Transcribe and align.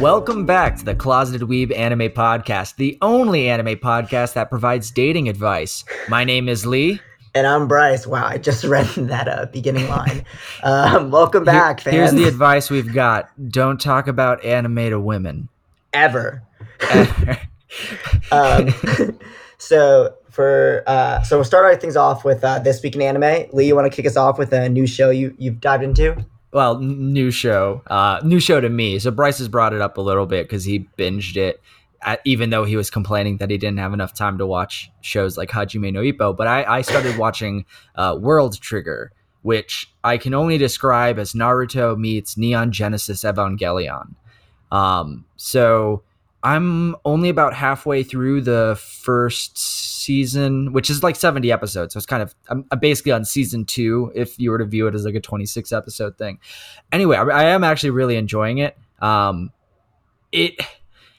Welcome 0.00 0.46
back 0.46 0.76
to 0.78 0.84
the 0.84 0.94
Closeted 0.96 1.42
Weeb 1.42 1.76
Anime 1.76 2.08
Podcast, 2.10 2.76
the 2.76 2.98
only 3.02 3.48
anime 3.48 3.76
podcast 3.76 4.32
that 4.34 4.50
provides 4.50 4.90
dating 4.90 5.28
advice. 5.28 5.84
My 6.08 6.24
name 6.24 6.48
is 6.48 6.66
Lee. 6.66 7.00
And 7.34 7.46
I'm 7.46 7.68
Bryce. 7.68 8.06
Wow, 8.06 8.26
I 8.26 8.38
just 8.38 8.64
read 8.64 8.86
that 8.86 9.28
uh, 9.28 9.46
beginning 9.52 9.88
line. 9.88 10.24
Um, 10.62 11.10
welcome 11.10 11.44
back, 11.44 11.80
Here- 11.80 11.92
fans. 11.92 12.10
Here's 12.12 12.22
the 12.24 12.28
advice 12.28 12.70
we've 12.70 12.92
got 12.92 13.30
don't 13.50 13.80
talk 13.80 14.08
about 14.08 14.44
anime 14.44 14.90
to 14.90 15.00
women. 15.00 15.48
Ever. 15.92 16.42
Um, 18.32 18.74
so 19.58 20.14
for 20.30 20.82
uh, 20.86 21.22
so 21.22 21.36
we'll 21.36 21.44
start 21.44 21.64
our 21.64 21.76
things 21.76 21.96
off 21.96 22.24
with 22.24 22.42
uh, 22.42 22.58
this 22.58 22.82
week 22.82 22.96
in 22.96 23.02
anime. 23.02 23.48
Lee, 23.52 23.66
you 23.66 23.76
want 23.76 23.90
to 23.90 23.94
kick 23.94 24.06
us 24.06 24.16
off 24.16 24.38
with 24.38 24.52
a 24.52 24.68
new 24.68 24.86
show 24.86 25.10
you 25.10 25.34
you've 25.38 25.60
dived 25.60 25.84
into? 25.84 26.24
well, 26.52 26.78
new 26.78 27.30
show. 27.30 27.82
Uh, 27.86 28.20
new 28.24 28.40
show 28.40 28.60
to 28.60 28.68
me. 28.68 28.98
So 28.98 29.10
Bryce 29.10 29.38
has 29.38 29.48
brought 29.48 29.72
it 29.72 29.80
up 29.80 29.98
a 29.98 30.00
little 30.00 30.26
bit 30.26 30.46
because 30.46 30.64
he 30.64 30.88
binged 30.98 31.36
it. 31.36 31.60
At, 32.02 32.20
even 32.24 32.48
though 32.48 32.64
he 32.64 32.76
was 32.76 32.90
complaining 32.90 33.36
that 33.36 33.50
he 33.50 33.58
didn't 33.58 33.78
have 33.78 33.92
enough 33.92 34.14
time 34.14 34.38
to 34.38 34.46
watch 34.46 34.90
shows 35.02 35.36
like 35.36 35.50
Hajime 35.50 35.92
no 35.92 36.00
Ippo, 36.00 36.34
but 36.34 36.46
I, 36.46 36.64
I 36.64 36.80
started 36.80 37.18
watching 37.18 37.66
uh, 37.94 38.16
World 38.18 38.58
Trigger, 38.58 39.12
which 39.42 39.92
I 40.02 40.16
can 40.16 40.32
only 40.32 40.56
describe 40.56 41.18
as 41.18 41.34
Naruto 41.34 41.98
meets 41.98 42.38
Neon 42.38 42.72
Genesis 42.72 43.22
Evangelion. 43.22 44.14
Um, 44.70 45.24
so 45.36 46.02
I'm 46.42 46.96
only 47.04 47.28
about 47.28 47.54
halfway 47.54 48.02
through 48.02 48.42
the 48.42 48.78
first 48.80 49.58
season, 49.58 50.72
which 50.72 50.88
is 50.88 51.02
like 51.02 51.16
70 51.16 51.52
episodes. 51.52 51.92
So 51.92 51.98
it's 51.98 52.06
kind 52.06 52.22
of, 52.22 52.34
I'm, 52.48 52.64
I'm 52.70 52.78
basically 52.78 53.12
on 53.12 53.24
season 53.24 53.64
two 53.64 54.10
if 54.14 54.38
you 54.38 54.50
were 54.50 54.58
to 54.58 54.64
view 54.64 54.86
it 54.86 54.94
as 54.94 55.04
like 55.04 55.14
a 55.14 55.20
26 55.20 55.70
episode 55.72 56.16
thing. 56.16 56.38
Anyway, 56.92 57.16
I, 57.16 57.24
I 57.24 57.44
am 57.44 57.62
actually 57.64 57.90
really 57.90 58.16
enjoying 58.16 58.58
it. 58.58 58.76
Um, 59.00 59.50
it, 60.32 60.54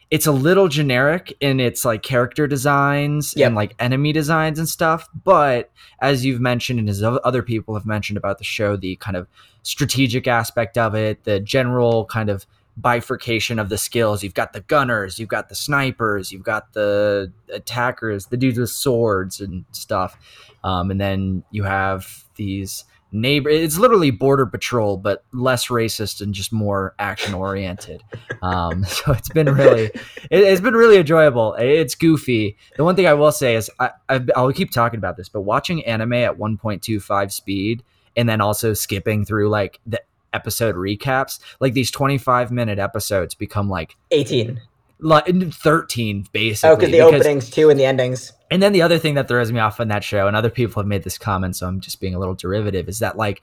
it's 0.10 0.26
a 0.26 0.32
little 0.32 0.68
generic 0.68 1.34
in 1.40 1.60
its 1.60 1.86
like 1.86 2.02
character 2.04 2.48
designs 2.48 3.34
Yep. 3.38 3.48
and 3.48 3.56
like 3.56 3.76
enemy 3.80 4.12
designs 4.12 4.60
and 4.60 4.68
stuff. 4.68 5.08
But 5.24 5.72
as 6.02 6.26
you've 6.26 6.42
mentioned, 6.42 6.80
and 6.80 6.90
as 6.90 7.02
other 7.04 7.44
people 7.44 7.76
have 7.76 7.86
mentioned 7.86 8.18
about 8.18 8.38
the 8.40 8.44
show, 8.44 8.76
the 8.76 8.96
kind 8.98 9.16
of 9.16 9.28
strategic 9.64 10.28
aspect 10.28 10.78
of 10.78 10.96
it, 10.96 11.24
the 11.26 11.40
general 11.40 12.06
kind 12.06 12.30
of 12.30 12.46
bifurcation 12.78 13.60
of 13.60 13.70
the 13.70 13.78
skills. 13.78 14.24
You've 14.24 14.34
got 14.34 14.54
the 14.54 14.62
gunners, 14.62 15.20
you've 15.20 15.30
got 15.30 15.50
the 15.50 15.56
snipers, 15.56 16.32
you've 16.32 16.44
got 16.44 16.74
the 16.74 17.32
attackers, 17.54 18.28
the 18.28 18.38
dudes 18.38 18.58
with 18.58 18.70
swords 18.70 19.42
and 19.42 19.66
stuff. 19.72 20.18
Um, 20.64 20.92
and 20.92 21.00
then 21.00 21.44
you 21.52 21.64
have 21.64 22.26
these 22.36 22.86
neighbor 23.12 23.50
it's 23.50 23.78
literally 23.78 24.10
border 24.10 24.46
patrol 24.46 24.96
but 24.96 25.24
less 25.34 25.68
racist 25.68 26.22
and 26.22 26.34
just 26.34 26.54
more 26.54 26.96
action 26.98 27.34
oriented 27.34 28.02
um 28.42 28.84
so 28.86 29.12
it's 29.12 29.30
been 29.30 29.54
really 29.54 29.86
it, 29.86 30.00
it's 30.30 30.62
been 30.62 30.74
really 30.74 30.98
enjoyable 30.98 31.54
it's 31.56 31.94
goofy 31.94 32.58
the 32.78 32.84
one 32.84 32.96
thing 32.96 33.08
i 33.08 33.14
will 33.14 33.32
say 33.32 33.56
is 33.56 33.70
I, 33.80 33.92
I've, 34.08 34.30
i'll 34.36 34.54
keep 34.54 34.72
talking 34.72 34.98
about 34.98 35.18
this 35.18 35.28
but 35.28 35.42
watching 35.42 35.86
anime 35.86 36.14
at 36.14 36.38
1.25 36.38 37.32
speed 37.32 37.84
and 38.16 38.30
then 38.30 38.40
also 38.42 38.74
skipping 38.74 39.26
through 39.26 39.50
like 39.50 39.80
the 39.86 40.02
episode 40.34 40.76
recaps 40.76 41.40
like 41.60 41.74
these 41.74 41.92
25 41.92 42.52
minute 42.52 42.80
episodes 42.80 43.36
become 43.36 43.70
like 43.70 43.96
18. 44.12 44.60
like 45.00 45.26
13 45.54 46.28
basically 46.32 46.70
Oh, 46.70 46.76
because 46.76 46.92
the 46.92 47.02
openings 47.02 47.50
too 47.50 47.70
and 47.70 47.80
the 47.80 47.86
endings. 47.86 48.32
and 48.50 48.62
then 48.62 48.72
the 48.74 48.82
other 48.82 48.98
thing 48.98 49.16
that 49.16 49.28
throws 49.28 49.52
me 49.52 49.60
off 49.60 49.80
on 49.80 49.88
that 49.90 50.04
show, 50.04 50.28
and 50.28 50.36
other 50.36 50.50
people 50.50 50.82
have 50.82 50.88
made 50.88 51.04
this 51.04 51.18
comment, 51.18 51.56
so 51.56 51.68
I'm 51.68 51.80
just 51.80 52.00
being 52.00 52.16
a 52.16 52.20
little 52.20 52.36
derivative, 52.36 52.88
is 52.90 53.00
that 53.00 53.18
like 53.18 53.42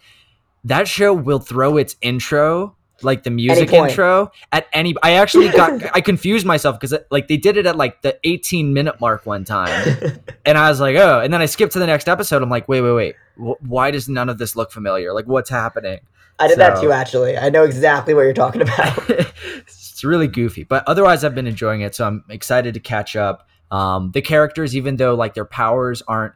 that 0.65 0.87
show 0.88 1.12
will 1.15 1.38
throw 1.38 1.77
its 1.77 1.97
intro, 2.03 2.75
like 3.03 3.22
the 3.22 3.31
music 3.31 3.72
intro, 3.72 4.31
at 4.53 4.66
any. 4.72 4.94
I 5.03 5.12
actually 5.12 5.48
got 5.50 5.82
I 5.94 6.00
confused 6.00 6.44
myself 6.47 6.78
because 6.78 6.98
like 7.10 7.28
they 7.28 7.37
did 7.37 7.56
it 7.56 7.65
at 7.66 7.77
like 7.77 8.03
the 8.03 8.19
18 8.25 8.72
minute 8.75 9.00
mark 9.00 9.25
one 9.25 9.44
time, 9.44 9.97
and 10.44 10.59
I 10.59 10.69
was 10.69 10.81
like, 10.81 10.97
oh, 10.97 11.21
and 11.21 11.32
then 11.32 11.41
I 11.41 11.47
skipped 11.47 11.72
to 11.75 11.78
the 11.78 11.87
next 11.87 12.09
episode. 12.09 12.43
I'm 12.43 12.50
like, 12.50 12.69
wait, 12.69 12.81
wait, 12.82 12.93
wait, 12.93 13.15
why 13.38 13.91
does 13.91 14.09
none 14.09 14.28
of 14.28 14.38
this 14.38 14.56
look 14.56 14.71
familiar? 14.71 15.12
Like, 15.12 15.26
what's 15.26 15.50
happening? 15.50 16.00
I 16.38 16.49
did 16.49 16.59
that 16.59 16.81
too, 16.81 16.93
actually. 16.93 17.37
I 17.37 17.49
know 17.49 17.65
exactly 17.65 18.15
what 18.15 18.22
you're 18.22 18.32
talking 18.32 18.62
about. 18.62 19.10
it's 19.10 20.04
really 20.04 20.28
goofy, 20.28 20.65
but 20.65 20.84
otherwise, 20.87 21.25
I've 21.25 21.34
been 21.34 21.47
enjoying 21.47 21.81
it. 21.81 21.94
So 21.94 22.06
I'm 22.06 22.25
excited 22.28 22.75
to 22.75 22.81
catch 22.81 23.16
up. 23.16 23.48
Um, 23.71 24.12
the 24.12 24.22
characters, 24.22 24.77
even 24.77 24.97
though 24.97 25.15
like 25.15 25.34
their 25.34 25.44
powers 25.44 26.03
aren't 26.06 26.34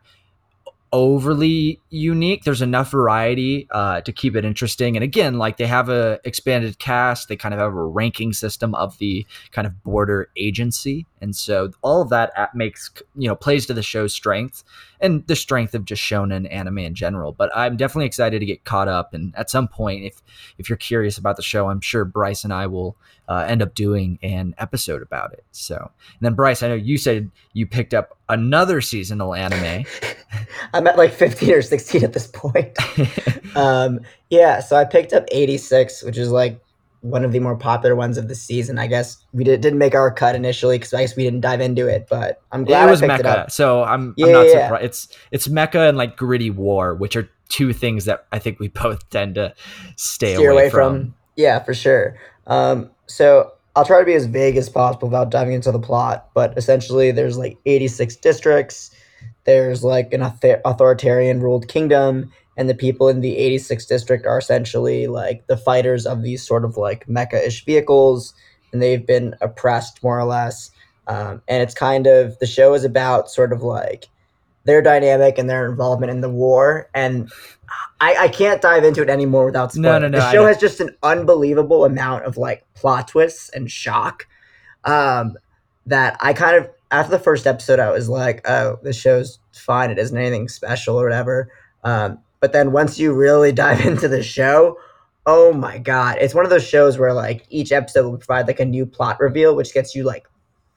overly 0.93 1.81
unique, 1.89 2.45
there's 2.45 2.61
enough 2.61 2.91
variety 2.91 3.67
uh, 3.71 4.03
to 4.03 4.13
keep 4.13 4.37
it 4.37 4.45
interesting. 4.45 4.97
And 4.97 5.03
again, 5.03 5.39
like 5.39 5.57
they 5.57 5.67
have 5.67 5.89
a 5.89 6.21
expanded 6.25 6.79
cast, 6.79 7.29
they 7.29 7.37
kind 7.37 7.55
of 7.55 7.61
have 7.61 7.73
a 7.73 7.85
ranking 7.85 8.33
system 8.33 8.75
of 8.75 8.99
the 8.99 9.27
kind 9.53 9.67
of 9.67 9.83
border 9.83 10.29
agency, 10.37 11.07
and 11.21 11.35
so 11.35 11.71
all 11.81 12.03
of 12.03 12.11
that 12.11 12.55
makes 12.55 12.91
you 13.17 13.29
know 13.29 13.35
plays 13.35 13.67
to 13.67 13.75
the 13.75 13.83
show's 13.83 14.13
strength 14.13 14.65
and 15.03 15.27
the 15.27 15.37
strength 15.37 15.75
of 15.75 15.85
just 15.85 16.01
shonen 16.01 16.51
anime 16.51 16.79
in 16.79 16.95
general. 16.95 17.33
But 17.33 17.55
I'm 17.55 17.77
definitely 17.77 18.07
excited 18.07 18.39
to 18.39 18.47
get 18.47 18.65
caught 18.65 18.89
up. 18.89 19.13
And 19.13 19.35
at 19.37 19.51
some 19.51 19.69
point, 19.69 20.05
if 20.05 20.23
if 20.57 20.69
you're 20.69 20.79
curious 20.79 21.19
about 21.19 21.37
the 21.37 21.43
show, 21.43 21.69
I'm 21.69 21.81
sure 21.81 22.05
Bryce 22.05 22.45
and 22.45 22.53
I 22.53 22.69
will 22.69 22.97
uh, 23.29 23.45
end 23.49 23.63
up 23.63 23.75
doing 23.75 24.19
an 24.23 24.55
episode 24.59 25.03
about 25.03 25.33
it. 25.33 25.45
So, 25.51 25.77
and 25.77 26.21
then 26.21 26.35
Bryce, 26.35 26.63
I 26.63 26.69
know 26.69 26.75
you 26.75 26.97
said 26.97 27.31
you 27.53 27.67
picked 27.67 27.93
up 27.93 28.17
another 28.29 28.81
seasonal 28.81 29.35
anime. 29.35 29.85
I'm 30.75 30.87
at 30.87 30.97
like 30.97 31.13
15 31.13 31.51
or 31.51 31.63
16 31.63 32.05
at 32.05 32.13
this 32.13 32.29
point. 32.29 32.77
um, 33.57 34.01
yeah, 34.31 34.61
so 34.61 34.77
I 34.77 34.85
picked 34.85 35.13
up 35.13 35.25
86, 35.31 36.03
which 36.05 36.17
is 36.17 36.31
like 36.31 36.62
one 37.03 37.25
of 37.25 37.33
the 37.33 37.39
more 37.41 37.57
popular 37.57 37.95
ones 37.95 38.17
of 38.17 38.29
the 38.29 38.35
season. 38.35 38.79
I 38.79 38.87
guess 38.87 39.19
we 39.33 39.45
did, 39.45 39.61
didn't 39.61 39.79
make 39.79 39.95
our 39.95 40.11
cut 40.11 40.35
initially 40.35 40.79
because 40.79 40.95
I 40.95 41.03
guess 41.03 41.15
we 41.17 41.25
didn't 41.25 41.41
dive 41.41 41.61
into 41.61 41.87
it, 41.87 42.07
but 42.09 42.41
I'm 42.53 42.65
glad 42.65 42.89
it 42.89 42.91
was 42.91 43.03
I 43.03 43.09
picked 43.09 43.21
it 43.21 43.27
up. 43.27 43.51
so 43.51 43.83
I'm, 43.85 44.15
Yeah, 44.17 44.27
I'm 44.27 44.33
not 44.33 44.47
yeah, 44.47 44.65
surprised. 44.67 44.85
It's 44.85 45.09
it's 45.31 45.49
mecha 45.49 45.89
and 45.89 45.99
like 45.99 46.17
gritty 46.17 46.51
war, 46.51 46.95
which 46.95 47.15
are 47.17 47.29
two 47.49 47.73
things 47.73 48.07
that 48.07 48.27
I 48.33 48.39
think 48.39 48.59
we 48.61 48.69
both 48.83 49.09
tend 49.11 49.35
to 49.35 49.55
stay 49.97 50.35
Steer 50.35 50.51
away, 50.53 50.63
away 50.63 50.71
from. 50.71 50.97
from. 50.97 51.15
Yeah, 51.37 51.59
for 51.63 51.75
sure. 51.75 52.17
Um, 52.47 52.91
so 53.07 53.53
I'll 53.75 53.85
try 53.85 53.99
to 54.01 54.05
be 54.07 54.15
as 54.15 54.27
vague 54.27 54.57
as 54.57 54.69
possible 54.69 55.09
without 55.09 55.31
diving 55.31 55.55
into 55.55 55.73
the 55.73 55.79
plot, 55.79 56.29
but 56.35 56.57
essentially 56.59 57.11
there's 57.11 57.39
like 57.39 57.57
86 57.67 58.17
districts. 58.17 58.91
There's 59.45 59.83
like 59.83 60.13
an 60.13 60.23
author- 60.23 60.61
authoritarian 60.65 61.41
ruled 61.41 61.67
kingdom, 61.69 62.31
and 62.57 62.69
the 62.69 62.75
people 62.75 63.09
in 63.09 63.21
the 63.21 63.37
86th 63.37 63.89
district 63.89 64.27
are 64.27 64.39
essentially 64.39 65.07
like 65.07 65.47
the 65.47 65.57
fighters 65.57 66.07
of 66.07 66.23
these 66.23 66.47
sort 66.47 66.65
of 66.65 66.77
like 66.77 67.07
mecha-ish 67.07 67.65
vehicles, 67.65 68.35
and 68.73 68.81
they've 68.83 69.07
been 69.07 69.35
oppressed 69.41 70.03
more 70.03 70.19
or 70.19 70.25
less. 70.25 70.71
Um, 71.07 71.43
and 71.49 71.63
it's 71.63 71.75
kind 71.75 72.07
of 72.07 72.39
the 72.39 72.47
show 72.47 72.75
is 72.75 72.85
about 72.85 73.31
sort 73.31 73.53
of 73.53 73.63
like 73.63 74.07
their 74.65 74.81
dynamic 74.81 75.39
and 75.39 75.51
their 75.51 75.69
involvement 75.69 76.13
in 76.13 76.21
the 76.21 76.31
war. 76.31 76.89
And 76.95 77.31
I, 78.01 78.15
I 78.21 78.29
can't 78.29 78.63
dive 78.63 78.85
into 78.85 79.03
it 79.03 79.11
anymore 79.11 79.47
without 79.47 79.75
No, 79.75 79.89
spoiling. 79.91 80.03
no, 80.03 80.09
no, 80.09 80.19
The 80.21 80.31
show 80.33 80.47
has 80.47 80.59
just 80.59 80.79
an 80.81 80.95
unbelievable 81.03 81.85
amount 81.85 82.25
of 82.27 82.37
like 82.37 82.65
plot 82.75 83.09
twists 83.09 83.49
and 83.51 83.71
shock. 83.71 84.27
Um, 84.85 85.37
that 85.87 86.17
I 86.21 86.33
kind 86.33 86.57
of 86.57 86.71
after 86.93 87.11
the 87.11 87.19
first 87.19 87.47
episode, 87.47 87.81
I 87.81 87.91
was 87.91 88.09
like, 88.09 88.49
oh, 88.49 88.79
the 88.83 88.93
show's 88.93 89.39
fine. 89.53 89.91
It 89.91 89.99
isn't 89.99 90.17
anything 90.17 90.49
special 90.49 91.01
or 91.01 91.05
whatever. 91.05 91.51
Um, 91.83 92.19
but 92.43 92.53
then 92.53 92.73
once 92.73 92.99
you 92.99 93.15
really 93.15 93.53
dive 93.65 93.87
into 93.87 94.09
the 94.09 94.23
show, 94.23 94.77
oh 95.25 95.55
my 95.55 95.79
god, 95.79 96.19
it's 96.21 96.35
one 96.35 96.45
of 96.45 96.51
those 96.51 96.67
shows 96.67 96.99
where 96.99 97.15
like 97.15 97.47
each 97.49 97.73
episode 97.73 98.03
will 98.03 98.19
provide 98.19 98.49
like 98.49 98.61
a 98.61 98.67
new 98.67 98.85
plot 98.85 99.21
reveal, 99.21 99.57
which 99.57 99.73
gets 99.73 99.95
you 99.95 100.03
like 100.03 100.27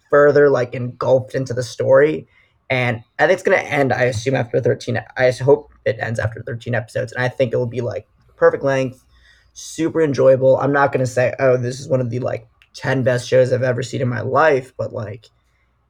further 0.09 0.49
like 0.49 0.75
engulfed 0.75 1.33
into 1.33 1.53
the 1.53 1.63
story. 1.63 2.27
And 2.69 3.03
I 3.19 3.25
think 3.25 3.33
it's 3.33 3.43
gonna 3.43 3.57
end. 3.57 3.91
I 3.91 4.03
assume 4.03 4.35
after 4.35 4.61
thirteen. 4.61 5.01
I 5.17 5.31
hope 5.31 5.73
it 5.85 5.97
ends 5.99 6.19
after 6.19 6.41
thirteen 6.41 6.75
episodes, 6.75 7.11
and 7.11 7.23
I 7.23 7.29
think 7.29 7.51
it 7.51 7.57
will 7.57 7.65
be 7.65 7.81
like 7.81 8.07
perfect 8.37 8.63
length, 8.63 9.03
super 9.53 10.01
enjoyable. 10.01 10.57
I'm 10.57 10.71
not 10.71 10.91
gonna 10.91 11.05
say, 11.05 11.33
oh, 11.39 11.57
this 11.57 11.79
is 11.79 11.87
one 11.87 12.01
of 12.01 12.11
the 12.11 12.19
like 12.19 12.47
ten 12.73 13.03
best 13.03 13.27
shows 13.27 13.51
I've 13.51 13.63
ever 13.63 13.83
seen 13.83 14.01
in 14.01 14.07
my 14.07 14.21
life, 14.21 14.73
but 14.77 14.93
like 14.93 15.29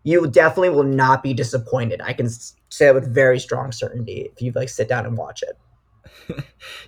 you 0.03 0.27
definitely 0.27 0.69
will 0.69 0.83
not 0.83 1.23
be 1.23 1.33
disappointed. 1.33 1.99
I 2.01 2.13
can 2.13 2.29
say 2.29 2.85
that 2.85 2.95
with 2.95 3.13
very 3.13 3.39
strong 3.39 3.71
certainty 3.71 4.29
if 4.31 4.41
you 4.41 4.51
like 4.53 4.69
sit 4.69 4.87
down 4.87 5.05
and 5.05 5.17
watch 5.17 5.41
it. 5.43 5.57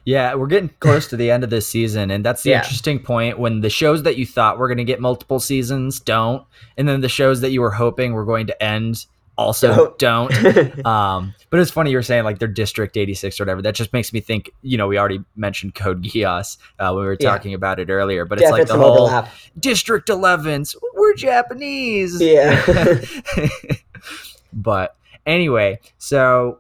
Yeah, 0.06 0.34
we're 0.36 0.48
getting 0.48 0.70
close 0.80 1.08
to 1.10 1.18
the 1.18 1.30
end 1.32 1.44
of 1.44 1.50
this 1.50 1.68
season, 1.68 2.10
and 2.12 2.26
that's 2.26 2.42
the 2.44 2.52
Yeah. 2.52 2.60
interesting 2.60 2.98
point 3.00 3.38
when 3.38 3.60
the 3.62 3.70
shows 3.70 4.04
that 4.04 4.16
you 4.18 4.26
thought 4.26 4.58
were 4.58 4.68
going 4.68 4.78
to 4.78 4.84
get 4.86 5.00
multiple 5.02 5.40
seasons 5.40 6.00
don't, 6.00 6.44
and 6.78 6.88
then 6.88 7.02
the 7.02 7.10
shows 7.10 7.42
that 7.42 7.52
you 7.52 7.62
were 7.62 7.72
hoping 7.72 8.14
were 8.14 8.26
going 8.26 8.48
to 8.48 8.64
end 8.64 9.06
also 9.38 9.94
don't. 10.00 10.32
um, 10.86 11.34
but 11.52 11.60
it's 11.60 11.70
funny 11.70 11.92
you're 11.92 12.02
saying 12.02 12.24
like 12.24 12.40
they're 12.40 12.48
District 12.48 12.96
86 12.98 13.40
or 13.40 13.44
whatever. 13.44 13.62
That 13.62 13.76
just 13.76 13.94
makes 13.94 14.12
me 14.14 14.20
think, 14.20 14.50
you 14.64 14.78
know, 14.78 14.88
we 14.88 14.98
already 14.98 15.20
mentioned 15.36 15.76
Code 15.76 16.04
Geass 16.04 16.58
uh, 16.80 16.92
when 16.94 17.02
we 17.02 17.06
were 17.06 17.18
Yeah. 17.20 17.30
talking 17.30 17.54
about 17.54 17.80
it 17.80 17.90
earlier, 17.90 18.26
but 18.26 18.40
yeah, 18.40 18.46
it's 18.46 18.52
like 18.52 18.60
there's 18.62 18.70
the 18.70 18.78
whole 18.84 19.04
overlap. 19.04 19.30
District 19.60 20.08
11s. 20.08 20.76
We're 20.82 21.02
we're 21.02 21.14
Japanese. 21.16 22.20
Yeah. 22.20 22.66
but 24.54 24.96
anyway, 25.26 25.80
so 25.98 26.60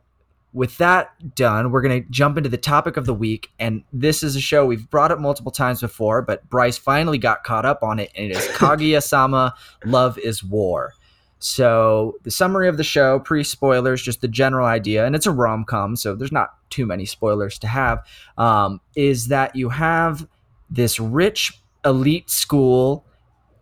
with 0.57 0.75
that 0.79 1.35
done, 1.35 1.69
we're 1.69 1.83
going 1.83 2.03
to 2.03 2.09
jump 2.09 2.35
into 2.35 2.49
the 2.49 2.57
topic 2.57 2.97
of 2.97 3.05
the 3.05 3.13
week. 3.13 3.51
And 3.59 3.83
this 3.93 4.23
is 4.23 4.35
a 4.35 4.41
show 4.41 4.65
we've 4.65 4.89
brought 4.89 5.11
up 5.11 5.19
multiple 5.19 5.51
times 5.51 5.81
before, 5.81 6.23
but 6.23 6.49
Bryce 6.49 6.79
finally 6.79 7.19
got 7.19 7.43
caught 7.43 7.63
up 7.63 7.83
on 7.83 7.99
it, 7.99 8.11
and 8.15 8.31
it 8.31 8.35
is 8.35 8.47
Kaguya 8.57 9.03
sama 9.03 9.53
Love 9.85 10.17
is 10.17 10.43
War. 10.43 10.93
So, 11.37 12.15
the 12.23 12.31
summary 12.31 12.67
of 12.67 12.77
the 12.77 12.83
show, 12.83 13.19
pre 13.19 13.43
spoilers, 13.43 14.01
just 14.01 14.21
the 14.21 14.27
general 14.27 14.65
idea, 14.65 15.05
and 15.05 15.15
it's 15.15 15.27
a 15.27 15.31
rom 15.31 15.63
com, 15.63 15.95
so 15.95 16.15
there's 16.15 16.31
not 16.31 16.55
too 16.71 16.87
many 16.87 17.05
spoilers 17.05 17.59
to 17.59 17.67
have, 17.67 18.03
um, 18.39 18.81
is 18.95 19.27
that 19.27 19.55
you 19.55 19.69
have 19.69 20.27
this 20.71 20.99
rich 20.99 21.61
elite 21.85 22.31
school 22.31 23.05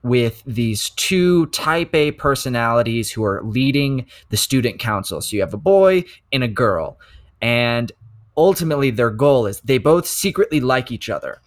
with 0.05 0.43
these 0.45 0.91
two 0.91 1.47
type 1.47 1.93
A 1.95 2.11
personalities 2.11 3.11
who 3.11 3.23
are 3.23 3.41
leading 3.43 4.05
the 4.29 4.37
student 4.37 4.77
council. 4.79 5.19
So 5.19 5.35
you 5.35 5.41
have 5.41 5.55
a 5.55 5.57
boy 5.57 6.05
and 6.31 6.43
a 6.43 6.47
girl. 6.47 6.99
And 7.41 7.91
ultimately, 8.37 8.91
their 8.91 9.09
goal 9.09 9.47
is 9.47 9.59
they 9.61 9.79
both 9.79 10.05
secretly 10.05 10.59
like 10.59 10.91
each 10.91 11.09
other, 11.09 11.41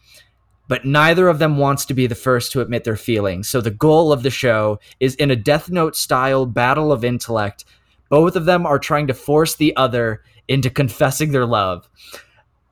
but 0.67 0.85
neither 0.85 1.29
of 1.29 1.39
them 1.39 1.57
wants 1.57 1.85
to 1.87 1.95
be 1.95 2.09
the 2.09 2.17
first 2.17 2.51
to 2.51 2.61
admit 2.61 2.83
their 2.83 2.97
feelings. 2.97 3.49
So 3.49 3.61
the 3.61 3.71
goal 3.71 4.13
of 4.13 4.25
the 4.25 4.31
show 4.31 4.81
is 4.99 5.15
in 5.15 5.31
a 5.31 5.37
Death 5.37 5.71
Note 5.71 5.95
style 5.95 6.45
battle 6.45 6.91
of 6.91 7.05
intellect. 7.05 7.65
Both 8.11 8.35
of 8.35 8.45
them 8.45 8.67
are 8.67 8.81
trying 8.81 9.07
to 9.07 9.15
force 9.15 9.55
the 9.55 9.77
other 9.77 10.25
into 10.49 10.69
confessing 10.69 11.31
their 11.31 11.47
love. 11.47 11.89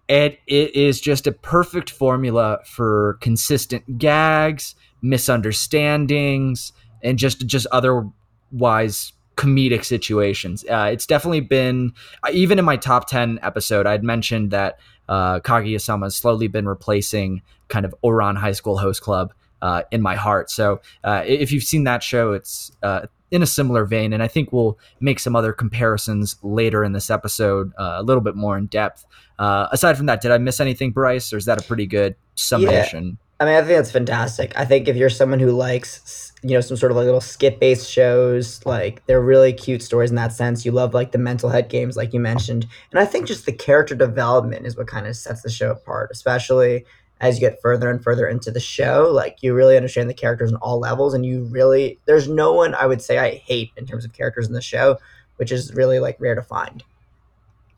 And 0.08 0.36
it 0.48 0.74
is 0.74 1.00
just 1.00 1.28
a 1.28 1.32
perfect 1.32 1.90
formula 1.90 2.58
for 2.64 3.18
consistent 3.20 3.98
gags 3.98 4.74
misunderstandings 5.08 6.72
and 7.02 7.18
just 7.18 7.46
just 7.46 7.66
otherwise 7.72 9.12
comedic 9.36 9.84
situations. 9.84 10.64
Uh, 10.64 10.88
it's 10.92 11.06
definitely 11.06 11.40
been 11.40 11.92
even 12.32 12.58
in 12.58 12.64
my 12.64 12.76
top 12.76 13.06
ten 13.06 13.38
episode. 13.42 13.86
I'd 13.86 14.02
mentioned 14.02 14.50
that 14.50 14.78
uh, 15.08 15.40
Kaguya-sama 15.40 16.06
has 16.06 16.16
slowly 16.16 16.48
been 16.48 16.66
replacing 16.66 17.42
kind 17.68 17.84
of 17.84 17.94
Ouran 18.02 18.36
High 18.36 18.52
School 18.52 18.78
Host 18.78 19.02
Club 19.02 19.32
uh, 19.62 19.82
in 19.90 20.00
my 20.00 20.14
heart. 20.14 20.50
So 20.50 20.80
uh, 21.04 21.22
if 21.26 21.52
you've 21.52 21.64
seen 21.64 21.84
that 21.84 22.02
show, 22.02 22.32
it's 22.32 22.72
uh, 22.82 23.06
in 23.30 23.42
a 23.42 23.46
similar 23.46 23.84
vein, 23.84 24.12
and 24.12 24.22
I 24.22 24.28
think 24.28 24.52
we'll 24.52 24.78
make 25.00 25.18
some 25.18 25.36
other 25.36 25.52
comparisons 25.52 26.36
later 26.42 26.84
in 26.84 26.92
this 26.92 27.10
episode, 27.10 27.72
uh, 27.78 27.96
a 27.98 28.02
little 28.02 28.22
bit 28.22 28.36
more 28.36 28.56
in 28.56 28.66
depth. 28.66 29.04
Uh, 29.38 29.66
aside 29.70 29.96
from 29.96 30.06
that, 30.06 30.20
did 30.20 30.30
I 30.30 30.38
miss 30.38 30.60
anything, 30.60 30.92
Bryce, 30.92 31.32
or 31.32 31.36
is 31.36 31.44
that 31.44 31.60
a 31.60 31.64
pretty 31.64 31.86
good 31.86 32.14
summation? 32.36 33.18
I 33.38 33.44
mean, 33.44 33.54
I 33.54 33.58
think 33.58 33.76
that's 33.76 33.90
fantastic. 33.90 34.56
I 34.56 34.64
think 34.64 34.88
if 34.88 34.96
you're 34.96 35.10
someone 35.10 35.40
who 35.40 35.50
likes, 35.50 36.32
you 36.42 36.52
know, 36.54 36.62
some 36.62 36.76
sort 36.76 36.90
of 36.90 36.96
like 36.96 37.04
little 37.04 37.20
skit 37.20 37.60
based 37.60 37.90
shows, 37.90 38.64
like 38.64 39.04
they're 39.04 39.20
really 39.20 39.52
cute 39.52 39.82
stories 39.82 40.08
in 40.08 40.16
that 40.16 40.32
sense. 40.32 40.64
You 40.64 40.72
love 40.72 40.94
like 40.94 41.12
the 41.12 41.18
mental 41.18 41.50
head 41.50 41.68
games, 41.68 41.96
like 41.96 42.14
you 42.14 42.20
mentioned. 42.20 42.66
And 42.90 42.98
I 42.98 43.04
think 43.04 43.26
just 43.26 43.44
the 43.44 43.52
character 43.52 43.94
development 43.94 44.64
is 44.64 44.76
what 44.76 44.86
kind 44.86 45.06
of 45.06 45.16
sets 45.16 45.42
the 45.42 45.50
show 45.50 45.70
apart, 45.70 46.10
especially 46.12 46.86
as 47.20 47.36
you 47.36 47.40
get 47.40 47.60
further 47.60 47.90
and 47.90 48.02
further 48.02 48.26
into 48.26 48.50
the 48.50 48.60
show. 48.60 49.10
Like 49.12 49.42
you 49.42 49.52
really 49.52 49.76
understand 49.76 50.08
the 50.08 50.14
characters 50.14 50.50
on 50.50 50.58
all 50.62 50.78
levels, 50.78 51.12
and 51.12 51.26
you 51.26 51.44
really, 51.44 51.98
there's 52.06 52.28
no 52.28 52.54
one 52.54 52.74
I 52.74 52.86
would 52.86 53.02
say 53.02 53.18
I 53.18 53.34
hate 53.34 53.70
in 53.76 53.84
terms 53.84 54.06
of 54.06 54.14
characters 54.14 54.46
in 54.46 54.54
the 54.54 54.62
show, 54.62 54.96
which 55.36 55.52
is 55.52 55.74
really 55.74 55.98
like 55.98 56.16
rare 56.20 56.34
to 56.34 56.42
find. 56.42 56.82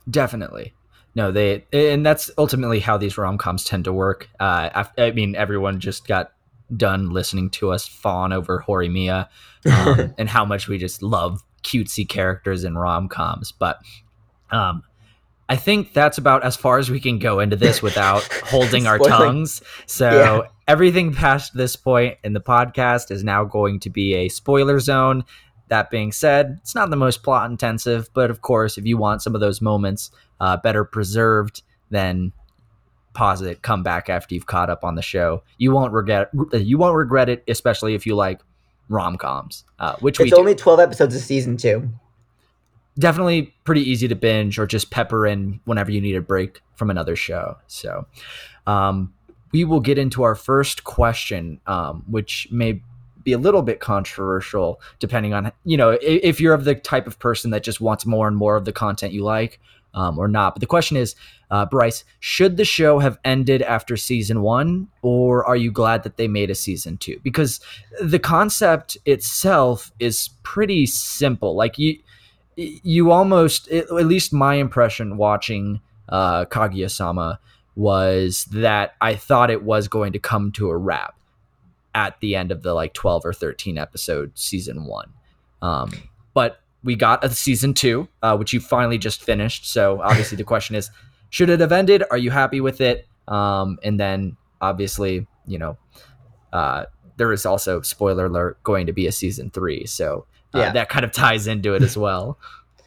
Definitely 0.09 0.73
no, 1.15 1.33
they 1.33 1.65
and 1.73 2.05
that's 2.05 2.31
ultimately 2.39 2.81
how 2.81 2.97
these 2.97 3.19
rom 3.19 3.39
coms 3.39 3.65
tend 3.65 3.85
to 3.85 3.93
work. 3.93 4.29
Uh, 4.39 4.71
I, 4.75 4.87
I, 4.99 5.11
mean, 5.13 5.35
everyone 5.35 5.81
just 5.81 6.07
got 6.07 6.33
done 6.77 7.11
listening 7.11 7.51
to 7.51 7.73
us 7.73 7.87
fawn 7.87 8.33
over 8.33 8.65
Horimiya 8.67 9.29
um, 9.73 10.15
and 10.19 10.29
how 10.29 10.45
much 10.45 10.69
we 10.69 10.79
just 10.79 11.03
love 11.03 11.43
cutesy 11.63 12.09
characters 12.09 12.65
in 12.65 12.77
rom 12.77 13.09
coms, 13.09 13.53
but 13.53 13.81
um, 14.51 14.83
I 15.49 15.57
think 15.57 15.95
that's 15.95 16.19
about 16.19 16.45
as 16.45 16.57
far 16.57 16.79
as 16.79 16.91
we 16.91 17.01
can 17.01 17.19
go 17.19 17.41
into 17.41 17.57
this 17.57 17.81
without 17.81 18.23
holding 18.45 18.87
our 18.87 18.99
tongues. 18.99 19.63
So 19.87 20.11
yeah. 20.11 20.49
everything 20.67 21.15
past 21.15 21.55
this 21.55 21.75
point 21.75 22.19
in 22.23 22.35
the 22.35 22.41
podcast 22.41 23.11
is 23.11 23.25
now 23.25 23.45
going 23.45 23.81
to 23.81 23.91
be 23.91 24.15
a 24.15 24.29
spoiler 24.29 24.79
zone. 24.79 25.25
That 25.69 25.91
being 25.91 26.13
said, 26.13 26.59
it's 26.63 26.75
not 26.75 26.91
the 26.91 26.97
most 26.97 27.23
plot 27.23 27.51
intensive, 27.51 28.09
but 28.15 28.31
of 28.31 28.41
course, 28.41 28.79
if 28.79 28.87
you 28.87 28.97
want 28.97 29.23
some 29.23 29.35
of 29.35 29.41
those 29.41 29.61
moments 29.61 30.11
uh, 30.41 30.57
better 30.57 30.85
preserved, 30.85 31.63
then 31.91 32.33
pause 33.13 33.43
it, 33.43 33.63
come 33.63 33.83
back 33.83 34.09
after 34.09 34.35
you've 34.35 34.47
caught 34.47 34.71
up 34.71 34.85
on 34.85 34.95
the 34.95 35.03
show. 35.03 35.43
You 35.59 35.73
won't 35.73 35.93
regret 35.93 36.31
you 36.53 36.79
won't 36.79 36.97
regret 36.97 37.29
it, 37.29 37.45
especially 37.49 37.95
if 37.95 38.07
you 38.07 38.15
like 38.15 38.41
rom 38.89 39.19
coms, 39.19 39.65
uh, 39.79 39.97
which 40.01 40.21
it's 40.21 40.33
only 40.33 40.55
twelve 40.55 40.81
episodes 40.81 41.15
of 41.15 41.21
season 41.23 41.57
two. 41.57 41.91
Definitely 42.99 43.55
pretty 43.65 43.83
easy 43.83 44.09
to 44.09 44.15
binge 44.15 44.59
or 44.59 44.67
just 44.67 44.91
pepper 44.91 45.27
in 45.27 45.61
whenever 45.65 45.91
you 45.91 46.01
need 46.01 46.17
a 46.17 46.21
break 46.21 46.61
from 46.75 46.91
another 46.91 47.15
show. 47.15 47.57
So, 47.67 48.07
um, 48.67 49.13
we 49.53 49.65
will 49.65 49.81
get 49.81 49.99
into 49.99 50.23
our 50.23 50.35
first 50.35 50.85
question, 50.85 51.61
um, 51.67 52.05
which 52.09 52.49
may 52.51 52.83
be 53.29 53.33
a 53.35 53.39
little 53.39 53.63
bit 53.63 53.79
controversial 53.79 54.81
depending 54.99 55.35
on 55.35 55.53
you 55.65 55.77
know 55.77 55.91
if, 55.91 56.01
if 56.31 56.41
you're 56.41 56.55
of 56.55 56.65
the 56.65 56.75
type 56.75 57.07
of 57.07 57.19
person 57.19 57.51
that 57.51 57.63
just 57.63 57.81
wants 57.81 58.07
more 58.07 58.27
and 58.27 58.37
more 58.37 58.57
of 58.57 58.65
the 58.65 58.73
content 58.73 59.13
you 59.13 59.23
like 59.23 59.61
um, 59.95 60.19
or 60.19 60.29
not. 60.29 60.55
But 60.55 60.61
the 60.61 60.67
question 60.67 60.97
is, 60.97 61.15
uh, 61.51 61.67
Bryce, 61.67 62.05
should 62.21 62.57
the 62.57 62.65
show 62.65 62.99
have 62.99 63.19
ended 63.25 63.63
after 63.63 63.97
season 63.97 64.43
one, 64.43 64.89
or 65.03 65.45
are 65.47 65.57
you 65.57 65.73
glad 65.73 66.03
that 66.03 66.17
they 66.17 66.29
made 66.29 66.51
a 66.51 66.55
season 66.55 66.99
two? 66.99 67.19
Because 67.23 67.61
the 68.01 68.19
concept 68.19 68.97
itself 69.07 69.91
is 69.99 70.31
pretty 70.43 70.87
simple. 70.87 71.55
Like 71.55 71.79
you, 71.79 71.99
you 72.57 73.11
almost, 73.11 73.69
at 73.69 73.91
least 73.91 74.33
my 74.33 74.55
impression 74.55 75.17
watching 75.17 75.81
uh, 76.09 76.45
Kaguya-sama 76.45 77.41
was 77.77 78.45
that 78.47 78.95
I 79.01 79.15
thought 79.15 79.51
it 79.51 79.63
was 79.63 79.89
going 79.89 80.13
to 80.13 80.19
come 80.19 80.53
to 80.53 80.69
a 80.69 80.77
wrap 80.77 81.18
at 81.95 82.19
the 82.21 82.37
end 82.37 82.53
of 82.53 82.63
the 82.63 82.75
like 82.75 82.95
12 82.95 83.25
or 83.25 83.33
13 83.33 83.79
episode 83.79 84.33
season 84.35 84.85
one. 84.85 85.13
Um, 85.63 85.91
but 86.35 86.61
we 86.85 86.95
got 86.95 87.25
a 87.25 87.31
season 87.31 87.75
two, 87.75 88.09
uh, 88.23 88.37
which 88.37 88.53
you 88.53 88.61
finally 88.61 88.99
just 88.99 89.23
finished. 89.23 89.71
So 89.71 90.01
obviously 90.01 90.37
the 90.37 90.45
question 90.45 90.77
is, 90.77 90.91
should 91.31 91.51
it 91.51 91.61
have 91.61 91.73
ended? 91.73 92.05
Are 92.11 92.19
you 92.19 92.31
happy 92.31 92.61
with 92.61 92.81
it? 92.81 93.07
Um, 93.27 93.79
and 93.83 93.99
then 93.99 94.37
obviously, 94.61 95.27
you 95.47 95.59
know, 95.59 95.77
uh, 96.53 96.85
there 97.17 97.33
is 97.33 97.45
also 97.45 97.83
spoiler 97.83 98.27
alert 98.27 98.63
going 98.63 98.87
to 98.87 98.93
be 98.93 99.07
a 99.07 99.13
season 99.13 99.51
three. 99.51 99.85
So 99.87 100.27
uh, 100.55 100.61
yeah. 100.61 100.73
that 100.73 100.89
kind 100.89 101.05
of 101.05 101.13
ties 101.13 101.47
into 101.47 101.75
it 101.75 101.83
as 101.83 101.97
well. 101.97 102.39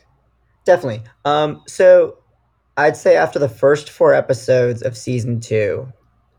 Definitely. 0.66 1.04
Um, 1.26 1.62
so 1.68 2.18
I'd 2.78 2.96
say 2.96 3.16
after 3.16 3.40
the 3.40 3.50
first 3.50 3.90
four 3.90 4.14
episodes 4.14 4.82
of 4.82 4.96
season 4.96 5.40
two, 5.40 5.92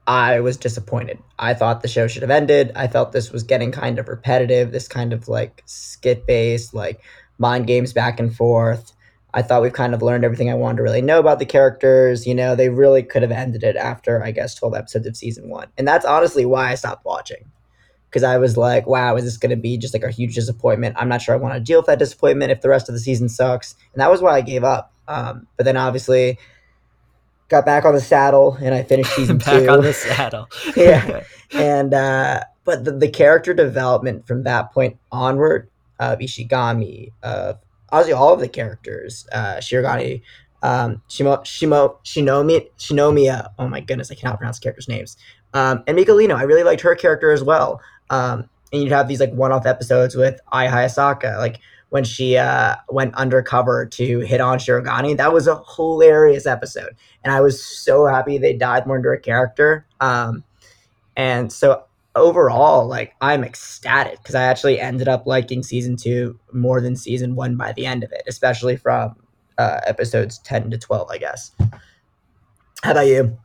I 0.06 0.40
was 0.40 0.56
disappointed. 0.56 1.18
I 1.38 1.54
thought 1.54 1.82
the 1.82 1.88
show 1.88 2.08
should 2.08 2.22
have 2.22 2.30
ended. 2.30 2.72
I 2.74 2.88
felt 2.88 3.12
this 3.12 3.30
was 3.30 3.44
getting 3.44 3.70
kind 3.70 3.98
of 3.98 4.08
repetitive, 4.08 4.72
this 4.72 4.88
kind 4.88 5.12
of 5.12 5.28
like 5.28 5.62
skit 5.66 6.26
based, 6.26 6.74
like 6.74 7.00
mind 7.38 7.66
games 7.66 7.92
back 7.92 8.18
and 8.18 8.34
forth. 8.34 8.92
I 9.34 9.42
thought 9.42 9.62
we've 9.62 9.72
kind 9.72 9.94
of 9.94 10.02
learned 10.02 10.24
everything 10.24 10.50
I 10.50 10.54
wanted 10.54 10.78
to 10.78 10.82
really 10.82 11.00
know 11.00 11.18
about 11.18 11.38
the 11.38 11.46
characters. 11.46 12.26
You 12.26 12.34
know, 12.34 12.54
they 12.54 12.68
really 12.68 13.02
could 13.02 13.22
have 13.22 13.30
ended 13.30 13.62
it 13.62 13.76
after, 13.76 14.22
I 14.22 14.30
guess, 14.30 14.54
12 14.56 14.74
episodes 14.74 15.06
of 15.06 15.16
season 15.16 15.48
one. 15.48 15.68
And 15.78 15.88
that's 15.88 16.04
honestly 16.04 16.44
why 16.44 16.70
I 16.70 16.74
stopped 16.74 17.04
watching. 17.04 17.50
Because 18.10 18.24
I 18.24 18.36
was 18.36 18.58
like, 18.58 18.86
wow, 18.86 19.16
is 19.16 19.24
this 19.24 19.38
going 19.38 19.50
to 19.50 19.56
be 19.56 19.78
just 19.78 19.94
like 19.94 20.02
a 20.02 20.10
huge 20.10 20.34
disappointment? 20.34 20.96
I'm 20.98 21.08
not 21.08 21.22
sure 21.22 21.34
I 21.34 21.38
want 21.38 21.54
to 21.54 21.60
deal 21.60 21.78
with 21.78 21.86
that 21.86 21.98
disappointment 21.98 22.52
if 22.52 22.60
the 22.60 22.68
rest 22.68 22.90
of 22.90 22.94
the 22.94 23.00
season 23.00 23.30
sucks. 23.30 23.74
And 23.94 24.02
that 24.02 24.10
was 24.10 24.20
why 24.20 24.36
I 24.36 24.42
gave 24.42 24.64
up. 24.64 24.92
Um, 25.08 25.46
but 25.56 25.64
then 25.64 25.78
obviously 25.78 26.38
got 27.52 27.66
back 27.66 27.84
on 27.84 27.94
the 27.94 28.00
saddle 28.00 28.56
and 28.60 28.74
I 28.74 28.82
finished 28.82 29.12
season 29.16 29.38
back 29.38 29.62
two. 29.62 29.68
on 29.68 29.82
the 29.82 29.92
saddle. 29.92 30.48
yeah. 30.76 31.22
And, 31.54 31.92
uh, 31.92 32.44
but 32.64 32.86
the, 32.86 32.92
the 32.92 33.10
character 33.10 33.52
development 33.52 34.26
from 34.26 34.44
that 34.44 34.72
point 34.72 34.96
onward 35.12 35.68
of 36.00 36.18
Ishigami, 36.18 37.12
of 37.22 37.58
honestly 37.90 38.14
all 38.14 38.32
of 38.32 38.40
the 38.40 38.48
characters, 38.48 39.26
uh, 39.32 39.56
Shirogane, 39.56 40.22
um, 40.62 41.02
Shimo, 41.10 41.44
Shimo, 41.44 41.98
Shinomi, 42.04 42.70
Shinomiya. 42.78 43.50
Oh 43.58 43.68
my 43.68 43.80
goodness, 43.80 44.10
I 44.10 44.14
cannot 44.14 44.38
pronounce 44.38 44.58
characters' 44.58 44.88
names. 44.88 45.18
Um, 45.52 45.84
and 45.86 45.98
Mikolino, 45.98 46.34
I 46.34 46.44
really 46.44 46.62
liked 46.62 46.80
her 46.80 46.94
character 46.94 47.32
as 47.32 47.44
well. 47.44 47.82
Um, 48.08 48.48
and 48.72 48.82
you'd 48.82 48.92
have 48.92 49.08
these 49.08 49.20
like 49.20 49.34
one-off 49.34 49.66
episodes 49.66 50.16
with 50.16 50.40
Ai 50.52 50.68
Hayasaka, 50.68 51.36
like 51.36 51.60
when 51.92 52.04
she 52.04 52.38
uh, 52.38 52.74
went 52.88 53.14
undercover 53.16 53.84
to 53.84 54.20
hit 54.20 54.40
on 54.40 54.58
Shirogane. 54.58 55.18
That 55.18 55.34
was 55.34 55.46
a 55.46 55.62
hilarious 55.76 56.46
episode, 56.46 56.96
and 57.22 57.34
I 57.34 57.42
was 57.42 57.62
so 57.62 58.06
happy 58.06 58.38
they 58.38 58.54
died 58.54 58.86
more 58.86 58.96
into 58.96 59.10
a 59.10 59.18
character. 59.18 59.84
Um, 60.00 60.42
and 61.18 61.52
so 61.52 61.84
overall, 62.16 62.86
like 62.86 63.12
I'm 63.20 63.44
ecstatic 63.44 64.22
because 64.22 64.34
I 64.34 64.44
actually 64.44 64.80
ended 64.80 65.06
up 65.06 65.26
liking 65.26 65.62
season 65.62 65.96
two 65.96 66.40
more 66.50 66.80
than 66.80 66.96
season 66.96 67.34
one 67.34 67.56
by 67.56 67.72
the 67.72 67.84
end 67.84 68.04
of 68.04 68.12
it, 68.12 68.22
especially 68.26 68.76
from 68.76 69.14
uh, 69.58 69.80
episodes 69.84 70.38
ten 70.38 70.70
to 70.70 70.78
twelve, 70.78 71.10
I 71.10 71.18
guess. 71.18 71.50
How 72.82 72.92
about 72.92 73.06
you? 73.06 73.36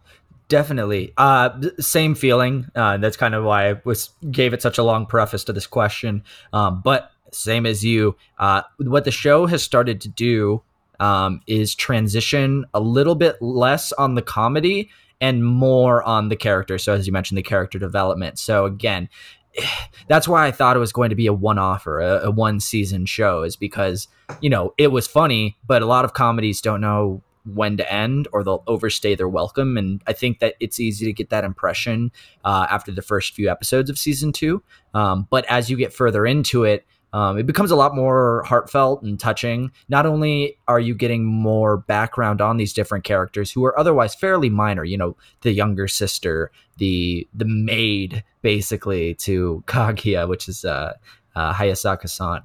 Definitely. 0.47 1.13
Uh, 1.17 1.49
same 1.81 2.15
feeling. 2.15 2.71
Uh, 2.73 2.95
that's 2.95 3.17
kind 3.17 3.35
of 3.35 3.43
why 3.43 3.71
I 3.71 3.81
was 3.83 4.11
gave 4.31 4.53
it 4.53 4.61
such 4.61 4.77
a 4.77 4.83
long 4.83 5.05
preface 5.05 5.43
to 5.43 5.51
this 5.51 5.67
question. 5.67 6.23
Um, 6.53 6.79
but 6.81 7.11
same 7.31 7.65
as 7.65 7.84
you, 7.84 8.15
uh, 8.39 8.63
what 8.77 9.05
the 9.05 9.12
show 9.12 9.46
has 9.46 9.63
started 9.63 10.01
to 10.01 10.10
do 10.10 10.62
um, 11.00 11.41
is 11.48 11.75
transition 11.75 12.65
a 12.74 12.79
little 12.79 13.15
bit 13.15 13.41
less 13.41 13.91
on 13.93 14.15
the 14.15 14.22
comedy 14.22 14.89
and 15.19 15.46
more 15.46 16.03
on 16.03 16.29
the 16.29 16.36
character. 16.36 16.77
So 16.77 16.93
as 16.93 17.07
you 17.07 17.13
mentioned, 17.13 17.38
the 17.38 17.43
character 17.43 17.79
development. 17.79 18.39
So 18.39 18.65
again, 18.65 19.10
that's 20.07 20.27
why 20.27 20.48
I 20.48 20.51
thought 20.51 20.75
it 20.75 20.79
was 20.79 20.93
going 20.93 21.10
to 21.10 21.15
be 21.15 21.27
a 21.27 21.34
one-off 21.34 21.88
or 21.88 22.00
a, 22.00 22.27
a 22.27 22.31
one 22.31 22.60
season 22.60 23.05
show 23.05 23.43
is 23.43 23.55
because 23.55 24.07
you 24.41 24.50
know 24.50 24.74
it 24.77 24.91
was 24.91 25.07
funny, 25.07 25.57
but 25.65 25.81
a 25.81 25.86
lot 25.86 26.05
of 26.05 26.13
comedies 26.13 26.62
don't 26.62 26.81
know 26.81 27.24
when 27.53 27.77
to 27.77 27.91
end 27.91 28.27
or 28.34 28.43
they'll 28.43 28.63
overstay 28.67 29.15
their 29.15 29.29
welcome. 29.29 29.77
And 29.77 30.01
I 30.05 30.13
think 30.13 30.39
that 30.39 30.55
it's 30.60 30.79
easy 30.79 31.05
to 31.05 31.13
get 31.13 31.29
that 31.29 31.46
impression 31.46 32.12
uh, 32.43 32.67
after 32.69 32.91
the 32.91 33.01
first 33.01 33.34
few 33.34 33.50
episodes 33.50 33.89
of 33.89 33.98
season 33.98 34.34
two. 34.34 34.62
Um, 34.93 35.27
but 35.29 35.46
as 35.46 35.69
you 35.69 35.77
get 35.77 35.93
further 35.93 36.25
into 36.25 36.65
it, 36.65 36.86
um, 37.13 37.37
it 37.37 37.45
becomes 37.45 37.71
a 37.71 37.75
lot 37.75 37.95
more 37.95 38.43
heartfelt 38.43 39.01
and 39.01 39.19
touching. 39.19 39.71
Not 39.87 40.05
only 40.05 40.57
are 40.67 40.79
you 40.79 40.93
getting 40.93 41.25
more 41.25 41.77
background 41.77 42.41
on 42.41 42.57
these 42.57 42.73
different 42.73 43.05
characters 43.05 43.51
who 43.51 43.63
are 43.65 43.77
otherwise 43.79 44.13
fairly 44.13 44.49
minor, 44.49 44.83
you 44.83 44.97
know, 44.97 45.15
the 45.41 45.51
younger 45.51 45.87
sister, 45.87 46.51
the 46.77 47.27
the 47.33 47.45
maid, 47.45 48.23
basically 48.41 49.15
to 49.15 49.63
Kaguya, 49.67 50.27
which 50.27 50.47
is 50.49 50.65
uh, 50.65 50.93
uh, 51.35 51.53
Hayasaka-san, 51.53 52.41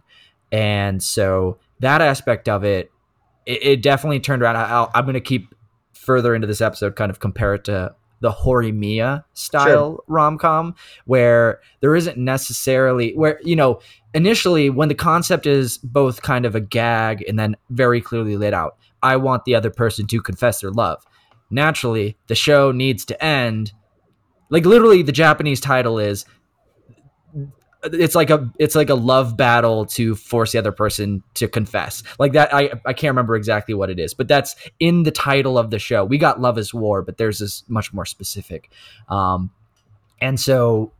and 0.52 1.02
so 1.02 1.58
that 1.80 2.00
aspect 2.00 2.48
of 2.48 2.64
it 2.64 2.92
it, 3.46 3.62
it 3.62 3.82
definitely 3.82 4.20
turned 4.20 4.42
around. 4.42 4.56
I, 4.56 4.88
am 4.94 5.04
going 5.04 5.14
to 5.14 5.20
keep 5.20 5.54
further 5.92 6.34
into 6.34 6.46
this 6.46 6.60
episode, 6.60 6.96
kind 6.96 7.10
of 7.10 7.20
compare 7.20 7.54
it 7.54 7.64
to 7.64 7.94
the 8.20 8.30
Horimiya 8.30 9.24
style 9.34 9.96
sure. 9.96 10.04
rom 10.06 10.38
com, 10.38 10.74
where 11.06 11.60
there 11.80 11.94
isn't 11.96 12.16
necessarily 12.16 13.12
where 13.14 13.40
you 13.42 13.56
know 13.56 13.80
initially 14.14 14.70
when 14.70 14.88
the 14.88 14.94
concept 14.94 15.46
is 15.46 15.78
both 15.78 16.22
kind 16.22 16.44
of 16.44 16.54
a 16.54 16.60
gag 16.60 17.24
and 17.26 17.38
then 17.38 17.56
very 17.70 18.00
clearly 18.00 18.36
laid 18.36 18.54
out. 18.54 18.76
I 19.02 19.16
want 19.16 19.44
the 19.44 19.54
other 19.54 19.70
person 19.70 20.06
to 20.08 20.22
confess 20.22 20.60
their 20.60 20.70
love. 20.70 21.04
Naturally, 21.50 22.16
the 22.28 22.34
show 22.34 22.72
needs 22.72 23.04
to 23.06 23.24
end. 23.24 23.72
Like 24.48 24.64
literally, 24.64 25.02
the 25.02 25.12
Japanese 25.12 25.60
title 25.60 25.98
is 25.98 26.24
it's 27.84 28.14
like 28.14 28.30
a 28.30 28.50
it's 28.58 28.74
like 28.74 28.90
a 28.90 28.94
love 28.94 29.36
battle 29.36 29.84
to 29.84 30.14
force 30.14 30.52
the 30.52 30.58
other 30.58 30.70
person 30.70 31.22
to 31.34 31.48
confess 31.48 32.02
like 32.18 32.32
that 32.32 32.52
i 32.54 32.70
i 32.86 32.92
can't 32.92 33.10
remember 33.10 33.34
exactly 33.34 33.74
what 33.74 33.90
it 33.90 33.98
is 33.98 34.14
but 34.14 34.28
that's 34.28 34.54
in 34.78 35.02
the 35.02 35.10
title 35.10 35.58
of 35.58 35.70
the 35.70 35.78
show 35.78 36.04
we 36.04 36.16
got 36.16 36.40
love 36.40 36.58
is 36.58 36.72
war 36.72 37.02
but 37.02 37.16
there's 37.16 37.40
this 37.40 37.64
much 37.68 37.92
more 37.92 38.06
specific 38.06 38.70
um 39.08 39.50
and 40.20 40.38
so 40.38 40.92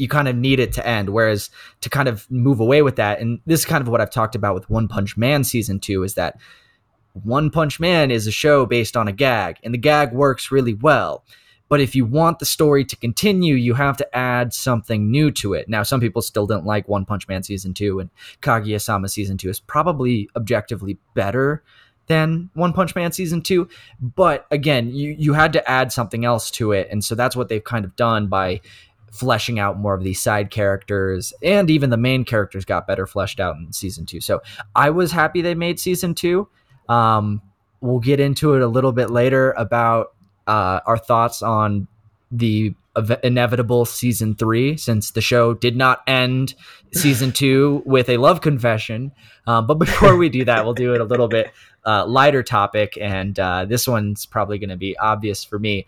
you 0.00 0.08
kind 0.08 0.28
of 0.28 0.36
need 0.36 0.58
it 0.58 0.72
to 0.72 0.86
end 0.86 1.10
whereas 1.10 1.50
to 1.80 1.90
kind 1.90 2.08
of 2.08 2.30
move 2.30 2.60
away 2.60 2.82
with 2.82 2.96
that 2.96 3.20
and 3.20 3.40
this 3.46 3.60
is 3.60 3.66
kind 3.66 3.82
of 3.82 3.88
what 3.88 4.00
i've 4.00 4.10
talked 4.10 4.34
about 4.34 4.54
with 4.54 4.68
one 4.70 4.88
punch 4.88 5.16
man 5.16 5.44
season 5.44 5.78
two 5.78 6.02
is 6.02 6.14
that 6.14 6.38
one 7.24 7.50
punch 7.50 7.78
man 7.80 8.10
is 8.10 8.26
a 8.26 8.32
show 8.32 8.66
based 8.66 8.96
on 8.96 9.08
a 9.08 9.12
gag 9.12 9.56
and 9.62 9.74
the 9.74 9.78
gag 9.78 10.12
works 10.12 10.50
really 10.50 10.74
well 10.74 11.24
but 11.70 11.80
if 11.80 11.94
you 11.94 12.04
want 12.04 12.40
the 12.40 12.46
story 12.46 12.84
to 12.84 12.96
continue, 12.96 13.54
you 13.54 13.74
have 13.74 13.96
to 13.98 14.16
add 14.16 14.52
something 14.52 15.08
new 15.08 15.30
to 15.30 15.54
it. 15.54 15.68
Now, 15.68 15.84
some 15.84 16.00
people 16.00 16.20
still 16.20 16.44
didn't 16.44 16.66
like 16.66 16.88
One 16.88 17.04
Punch 17.04 17.28
Man 17.28 17.44
season 17.44 17.74
two, 17.74 18.00
and 18.00 18.10
Kaguya 18.42 18.80
Sama 18.80 19.08
season 19.08 19.38
two 19.38 19.48
is 19.48 19.60
probably 19.60 20.28
objectively 20.34 20.98
better 21.14 21.62
than 22.08 22.50
One 22.54 22.72
Punch 22.72 22.96
Man 22.96 23.12
season 23.12 23.40
two. 23.40 23.68
But 24.00 24.46
again, 24.50 24.90
you 24.92 25.14
you 25.16 25.34
had 25.34 25.52
to 25.52 25.70
add 25.70 25.92
something 25.92 26.24
else 26.24 26.50
to 26.52 26.72
it, 26.72 26.88
and 26.90 27.04
so 27.04 27.14
that's 27.14 27.36
what 27.36 27.48
they've 27.48 27.62
kind 27.62 27.84
of 27.84 27.94
done 27.94 28.26
by 28.26 28.60
fleshing 29.10 29.58
out 29.58 29.78
more 29.78 29.94
of 29.94 30.02
these 30.02 30.20
side 30.20 30.50
characters, 30.50 31.32
and 31.42 31.70
even 31.70 31.90
the 31.90 31.96
main 31.96 32.24
characters 32.24 32.64
got 32.64 32.86
better 32.86 33.06
fleshed 33.06 33.40
out 33.40 33.56
in 33.56 33.72
season 33.72 34.06
two. 34.06 34.20
So 34.20 34.40
I 34.74 34.90
was 34.90 35.12
happy 35.12 35.42
they 35.42 35.54
made 35.54 35.80
season 35.80 36.14
two. 36.14 36.48
Um, 36.88 37.42
we'll 37.80 38.00
get 38.00 38.20
into 38.20 38.54
it 38.54 38.62
a 38.62 38.66
little 38.66 38.92
bit 38.92 39.10
later 39.10 39.52
about 39.52 40.14
uh, 40.46 40.80
our 40.86 40.98
thoughts 40.98 41.42
on 41.42 41.88
the 42.30 42.74
inevitable 43.22 43.84
season 43.84 44.34
three, 44.34 44.76
since 44.76 45.12
the 45.12 45.20
show 45.20 45.54
did 45.54 45.76
not 45.76 46.02
end 46.06 46.54
season 46.92 47.32
two 47.32 47.82
with 47.86 48.08
a 48.08 48.16
love 48.16 48.40
confession. 48.40 49.12
Um, 49.46 49.66
but 49.66 49.74
before 49.74 50.16
we 50.16 50.28
do 50.28 50.44
that, 50.44 50.64
we'll 50.64 50.74
do 50.74 50.94
it 50.94 51.00
a 51.00 51.04
little 51.04 51.28
bit 51.28 51.52
uh, 51.86 52.06
lighter 52.06 52.42
topic, 52.42 52.98
and 53.00 53.38
uh, 53.38 53.64
this 53.64 53.86
one's 53.86 54.26
probably 54.26 54.58
going 54.58 54.70
to 54.70 54.76
be 54.76 54.96
obvious 54.98 55.44
for 55.44 55.58
me. 55.58 55.86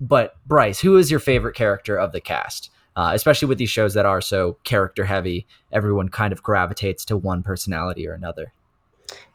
But 0.00 0.36
Bryce, 0.46 0.80
who 0.80 0.96
is 0.96 1.10
your 1.10 1.20
favorite 1.20 1.54
character 1.54 1.96
of 1.96 2.12
the 2.12 2.20
cast? 2.20 2.70
Uh, 2.96 3.12
especially 3.14 3.46
with 3.46 3.58
these 3.58 3.70
shows 3.70 3.94
that 3.94 4.06
are 4.06 4.20
so 4.20 4.58
character 4.64 5.04
heavy, 5.04 5.46
everyone 5.70 6.08
kind 6.08 6.32
of 6.32 6.42
gravitates 6.42 7.04
to 7.04 7.16
one 7.16 7.44
personality 7.44 8.08
or 8.08 8.12
another. 8.12 8.52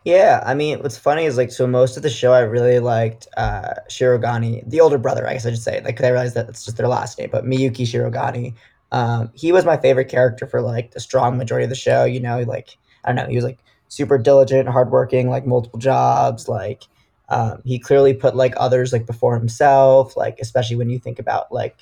Yeah, 0.03 0.43
I 0.46 0.53
mean, 0.53 0.79
what's 0.79 0.98
funny 0.98 1.24
is 1.24 1.38
like, 1.38 1.50
so 1.50 1.65
most 1.65 1.96
of 1.96 2.03
the 2.03 2.10
show, 2.10 2.34
I 2.34 2.41
really 2.41 2.79
liked 2.79 3.27
uh, 3.38 3.75
the 3.88 4.79
older 4.82 4.98
brother, 4.98 5.25
I 5.27 5.34
guess 5.34 5.46
I 5.46 5.51
should 5.51 5.62
say. 5.62 5.82
Like, 5.84 5.96
cause 5.96 6.05
I 6.05 6.10
realized 6.10 6.36
that 6.36 6.50
it's 6.50 6.65
just 6.65 6.75
their 6.75 6.89
last 6.89 7.17
name, 7.17 7.29
but 7.32 7.46
Miyuki 7.46 7.86
Shirogane. 7.86 8.53
Um, 8.91 9.32
he 9.34 9.51
was 9.53 9.65
my 9.65 9.77
favorite 9.77 10.10
character 10.10 10.46
for 10.46 10.62
like 10.62 10.91
the 10.91 11.00
strong 11.00 11.38
majority 11.38 11.63
of 11.63 11.70
the 11.70 11.75
show. 11.75 12.03
You 12.03 12.20
know, 12.20 12.41
like 12.41 12.77
I 13.05 13.10
don't 13.10 13.15
know, 13.15 13.29
he 13.29 13.36
was 13.36 13.46
like 13.46 13.60
super 13.88 14.17
diligent, 14.17 14.67
hardworking, 14.67 15.29
like 15.29 15.48
multiple 15.48 15.79
jobs. 15.79 16.50
Like 16.50 16.84
um, 17.29 17.61
he 17.63 17.79
clearly 17.79 18.13
put 18.13 18.35
like 18.35 18.53
others 18.57 18.93
like 18.93 19.05
before 19.05 19.37
himself. 19.37 20.15
Like 20.17 20.39
especially 20.39 20.75
when 20.75 20.89
you 20.89 20.99
think 20.99 21.19
about 21.19 21.51
like 21.51 21.77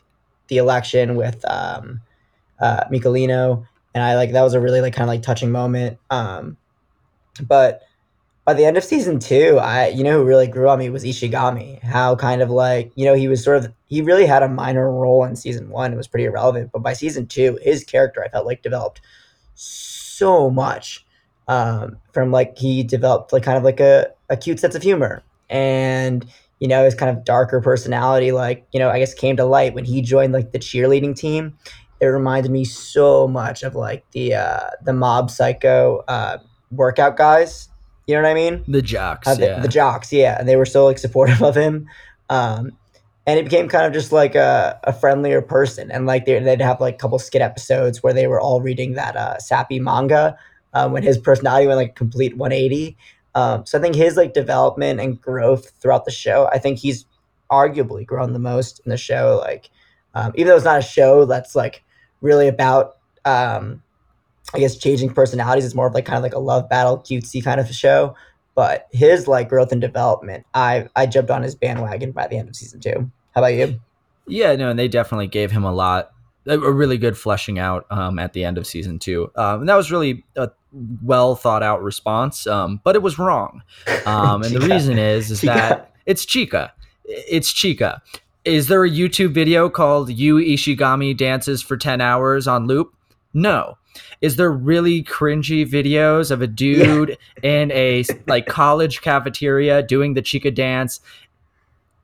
the 0.47 0.57
election 0.57 1.15
with 1.15 1.43
um, 1.49 2.01
uh, 2.59 2.85
Mikolino, 2.91 3.65
and 3.93 4.03
I 4.03 4.15
like 4.15 4.31
that 4.31 4.43
was 4.43 4.53
a 4.53 4.59
really 4.59 4.81
like 4.81 4.93
kind 4.93 5.03
of 5.03 5.09
like 5.09 5.23
touching 5.23 5.51
moment. 5.51 5.97
Um, 6.09 6.57
but 7.41 7.81
by 8.45 8.53
the 8.53 8.65
end 8.65 8.77
of 8.77 8.83
season 8.83 9.19
two, 9.19 9.59
I 9.59 9.87
you 9.87 10.03
know 10.03 10.19
who 10.19 10.25
really 10.25 10.47
grew 10.47 10.69
on 10.69 10.79
me 10.79 10.89
was 10.89 11.03
Ishigami. 11.03 11.81
How 11.83 12.15
kind 12.15 12.41
of 12.41 12.49
like 12.49 12.91
you 12.95 13.05
know 13.05 13.13
he 13.13 13.27
was 13.27 13.43
sort 13.43 13.57
of 13.57 13.73
he 13.87 14.01
really 14.01 14.25
had 14.25 14.43
a 14.43 14.47
minor 14.49 14.91
role 14.91 15.23
in 15.25 15.35
season 15.35 15.69
one. 15.69 15.93
It 15.93 15.97
was 15.97 16.07
pretty 16.07 16.25
irrelevant, 16.25 16.71
but 16.71 16.79
by 16.79 16.93
season 16.93 17.27
two, 17.27 17.59
his 17.61 17.83
character 17.83 18.23
I 18.23 18.29
felt 18.29 18.45
like 18.45 18.61
developed 18.61 19.01
so 19.55 20.49
much. 20.49 21.05
Um, 21.47 21.97
from 22.13 22.31
like 22.31 22.57
he 22.57 22.83
developed 22.83 23.33
like 23.33 23.43
kind 23.43 23.57
of 23.57 23.63
like 23.63 23.79
a, 23.81 24.07
a 24.29 24.37
cute 24.37 24.59
sense 24.59 24.75
of 24.75 24.83
humor, 24.83 25.21
and 25.51 26.25
you 26.59 26.67
know 26.67 26.83
his 26.83 26.95
kind 26.95 27.15
of 27.15 27.23
darker 27.23 27.61
personality. 27.61 28.31
Like 28.31 28.65
you 28.71 28.79
know 28.79 28.89
I 28.89 28.99
guess 28.99 29.13
came 29.13 29.37
to 29.37 29.45
light 29.45 29.75
when 29.75 29.85
he 29.85 30.01
joined 30.01 30.33
like 30.33 30.51
the 30.51 30.59
cheerleading 30.59 31.15
team. 31.15 31.57
It 31.99 32.07
reminded 32.07 32.51
me 32.51 32.65
so 32.65 33.27
much 33.27 33.61
of 33.61 33.75
like 33.75 34.03
the 34.11 34.33
uh, 34.33 34.69
the 34.83 34.93
mob 34.93 35.29
psycho 35.29 36.03
uh, 36.07 36.39
workout 36.71 37.17
guys 37.17 37.69
you 38.11 38.17
know 38.17 38.23
what 38.23 38.31
I 38.31 38.33
mean? 38.33 38.63
The 38.67 38.81
jocks, 38.81 39.27
uh, 39.27 39.35
the, 39.35 39.45
yeah. 39.45 39.59
The 39.61 39.67
jocks, 39.67 40.11
yeah. 40.11 40.37
And 40.37 40.47
they 40.47 40.57
were 40.57 40.65
so 40.65 40.85
like 40.85 40.97
supportive 40.97 41.41
of 41.41 41.55
him. 41.55 41.87
Um, 42.29 42.71
and 43.25 43.39
it 43.39 43.43
became 43.43 43.69
kind 43.69 43.85
of 43.85 43.93
just 43.93 44.11
like 44.11 44.35
a, 44.35 44.79
a 44.83 44.91
friendlier 44.91 45.41
person. 45.41 45.91
And 45.91 46.05
like 46.05 46.25
they'd 46.25 46.61
have 46.61 46.81
like 46.81 46.95
a 46.95 46.97
couple 46.97 47.19
skit 47.19 47.41
episodes 47.41 48.03
where 48.03 48.13
they 48.13 48.27
were 48.27 48.41
all 48.41 48.61
reading 48.61 48.93
that 48.93 49.15
uh, 49.15 49.37
sappy 49.37 49.79
manga 49.79 50.37
um, 50.73 50.91
when 50.91 51.03
his 51.03 51.17
personality 51.17 51.67
went 51.67 51.77
like 51.77 51.95
complete 51.95 52.35
180. 52.35 52.97
Um, 53.35 53.65
so 53.65 53.77
I 53.77 53.81
think 53.81 53.95
his 53.95 54.17
like 54.17 54.33
development 54.33 54.99
and 54.99 55.19
growth 55.19 55.71
throughout 55.79 56.05
the 56.05 56.11
show, 56.11 56.49
I 56.51 56.57
think 56.57 56.79
he's 56.79 57.05
arguably 57.51 58.05
grown 58.05 58.33
the 58.33 58.39
most 58.39 58.81
in 58.85 58.89
the 58.89 58.97
show. 58.97 59.39
Like, 59.41 59.69
um, 60.13 60.31
even 60.35 60.47
though 60.47 60.55
it's 60.55 60.65
not 60.65 60.79
a 60.79 60.83
show 60.83 61.25
that's 61.25 61.55
like 61.55 61.83
really 62.21 62.47
about 62.47 62.97
um, 63.25 63.81
I 64.53 64.59
guess 64.59 64.75
changing 64.75 65.13
personalities 65.13 65.65
is 65.65 65.75
more 65.75 65.87
of 65.87 65.93
like 65.93 66.05
kind 66.05 66.17
of 66.17 66.23
like 66.23 66.33
a 66.33 66.39
love 66.39 66.67
battle 66.69 66.97
cutesy 66.99 67.43
kind 67.43 67.59
of 67.59 67.69
show. 67.73 68.15
But 68.53 68.87
his 68.91 69.27
like 69.27 69.47
growth 69.47 69.71
and 69.71 69.79
development, 69.79 70.45
I 70.53 70.89
I 70.95 71.05
jumped 71.05 71.31
on 71.31 71.41
his 71.41 71.55
bandwagon 71.55 72.11
by 72.11 72.27
the 72.27 72.37
end 72.37 72.49
of 72.49 72.55
season 72.55 72.81
two. 72.81 73.09
How 73.33 73.41
about 73.41 73.53
you? 73.53 73.79
Yeah, 74.27 74.55
no, 74.55 74.69
and 74.69 74.79
they 74.79 74.87
definitely 74.87 75.27
gave 75.27 75.51
him 75.51 75.63
a 75.63 75.71
lot, 75.71 76.11
a 76.45 76.57
really 76.57 76.97
good 76.97 77.17
fleshing 77.17 77.59
out 77.59 77.85
um, 77.89 78.17
at 78.19 78.33
the 78.33 78.43
end 78.43 78.57
of 78.57 78.65
season 78.65 78.99
two, 78.99 79.31
um, 79.35 79.61
and 79.61 79.69
that 79.69 79.75
was 79.75 79.91
really 79.91 80.23
a 80.35 80.49
well 81.03 81.35
thought 81.35 81.63
out 81.63 81.83
response. 81.83 82.47
Um, 82.47 82.81
but 82.83 82.95
it 82.95 83.01
was 83.01 83.19
wrong, 83.19 83.63
um, 84.05 84.43
and 84.43 84.55
the 84.55 84.61
reason 84.61 84.97
is 84.97 85.31
is 85.31 85.41
Chika. 85.41 85.45
that 85.45 85.95
it's 86.05 86.25
Chika. 86.25 86.71
it's 87.05 87.53
Chika. 87.53 88.01
Is 88.43 88.67
there 88.67 88.83
a 88.83 88.89
YouTube 88.89 89.33
video 89.33 89.69
called 89.69 90.09
"Yu 90.09 90.37
Ishigami 90.37 91.15
dances 91.15 91.61
for 91.61 91.77
ten 91.77 92.01
hours 92.01 92.47
on 92.47 92.67
loop"? 92.67 92.93
No 93.33 93.77
is 94.21 94.35
there 94.35 94.51
really 94.51 95.03
cringy 95.03 95.65
videos 95.65 96.31
of 96.31 96.41
a 96.41 96.47
dude 96.47 97.17
yeah. 97.43 97.49
in 97.61 97.71
a 97.71 98.03
like 98.27 98.45
college 98.45 99.01
cafeteria 99.01 99.83
doing 99.83 100.13
the 100.13 100.21
Chika 100.21 100.53
dance 100.53 100.99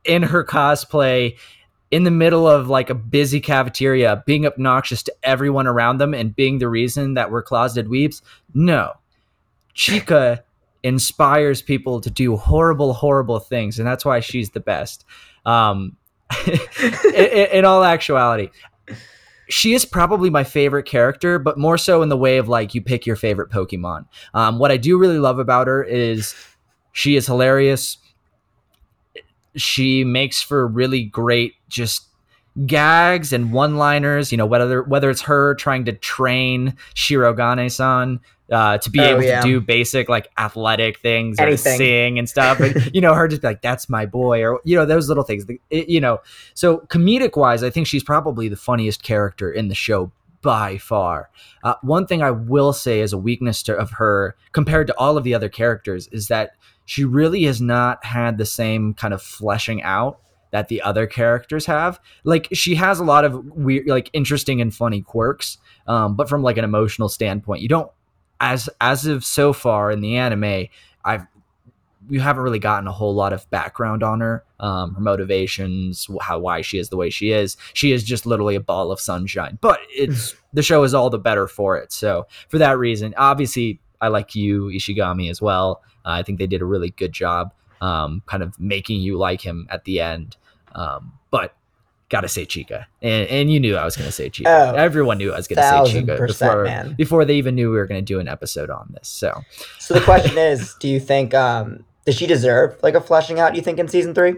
in 0.04 0.24
her 0.24 0.44
cosplay 0.44 1.38
in 1.92 2.04
the 2.04 2.12
middle 2.12 2.48
of 2.48 2.68
like 2.68 2.90
a 2.90 2.96
busy 2.96 3.40
cafeteria 3.40 4.24
being 4.26 4.46
obnoxious 4.46 5.04
to 5.04 5.14
everyone 5.24 5.68
around 5.68 6.00
them 6.00 6.14
and 6.14 6.36
being 6.36 6.60
the 6.60 6.70
reason 6.70 7.14
that 7.14 7.32
we're 7.32 7.44
closeted 7.44 7.88
weebs? 7.88 8.22
No. 8.54 8.94
Chika 9.76 10.42
inspires 10.84 11.62
people 11.62 12.02
to 12.02 12.10
do 12.10 12.36
horrible, 12.36 12.94
horrible 12.94 13.40
things, 13.40 13.80
and 13.80 13.88
that's 13.88 14.06
why 14.06 14.20
she's 14.20 14.50
the 14.52 14.60
best. 14.60 15.06
Um, 15.46 15.96
in, 16.48 17.48
in 17.52 17.66
all 17.66 17.84
actuality, 17.84 18.50
she 19.50 19.74
is 19.74 19.86
probably 19.86 20.30
my 20.30 20.44
favorite 20.44 20.84
character, 20.84 21.40
but 21.40 21.58
more 21.58 21.78
so 21.78 22.02
in 22.02 22.10
the 22.10 22.18
way 22.18 22.38
of 22.38 22.50
like 22.50 22.76
you 22.76 22.82
pick 22.82 23.06
your 23.06 23.16
favorite 23.16 23.50
Pokemon. 23.50 24.06
Um, 24.34 24.60
what 24.60 24.72
I 24.72 24.78
do 24.78 24.98
really 24.98 25.20
love 25.20 25.40
about 25.40 25.68
her 25.68 25.84
is 25.84 26.36
she 26.92 27.16
is 27.16 27.28
hilarious. 27.28 27.98
She 29.58 30.04
makes 30.04 30.42
for 30.42 30.66
really 30.68 31.04
great 31.04 31.56
just 31.68 32.04
gags 32.66 33.34
and 33.34 33.52
one-liners. 33.52 34.32
You 34.32 34.38
know, 34.38 34.46
whether 34.46 34.84
whether 34.84 35.10
it's 35.10 35.22
her 35.24 35.56
trying 35.56 35.86
to 35.86 35.94
train 35.94 36.76
Shirogane-san 36.96 38.20
uh, 38.52 38.78
to 38.78 38.90
be 38.90 39.00
Oh, 39.02 39.04
able 39.04 39.24
yeah. 39.24 39.42
to 39.42 39.48
do 39.48 39.60
basic 39.62 40.08
like 40.10 40.30
athletic 40.38 41.00
things 41.00 41.40
or 41.40 41.56
sing 41.58 42.18
and 42.18 42.30
stuff, 42.30 42.60
and 42.60 42.90
you 42.96 43.02
know, 43.02 43.14
her 43.14 43.28
just 43.28 43.42
be 43.42 43.48
like 43.48 43.62
that's 43.62 43.90
my 43.90 44.06
boy, 44.06 44.44
or 44.44 44.62
you 44.64 44.76
know, 44.76 44.86
those 44.86 45.08
little 45.10 45.24
things. 45.24 45.46
It- 45.70 45.90
you 45.90 46.00
know, 46.02 46.20
so 46.54 46.80
comedic 46.88 47.36
wise, 47.36 47.64
I 47.64 47.70
think 47.70 47.88
she's 47.88 48.04
probably 48.04 48.48
the 48.48 48.56
funniest 48.56 49.04
character 49.04 49.52
in 49.52 49.68
the 49.68 49.76
show 49.76 50.12
by 50.42 50.78
far. 50.78 51.30
Uh, 51.64 51.74
one 51.82 52.06
thing 52.08 52.22
I 52.22 52.32
will 52.32 52.72
say 52.72 53.02
as 53.02 53.12
a 53.12 53.18
weakness 53.18 53.64
to, 53.64 53.76
of 53.76 53.92
her 53.92 54.36
compared 54.54 54.88
to 54.88 54.98
all 54.98 55.18
of 55.18 55.24
the 55.24 55.34
other 55.34 55.50
characters 55.50 56.08
is 56.10 56.28
that 56.28 56.52
she 56.88 57.04
really 57.04 57.44
has 57.44 57.62
not 57.62 58.04
had 58.06 58.38
the 58.38 58.46
same 58.46 58.94
kind 58.94 59.14
of 59.14 59.22
fleshing 59.22 59.84
out 59.84 60.20
that 60.52 60.70
the 60.70 60.82
other 60.82 61.06
characters 61.06 61.66
have. 61.66 62.00
Like 62.24 62.48
she 62.54 62.76
has 62.76 63.00
a 63.00 63.04
lot 63.04 63.26
of 63.26 63.46
weird, 63.48 63.88
like 63.88 64.10
interesting 64.14 64.62
and 64.62 64.74
funny 64.74 65.02
quirks, 65.02 65.58
um, 65.86 66.16
but 66.16 66.30
from 66.30 66.42
like 66.42 66.58
an 66.58 66.64
emotional 66.64 67.10
standpoint, 67.10 67.62
you 67.62 67.68
don't 67.68 67.92
as 68.40 68.70
as 68.80 69.06
of 69.06 69.26
so 69.26 69.52
far 69.52 69.92
in 69.92 70.00
the 70.00 70.16
anime, 70.16 70.68
I've 71.04 71.28
you 72.10 72.22
haven't 72.22 72.44
really 72.44 72.58
gotten 72.58 72.88
a 72.88 72.92
whole 72.94 73.14
lot 73.14 73.34
of 73.34 73.50
background 73.50 74.02
on 74.02 74.22
her, 74.22 74.46
um, 74.62 74.94
her 74.94 75.02
motivations, 75.02 76.08
how 76.22 76.40
why 76.40 76.62
she 76.62 76.78
is 76.78 76.88
the 76.88 76.96
way 76.96 77.10
she 77.10 77.32
is. 77.32 77.58
She 77.74 77.92
is 77.92 78.02
just 78.02 78.26
literally 78.26 78.56
a 78.56 78.62
ball 78.62 78.94
of 78.94 79.02
sunshine. 79.02 79.58
But 79.60 79.82
it's 79.90 80.34
the 80.54 80.64
show 80.64 80.84
is 80.84 80.94
all 80.94 81.10
the 81.10 81.20
better 81.20 81.48
for 81.48 81.78
it. 81.78 81.92
So 81.92 82.28
for 82.48 82.60
that 82.60 82.78
reason, 82.78 83.14
obviously, 83.18 83.82
I 84.02 84.10
like 84.10 84.36
Yu 84.36 84.66
Ishigami 84.66 85.30
as 85.30 85.42
well. 85.42 85.82
Uh, 86.06 86.12
I 86.12 86.24
think 86.24 86.40
they 86.40 86.48
did 86.48 86.62
a 86.62 86.66
really 86.66 86.92
good 86.92 87.12
job, 87.12 87.54
um, 87.82 88.22
kind 88.26 88.44
of 88.44 88.60
making 88.60 89.02
you 89.02 89.18
like 89.18 89.42
him 89.42 89.68
at 89.70 89.84
the 89.86 90.00
end. 90.00 90.38
Um, 90.76 91.14
but 91.32 91.56
gotta 92.10 92.28
say 92.28 92.46
Chika, 92.46 92.86
and, 93.02 93.28
and 93.28 93.52
you 93.52 93.60
knew 93.60 93.76
I 93.76 93.84
was 93.84 93.98
gonna 93.98 94.12
say 94.12 94.30
Chika. 94.30 94.46
Oh, 94.48 94.76
Everyone 94.76 95.18
knew 95.18 95.34
I 95.34 95.38
was 95.38 95.48
gonna 95.48 95.86
say 95.88 96.02
Chika 96.02 96.26
before 96.26 96.64
man. 96.64 96.96
before 96.98 97.26
they 97.26 97.36
even 97.36 97.56
knew 97.56 97.70
we 97.72 97.78
were 97.78 97.88
gonna 97.88 98.02
do 98.02 98.20
an 98.20 98.28
episode 98.28 98.70
on 98.70 98.90
this. 98.94 99.08
So 99.10 99.42
So 99.80 99.94
the 99.94 100.02
question 100.02 100.38
is, 100.38 100.76
do 100.80 100.88
you 100.88 101.00
think 101.00 101.34
um 101.34 101.84
does 102.06 102.16
she 102.16 102.26
deserve 102.26 102.78
like 102.84 102.94
a 102.96 103.02
fleshing 103.02 103.40
out? 103.40 103.52
Do 103.52 103.58
You 103.58 103.64
think 103.64 103.80
in 103.80 103.88
season 103.90 104.14
three? 104.14 104.36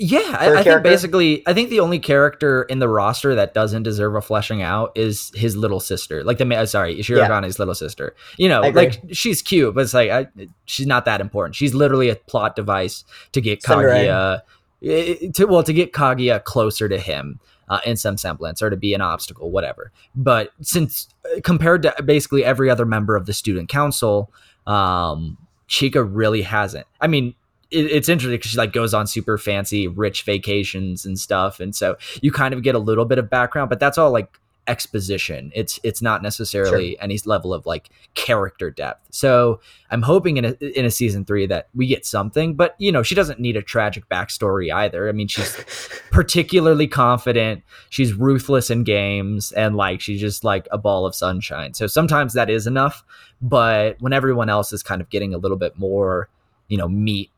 Yeah, 0.00 0.36
I, 0.38 0.58
I 0.58 0.62
think 0.62 0.84
basically, 0.84 1.42
I 1.48 1.52
think 1.52 1.70
the 1.70 1.80
only 1.80 1.98
character 1.98 2.62
in 2.62 2.78
the 2.78 2.88
roster 2.88 3.34
that 3.34 3.52
doesn't 3.52 3.82
deserve 3.82 4.14
a 4.14 4.20
fleshing 4.20 4.62
out 4.62 4.92
is 4.94 5.32
his 5.34 5.56
little 5.56 5.80
sister, 5.80 6.22
like 6.22 6.38
the 6.38 6.44
ma- 6.44 6.64
sorry, 6.66 6.96
Shirogane's 6.98 7.58
little 7.58 7.74
sister. 7.74 8.14
You 8.36 8.48
know, 8.48 8.60
like 8.60 9.00
she's 9.10 9.42
cute, 9.42 9.74
but 9.74 9.80
it's 9.80 9.94
like 9.94 10.10
I, 10.10 10.28
she's 10.66 10.86
not 10.86 11.04
that 11.06 11.20
important. 11.20 11.56
She's 11.56 11.74
literally 11.74 12.10
a 12.10 12.14
plot 12.14 12.54
device 12.54 13.04
to 13.32 13.40
get. 13.40 13.60
Kaguya, 13.62 14.42
eh, 14.84 15.30
to 15.34 15.46
well, 15.46 15.64
to 15.64 15.72
get 15.72 15.92
Kaguya 15.92 16.44
closer 16.44 16.88
to 16.88 16.98
him 16.98 17.40
uh, 17.68 17.80
in 17.84 17.96
some 17.96 18.16
semblance, 18.16 18.62
or 18.62 18.70
to 18.70 18.76
be 18.76 18.94
an 18.94 19.00
obstacle, 19.00 19.50
whatever. 19.50 19.90
But 20.14 20.52
since 20.60 21.08
uh, 21.24 21.40
compared 21.42 21.82
to 21.82 21.94
basically 22.04 22.44
every 22.44 22.70
other 22.70 22.86
member 22.86 23.16
of 23.16 23.26
the 23.26 23.32
student 23.32 23.68
council, 23.68 24.32
um, 24.64 25.38
Chica 25.66 26.04
really 26.04 26.42
hasn't. 26.42 26.86
I 27.00 27.08
mean, 27.08 27.34
it, 27.70 27.86
it's 27.86 28.08
interesting 28.08 28.38
because 28.38 28.50
she 28.50 28.58
like 28.58 28.72
goes 28.72 28.94
on 28.94 29.06
super 29.06 29.38
fancy, 29.38 29.88
rich 29.88 30.22
vacations 30.22 31.04
and 31.04 31.18
stuff, 31.18 31.60
and 31.60 31.74
so 31.74 31.96
you 32.22 32.32
kind 32.32 32.54
of 32.54 32.62
get 32.62 32.74
a 32.74 32.78
little 32.78 33.04
bit 33.04 33.18
of 33.18 33.30
background, 33.30 33.70
but 33.70 33.80
that's 33.80 33.98
all 33.98 34.10
like 34.10 34.38
exposition. 34.68 35.50
It's 35.54 35.80
it's 35.82 36.02
not 36.02 36.22
necessarily 36.22 36.98
any 37.00 37.18
level 37.24 37.54
of 37.54 37.66
like 37.66 37.88
character 38.14 38.70
depth. 38.70 39.08
So 39.10 39.60
I'm 39.90 40.02
hoping 40.02 40.36
in 40.36 40.44
a 40.44 40.78
in 40.78 40.84
a 40.84 40.90
season 40.90 41.24
three 41.24 41.46
that 41.46 41.68
we 41.74 41.86
get 41.86 42.04
something, 42.04 42.54
but 42.54 42.76
you 42.78 42.92
know 42.92 43.02
she 43.02 43.14
doesn't 43.14 43.40
need 43.40 43.56
a 43.56 43.62
tragic 43.62 44.08
backstory 44.08 44.72
either. 44.72 45.08
I 45.08 45.12
mean 45.12 45.26
she's 45.26 45.56
particularly 46.10 46.86
confident. 46.86 47.62
She's 47.88 48.12
ruthless 48.12 48.70
in 48.70 48.84
games, 48.84 49.50
and 49.52 49.74
like 49.74 50.00
she's 50.00 50.20
just 50.20 50.44
like 50.44 50.68
a 50.70 50.78
ball 50.78 51.06
of 51.06 51.14
sunshine. 51.14 51.74
So 51.74 51.86
sometimes 51.86 52.34
that 52.34 52.50
is 52.50 52.66
enough, 52.66 53.02
but 53.40 53.96
when 54.00 54.12
everyone 54.12 54.50
else 54.50 54.72
is 54.72 54.82
kind 54.82 55.00
of 55.00 55.08
getting 55.08 55.34
a 55.34 55.38
little 55.38 55.56
bit 55.56 55.78
more, 55.78 56.28
you 56.68 56.76
know, 56.76 56.88
meat 56.88 57.30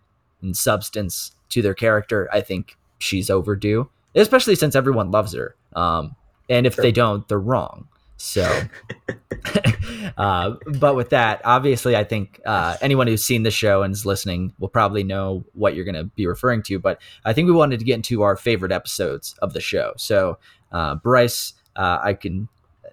and 0.43 0.57
substance 0.57 1.33
to 1.51 1.63
their 1.63 1.75
character, 1.75 2.29
I 2.33 2.41
think 2.41 2.77
she's 2.99 3.31
overdue. 3.31 3.89
Especially 4.15 4.55
since 4.57 4.75
everyone 4.75 5.11
loves 5.11 5.33
her. 5.35 5.55
Um, 5.77 6.17
and 6.49 6.67
if 6.67 6.75
Sure. 6.75 6.83
they 6.83 6.93
don't, 6.93 7.27
they're 7.29 7.39
wrong. 7.39 7.87
So, 8.17 8.63
uh, 10.19 10.57
but 10.79 10.95
with 10.95 11.11
that, 11.11 11.41
obviously, 11.45 11.97
I 11.97 12.05
think 12.05 12.41
uh, 12.45 12.77
anyone 12.81 13.07
who's 13.07 13.25
seen 13.25 13.45
the 13.45 13.51
show 13.51 13.83
and 13.83 13.93
is 13.93 14.05
listening 14.05 14.53
will 14.59 14.69
probably 14.69 15.03
know 15.05 15.45
what 15.55 15.75
you're 15.75 15.85
going 15.85 15.95
to 15.95 16.05
be 16.05 16.27
referring 16.27 16.63
to. 16.65 16.79
But 16.79 17.01
I 17.25 17.33
think 17.33 17.47
we 17.47 17.53
wanted 17.53 17.79
to 17.79 17.85
get 17.85 17.95
into 17.95 18.23
our 18.23 18.37
favorite 18.37 18.73
episodes 18.73 19.35
of 19.41 19.53
the 19.53 19.61
show. 19.61 19.95
So, 19.97 20.39
uh, 20.73 20.97
Bryce, 20.97 21.55
uh, 21.77 21.99
I 22.03 22.15
can. 22.15 22.49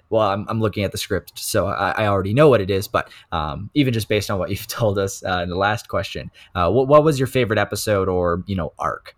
Well, 0.10 0.30
I'm, 0.30 0.46
I'm 0.48 0.62
looking 0.62 0.84
at 0.84 0.92
the 0.92 0.98
script, 0.98 1.38
so 1.40 1.68
I, 1.68 1.92
I 1.92 2.08
already 2.08 2.34
know 2.34 2.50
what 2.50 2.62
it 2.62 2.70
is. 2.70 2.88
But 2.88 3.10
um, 3.32 3.70
even 3.74 3.94
just 3.94 4.08
based 4.08 4.32
on 4.32 4.40
what 4.40 4.50
you've 4.52 4.68
told 4.68 4.98
us 4.98 5.24
uh, 5.24 5.42
in 5.44 5.50
the 5.50 5.58
last 5.58 5.88
question, 5.88 6.32
uh, 6.56 6.72
what, 6.72 6.88
what 6.88 7.04
was 7.04 7.20
your 7.20 7.28
favorite 7.28 7.60
episode 7.60 8.08
or 8.08 8.44
you 8.48 8.56
know 8.56 8.74
arc? 8.80 9.16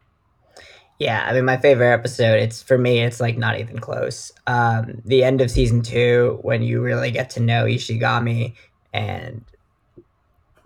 Yeah, 1.00 1.26
I 1.26 1.34
mean, 1.34 1.46
my 1.46 1.56
favorite 1.56 1.94
episode. 1.94 2.40
It's 2.40 2.62
for 2.62 2.78
me. 2.78 3.00
It's 3.00 3.22
like 3.22 3.38
not 3.38 3.58
even 3.60 3.80
close. 3.80 4.34
Um, 4.48 5.02
the 5.06 5.24
end 5.24 5.40
of 5.40 5.50
season 5.50 5.82
two, 5.82 6.40
when 6.42 6.62
you 6.62 6.82
really 6.82 7.10
get 7.10 7.30
to 7.32 7.40
know 7.40 7.64
Ishigami 7.64 8.54
and 8.94 9.46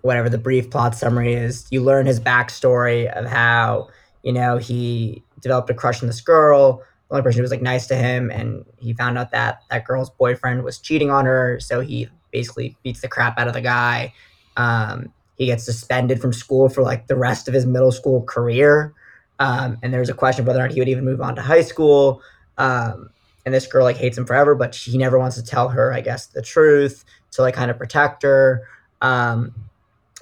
whatever 0.02 0.30
the 0.30 0.40
brief 0.40 0.72
plot 0.72 0.96
summary 0.96 1.34
is, 1.34 1.68
you 1.70 1.84
learn 1.84 2.08
his 2.08 2.20
backstory 2.20 3.12
of 3.14 3.26
how 3.26 3.90
you 4.24 4.34
know 4.34 4.58
he 4.58 5.22
developed 5.40 5.70
a 5.70 5.74
crush 5.76 6.02
on 6.02 6.08
this 6.08 6.22
girl. 6.22 6.82
Only 7.14 7.24
person 7.24 7.38
who 7.38 7.44
was 7.44 7.52
like 7.52 7.62
nice 7.62 7.86
to 7.88 7.96
him, 7.96 8.32
and 8.32 8.66
he 8.80 8.94
found 8.94 9.20
out 9.20 9.32
that 9.32 9.62
that 9.70 9.86
girl's 9.86 10.10
boyfriend 10.10 10.64
was 10.64 10.80
cheating 10.80 11.12
on 11.12 11.26
her. 11.26 11.60
So 11.60 11.80
he 11.80 12.10
basically 12.32 12.76
beats 12.84 13.02
the 13.02 13.08
crap 13.08 13.38
out 13.38 13.48
of 13.48 13.54
the 13.54 13.62
guy. 13.62 14.14
Um, 14.58 15.14
he 15.36 15.46
gets 15.46 15.64
suspended 15.64 16.20
from 16.20 16.34
school 16.34 16.70
for 16.70 16.82
like 16.82 17.06
the 17.06 17.16
rest 17.16 17.48
of 17.48 17.54
his 17.54 17.68
middle 17.68 17.92
school 17.92 18.24
career. 18.24 18.94
Um, 19.40 19.78
and 19.84 19.94
there's 19.94 20.10
a 20.10 20.14
question 20.16 20.42
of 20.42 20.48
whether 20.48 20.60
or 20.60 20.64
not 20.64 20.72
he 20.74 20.80
would 20.80 20.90
even 20.90 21.06
move 21.06 21.22
on 21.22 21.36
to 21.36 21.42
high 21.42 21.62
school. 21.62 22.22
Um, 22.58 23.12
and 23.46 23.54
this 23.54 23.68
girl 23.68 23.84
like 23.84 23.98
hates 23.98 24.18
him 24.18 24.26
forever, 24.26 24.56
but 24.56 24.74
he 24.76 24.98
never 24.98 25.20
wants 25.20 25.36
to 25.36 25.44
tell 25.44 25.70
her, 25.70 25.94
I 25.94 26.02
guess, 26.02 26.28
the 26.28 26.42
truth 26.42 27.06
to 27.32 27.42
like 27.42 27.54
kind 27.54 27.70
of 27.70 27.78
protect 27.78 28.24
her. 28.24 28.68
Um, 29.02 29.54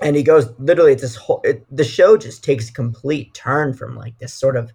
and 0.01 0.15
he 0.15 0.23
goes 0.23 0.49
literally, 0.59 0.93
it's 0.93 1.03
this 1.03 1.15
whole. 1.15 1.41
It, 1.43 1.65
the 1.73 1.83
show 1.83 2.17
just 2.17 2.43
takes 2.43 2.69
a 2.69 2.73
complete 2.73 3.33
turn 3.33 3.73
from 3.73 3.95
like 3.95 4.17
this 4.17 4.33
sort 4.33 4.57
of 4.57 4.73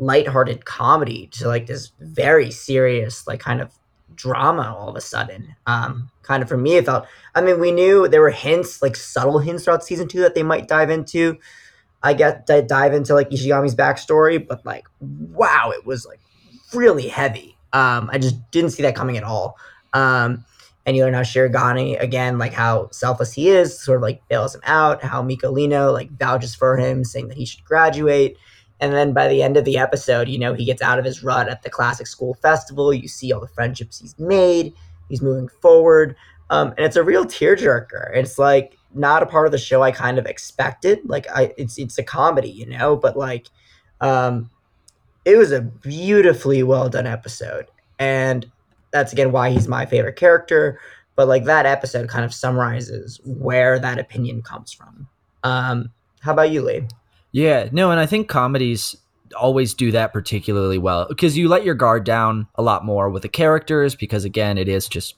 lighthearted 0.00 0.64
comedy 0.64 1.28
to 1.28 1.46
like 1.46 1.66
this 1.66 1.92
very 2.00 2.50
serious, 2.50 3.26
like 3.26 3.38
kind 3.38 3.60
of 3.60 3.72
drama 4.14 4.74
all 4.76 4.88
of 4.88 4.96
a 4.96 5.00
sudden. 5.00 5.54
Um, 5.66 6.10
kind 6.22 6.42
of 6.42 6.48
for 6.48 6.56
me, 6.56 6.76
it 6.76 6.86
felt. 6.86 7.06
I 7.34 7.42
mean, 7.42 7.60
we 7.60 7.70
knew 7.70 8.08
there 8.08 8.22
were 8.22 8.30
hints, 8.30 8.82
like 8.82 8.96
subtle 8.96 9.38
hints 9.38 9.64
throughout 9.64 9.84
season 9.84 10.08
two 10.08 10.20
that 10.20 10.34
they 10.34 10.42
might 10.42 10.68
dive 10.68 10.90
into. 10.90 11.38
I 12.02 12.14
get 12.14 12.46
to 12.46 12.62
dive 12.62 12.94
into 12.94 13.14
like 13.14 13.30
Ishigami's 13.30 13.74
backstory, 13.74 14.44
but 14.44 14.64
like, 14.64 14.86
wow, 15.00 15.70
it 15.70 15.84
was 15.84 16.06
like 16.06 16.20
really 16.72 17.08
heavy. 17.08 17.56
Um, 17.72 18.08
I 18.10 18.18
just 18.18 18.50
didn't 18.50 18.70
see 18.70 18.82
that 18.82 18.96
coming 18.96 19.18
at 19.18 19.22
all. 19.22 19.58
Um, 19.92 20.44
and 20.86 20.96
you 20.96 21.04
learn 21.04 21.14
how 21.14 21.20
Shirogane, 21.20 22.00
again, 22.00 22.38
like 22.38 22.54
how 22.54 22.88
selfless 22.90 23.32
he 23.32 23.50
is, 23.50 23.78
sort 23.78 23.96
of 23.96 24.02
like 24.02 24.26
bails 24.28 24.54
him 24.54 24.62
out, 24.64 25.04
how 25.04 25.22
Mikolino 25.22 25.92
like 25.92 26.10
vouches 26.10 26.54
for 26.54 26.78
him, 26.78 27.04
saying 27.04 27.28
that 27.28 27.36
he 27.36 27.44
should 27.44 27.64
graduate. 27.64 28.38
And 28.80 28.92
then 28.94 29.12
by 29.12 29.28
the 29.28 29.42
end 29.42 29.56
of 29.56 29.64
the 29.64 29.78
episode, 29.78 30.28
you 30.28 30.38
know, 30.38 30.54
he 30.54 30.64
gets 30.64 30.82
out 30.82 30.98
of 30.98 31.04
his 31.04 31.22
rut 31.22 31.48
at 31.48 31.62
the 31.62 31.70
classic 31.70 32.06
school 32.06 32.34
festival. 32.34 32.92
You 32.94 33.08
see 33.08 33.32
all 33.32 33.40
the 33.40 33.48
friendships 33.48 34.00
he's 34.00 34.18
made. 34.18 34.72
He's 35.08 35.22
moving 35.22 35.48
forward. 35.60 36.16
Um, 36.48 36.68
and 36.76 36.80
it's 36.80 36.96
a 36.96 37.04
real 37.04 37.24
tearjerker. 37.24 38.14
It's 38.14 38.38
like 38.38 38.76
not 38.94 39.22
a 39.22 39.26
part 39.26 39.46
of 39.46 39.52
the 39.52 39.58
show 39.58 39.82
I 39.82 39.92
kind 39.92 40.18
of 40.18 40.26
expected. 40.26 41.00
Like 41.04 41.26
I 41.30 41.52
it's 41.56 41.78
it's 41.78 41.98
a 41.98 42.02
comedy, 42.02 42.50
you 42.50 42.66
know, 42.66 42.96
but 42.96 43.16
like 43.16 43.48
um 44.00 44.50
it 45.24 45.36
was 45.36 45.52
a 45.52 45.60
beautifully 45.60 46.62
well 46.62 46.88
done 46.88 47.06
episode. 47.06 47.66
And 47.98 48.50
that's 48.90 49.12
again 49.12 49.30
why 49.30 49.50
he's 49.50 49.68
my 49.68 49.86
favorite 49.86 50.16
character. 50.16 50.80
But 51.16 51.28
like 51.28 51.44
that 51.44 51.66
episode 51.66 52.08
kind 52.08 52.24
of 52.24 52.32
summarizes 52.32 53.20
where 53.24 53.78
that 53.78 53.98
opinion 53.98 54.42
comes 54.42 54.72
from. 54.72 55.06
Um, 55.44 55.90
how 56.20 56.32
about 56.32 56.50
you, 56.50 56.62
Lee? 56.62 56.86
Yeah, 57.32 57.68
no, 57.72 57.90
and 57.90 58.00
I 58.00 58.06
think 58.06 58.28
comedies 58.28 58.96
always 59.36 59.74
do 59.74 59.92
that 59.92 60.12
particularly 60.12 60.78
well 60.78 61.06
because 61.08 61.38
you 61.38 61.48
let 61.48 61.64
your 61.64 61.74
guard 61.74 62.02
down 62.02 62.48
a 62.56 62.62
lot 62.62 62.84
more 62.84 63.08
with 63.08 63.22
the 63.22 63.28
characters 63.28 63.94
because 63.94 64.24
again, 64.24 64.58
it 64.58 64.68
is 64.68 64.88
just 64.88 65.14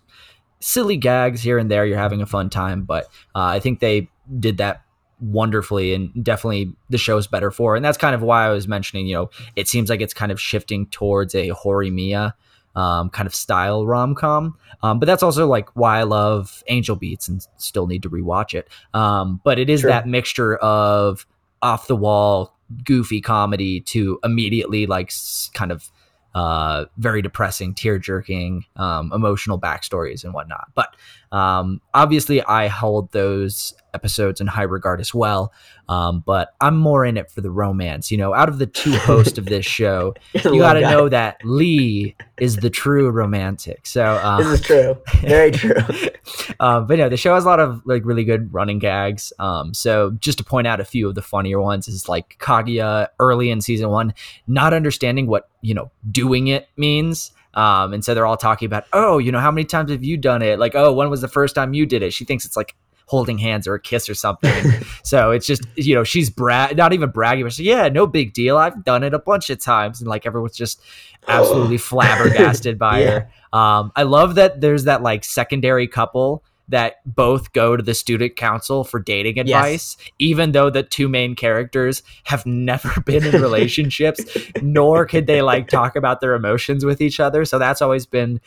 silly 0.61 0.97
gags 0.97 1.41
here 1.43 1.59
and 1.59 1.71
there. 1.71 1.87
You're 1.87 1.99
having 1.99 2.23
a 2.23 2.27
fun 2.27 2.51
time, 2.51 2.83
but 2.83 3.05
uh, 3.35 3.45
I 3.45 3.61
think 3.61 3.81
they 3.81 4.11
did 4.39 4.59
that 4.59 4.83
wonderfully 5.21 5.95
and 5.95 6.25
definitely 6.25 6.75
the 6.91 6.99
show's 6.99 7.27
better 7.27 7.51
for. 7.51 7.77
And 7.77 7.85
that's 7.85 7.99
kind 7.99 8.15
of 8.15 8.23
why 8.23 8.47
I 8.47 8.51
was 8.51 8.69
mentioning, 8.69 9.07
you 9.07 9.15
know, 9.15 9.31
it 9.57 9.69
seems 9.69 9.89
like 9.89 10.01
it's 10.01 10.15
kind 10.15 10.33
of 10.33 10.41
shifting 10.41 10.87
towards 10.87 11.35
a 11.35 11.51
Horimiya 11.51 12.35
um, 12.75 13.11
kind 13.11 13.27
of 13.27 13.35
style 13.35 13.87
rom 13.87 14.15
com. 14.15 14.57
Um, 14.83 14.99
but 14.99 15.07
that's 15.07 15.23
also 15.23 15.47
like 15.47 15.69
why 15.77 15.99
I 15.99 16.03
love 16.05 16.63
Angel 16.69 16.97
Beats 16.97 17.29
and 17.29 17.47
still 17.57 17.87
need 17.87 18.03
to 18.03 18.11
rewatch 18.11 18.55
it. 18.55 18.69
Um, 18.95 19.41
but 19.45 19.59
it 19.59 19.71
is 19.71 19.81
sure. 19.81 19.91
that 19.91 20.09
mixture 20.09 20.57
of 20.57 21.27
off 21.63 21.87
the 21.87 21.97
wall, 21.97 22.57
goofy 22.85 23.21
comedy 23.21 23.81
to 23.81 24.19
immediately 24.25 24.87
like 24.87 25.13
kind 25.55 25.73
of 25.73 25.91
uh, 26.35 26.87
very 26.97 27.23
depressing, 27.23 27.75
tear 27.75 27.99
jerking, 27.99 28.65
um, 28.77 29.13
emotional 29.13 29.61
backstories 29.61 30.25
and 30.25 30.33
whatnot. 30.33 30.69
But 30.75 30.97
um, 31.31 31.81
obviously, 31.95 32.43
I 32.43 32.69
hold 32.69 33.13
those 33.13 33.75
episodes 33.95 34.41
in 34.41 34.47
high 34.47 34.63
regard 34.63 35.01
as 35.01 35.15
well. 35.15 35.53
Um, 35.89 36.23
but 36.25 36.55
I'm 36.61 36.77
more 36.77 37.05
in 37.05 37.17
it 37.17 37.31
for 37.31 37.41
the 37.41 37.51
romance. 37.51 38.11
You 38.11 38.19
know, 38.19 38.35
out 38.35 38.49
of 38.49 38.59
the 38.59 38.67
two 38.67 38.93
hosts 38.93 39.39
of 39.39 39.47
this 39.47 39.67
show, 39.67 40.15
you 40.33 40.59
got 40.59 40.75
to 40.75 40.81
know 40.81 41.09
that 41.09 41.39
Lee 41.45 42.15
is 42.39 42.57
the 42.57 42.71
true 42.71 43.11
romantic. 43.11 43.87
So 43.87 44.17
um, 44.23 44.43
this 44.43 44.61
is 44.61 44.67
true, 44.67 44.97
very 45.21 45.51
true. 45.51 45.77
um, 46.61 46.87
but 46.87 46.99
yeah, 46.99 47.09
the 47.09 47.17
show 47.17 47.35
has 47.35 47.45
a 47.45 47.49
lot 47.49 47.61
of 47.61 47.83
like 47.85 48.05
really 48.05 48.25
good 48.25 48.53
running 48.53 48.79
gags. 48.79 49.33
Um, 49.39 49.75
so 49.75 50.13
just 50.21 50.39
to 50.39 50.45
point 50.45 50.67
out 50.67 50.81
a 50.81 50.85
few 50.85 51.09
of 51.09 51.15
the 51.15 51.23
funnier 51.23 51.61
ones 51.61 51.89
is 51.89 52.09
like 52.09 52.37
Kaguya 52.39 53.09
early 53.19 53.51
in 53.51 53.61
season 53.61 53.91
one, 53.91 54.15
not 54.47 54.73
understanding 54.73 55.27
what 55.27 55.49
you 55.61 55.75
know 55.75 55.91
doing 56.11 56.49
it 56.49 56.69
means. 56.77 57.33
Um, 57.55 57.93
and 57.93 58.05
so 58.05 58.15
they're 58.15 58.27
all 58.27 58.37
talking 58.37 58.67
about, 58.67 58.85
oh, 58.93 59.19
you 59.19 59.31
know, 59.31 59.39
how 59.39 59.51
many 59.51 59.65
times 59.65 59.91
have 59.91 60.03
you 60.03 60.17
done 60.17 60.43
it? 60.43 60.59
Like, 60.59 60.75
oh, 60.75 60.93
when 60.93 61.11
was 61.11 61.21
the 61.21 61.29
first 61.29 61.55
time 61.55 61.75
you 61.75 61.85
did 61.85 62.03
it? 62.03 62.13
She 62.13 62.25
thinks 62.25 62.45
it's 62.45 62.57
like 62.57 62.75
holding 63.13 63.37
hands 63.37 63.69
or 63.69 63.75
a 63.75 63.81
kiss 63.81 64.09
or 64.09 64.15
something. 64.15 64.73
so 65.05 65.33
it's 65.33 65.47
just, 65.47 65.63
you 65.77 65.95
know, 65.95 66.03
she's 66.03 66.31
bra- 66.31 66.71
not 66.75 66.95
even 66.95 67.11
bragging, 67.11 67.45
but 67.45 67.53
she's, 67.53 67.67
yeah, 67.67 67.87
no 67.89 68.07
big 68.07 68.33
deal. 68.33 68.57
I've 68.57 68.85
done 68.85 69.03
it 69.03 69.13
a 69.13 69.19
bunch 69.19 69.51
of 69.51 69.61
times. 69.61 70.01
And 70.01 70.09
like 70.09 70.25
everyone's 70.25 70.57
just 70.57 70.81
absolutely 71.29 71.77
flabbergasted 71.77 72.79
by 72.79 73.01
yeah. 73.01 73.11
her. 73.11 73.59
Um, 73.59 73.93
I 73.95 74.05
love 74.05 74.37
that 74.37 74.63
there's 74.63 74.85
that 74.85 75.03
like 75.03 75.25
secondary 75.25 75.87
couple 75.87 76.43
that 76.69 77.01
both 77.05 77.53
go 77.53 77.77
to 77.77 77.83
the 77.83 77.93
student 77.93 78.35
council 78.35 78.83
for 78.83 78.99
dating 78.99 79.39
advice, 79.39 79.99
yes. 79.99 80.11
even 80.19 80.53
though 80.53 80.71
the 80.71 80.83
two 80.83 81.07
main 81.07 81.35
characters 81.35 82.03
have 82.25 82.47
never 82.47 82.99
been 83.03 83.27
in 83.27 83.43
relationships, 83.43 84.25
nor 84.63 85.05
could 85.05 85.27
they 85.27 85.43
like 85.43 85.69
talk 85.69 85.97
about 85.97 86.23
their 86.23 86.33
emotions 86.33 86.83
with 86.83 87.03
each 87.03 87.21
other. 87.21 87.45
So 87.45 87.59
that's 87.59 87.83
always 87.83 88.07
been 88.07 88.41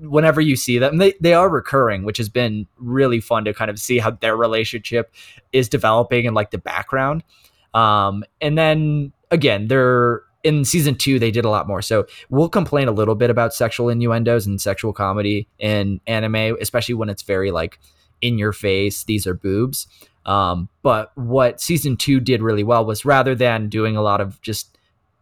whenever 0.00 0.40
you 0.40 0.56
see 0.56 0.78
them, 0.78 0.98
they, 0.98 1.14
they 1.20 1.34
are 1.34 1.48
recurring, 1.48 2.04
which 2.04 2.18
has 2.18 2.28
been 2.28 2.66
really 2.78 3.20
fun 3.20 3.44
to 3.44 3.54
kind 3.54 3.70
of 3.70 3.78
see 3.78 3.98
how 3.98 4.10
their 4.10 4.36
relationship 4.36 5.14
is 5.52 5.68
developing 5.68 6.24
in 6.24 6.34
like 6.34 6.50
the 6.50 6.58
background. 6.58 7.22
Um, 7.74 8.24
and 8.40 8.58
then 8.58 9.12
again, 9.30 9.68
they're 9.68 10.22
in 10.42 10.64
season 10.64 10.94
two, 10.94 11.18
they 11.18 11.30
did 11.30 11.44
a 11.44 11.50
lot 11.50 11.66
more. 11.68 11.82
So 11.82 12.06
we'll 12.30 12.48
complain 12.48 12.88
a 12.88 12.92
little 12.92 13.14
bit 13.14 13.30
about 13.30 13.52
sexual 13.52 13.88
innuendos 13.88 14.46
and 14.46 14.60
sexual 14.60 14.92
comedy 14.92 15.48
in 15.58 16.00
anime, 16.06 16.56
especially 16.60 16.94
when 16.94 17.10
it's 17.10 17.22
very 17.22 17.50
like 17.50 17.78
in 18.22 18.38
your 18.38 18.52
face, 18.52 19.04
these 19.04 19.26
are 19.26 19.34
boobs. 19.34 19.86
Um, 20.26 20.68
but 20.82 21.12
what 21.16 21.60
season 21.60 21.96
two 21.96 22.20
did 22.20 22.42
really 22.42 22.64
well 22.64 22.84
was 22.84 23.04
rather 23.04 23.34
than 23.34 23.68
doing 23.68 23.96
a 23.96 24.02
lot 24.02 24.20
of 24.20 24.40
just 24.42 24.69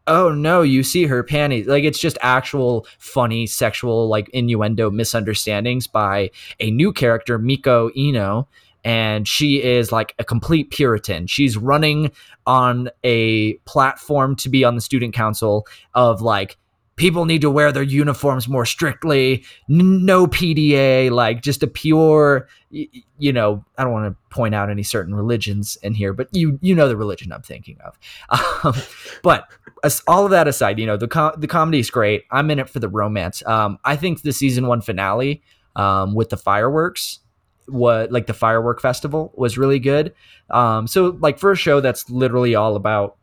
oh 0.09 0.31
no, 0.31 0.63
you 0.63 0.83
see 0.83 1.07
her 1.07 1.23
panties. 1.23 1.67
Like 1.67 1.85
it's 1.85 1.99
just 1.99 2.19
actual 2.23 2.87
funny 2.99 3.47
sexual 3.47 4.09
like 4.09 4.29
innuendo 4.31 4.91
misunderstandings 4.91 5.87
by 5.87 6.31
a 6.59 6.71
new 6.71 6.93
character, 6.93 7.39
Miko 7.39 7.91
Iino. 7.97 8.49
And 8.85 9.29
she 9.29 9.63
is 9.63 9.93
like 9.93 10.15
a 10.19 10.25
complete 10.25 10.71
Puritan. 10.71 11.27
She's 11.27 11.57
running 11.57 12.11
on 12.47 12.89
a 13.05 13.55
platform 13.67 14.35
to 14.37 14.49
be 14.49 14.65
on 14.65 14.77
the 14.77 14.81
student 14.81 15.15
council 15.15 15.67
of 15.95 16.23
like, 16.23 16.57
people 16.99 17.25
need 17.25 17.41
to 17.41 17.51
wear 17.51 17.73
their 17.73 17.83
uniforms 17.83 18.49
more 18.49 18.67
strictly. 18.67 19.45
No 19.69 20.27
pda 20.27 21.11
like 21.11 21.43
just 21.43 21.63
a 21.63 21.67
pure 21.67 22.49
you 22.71 23.33
know 23.33 23.65
i 23.79 23.83
don't 23.83 23.95
want 23.95 24.13
to 24.13 24.35
point 24.35 24.55
out 24.55 24.69
any 24.69 24.83
certain 24.83 25.15
religions 25.15 25.79
in 25.83 25.95
here 25.95 26.13
but 26.13 26.29
you 26.33 26.59
you 26.61 26.75
know 26.75 26.87
the 26.87 26.99
religion 26.99 27.33
i'm 27.33 27.41
thinking 27.41 27.79
of. 27.85 27.99
Um, 28.65 28.75
but 29.23 29.49
as, 29.85 30.03
all 30.07 30.25
of 30.25 30.33
that 30.33 30.49
aside 30.49 30.79
you 30.79 30.85
know 30.85 30.97
the 30.97 31.09
com- 31.09 31.35
the 31.39 31.47
comedy 31.47 31.79
is 31.79 31.91
great. 31.91 32.25
I'm 32.31 32.51
in 32.51 32.59
it 32.59 32.69
for 32.69 32.81
the 32.81 32.89
romance. 32.89 33.43
Um, 33.47 33.79
i 33.85 33.97
think 33.97 34.23
the 34.23 34.33
season 34.33 34.67
one 34.67 34.81
finale 34.83 35.43
um, 35.77 36.15
with 36.15 36.29
the 36.31 36.37
fireworks 36.37 37.21
what 37.69 38.11
like 38.11 38.27
the 38.27 38.35
firework 38.35 38.81
festival 38.81 39.33
was 39.37 39.59
really 39.59 39.79
good. 39.79 40.15
Um, 40.51 40.87
so 40.87 41.17
like 41.21 41.39
for 41.39 41.53
a 41.53 41.57
show 41.57 41.81
that's 41.81 42.09
literally 42.11 42.55
all 42.55 42.77
about 42.77 43.17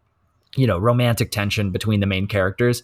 you 0.55 0.67
know 0.67 0.77
romantic 0.77 1.31
tension 1.31 1.71
between 1.71 1.99
the 1.99 2.05
main 2.05 2.27
characters 2.27 2.83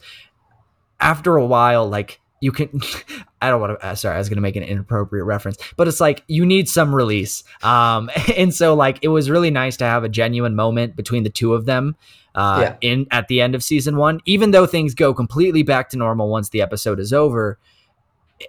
after 1.01 1.35
a 1.35 1.45
while, 1.45 1.89
like 1.89 2.21
you 2.41 2.51
can 2.51 2.69
i 3.41 3.49
don't 3.49 3.61
want 3.61 3.79
to 3.79 3.85
uh, 3.85 3.95
sorry 3.95 4.15
i 4.15 4.17
was 4.17 4.27
going 4.27 4.35
to 4.35 4.41
make 4.41 4.55
an 4.55 4.63
inappropriate 4.63 5.25
reference 5.25 5.57
but 5.77 5.87
it's 5.87 6.01
like 6.01 6.23
you 6.27 6.45
need 6.45 6.67
some 6.67 6.93
release. 6.93 7.43
Um 7.63 8.09
and 8.37 8.53
so 8.53 8.73
like 8.73 8.99
it 9.01 9.07
was 9.07 9.29
really 9.29 9.51
nice 9.51 9.77
to 9.77 9.85
have 9.85 10.03
a 10.03 10.09
genuine 10.09 10.55
moment 10.55 10.95
between 10.95 11.23
the 11.23 11.29
two 11.29 11.53
of 11.53 11.65
them 11.65 11.95
uh 12.35 12.59
yeah. 12.61 12.75
in 12.81 13.07
at 13.11 13.29
the 13.29 13.39
end 13.39 13.55
of 13.55 13.63
season 13.63 13.95
one. 13.95 14.19
Even 14.25 14.51
though 14.51 14.65
things 14.65 14.93
go 14.93 15.13
completely 15.13 15.63
back 15.63 15.89
to 15.89 15.97
normal 15.97 16.29
once 16.29 16.49
the 16.49 16.61
episode 16.61 16.99
is 16.99 17.13
over 17.13 17.57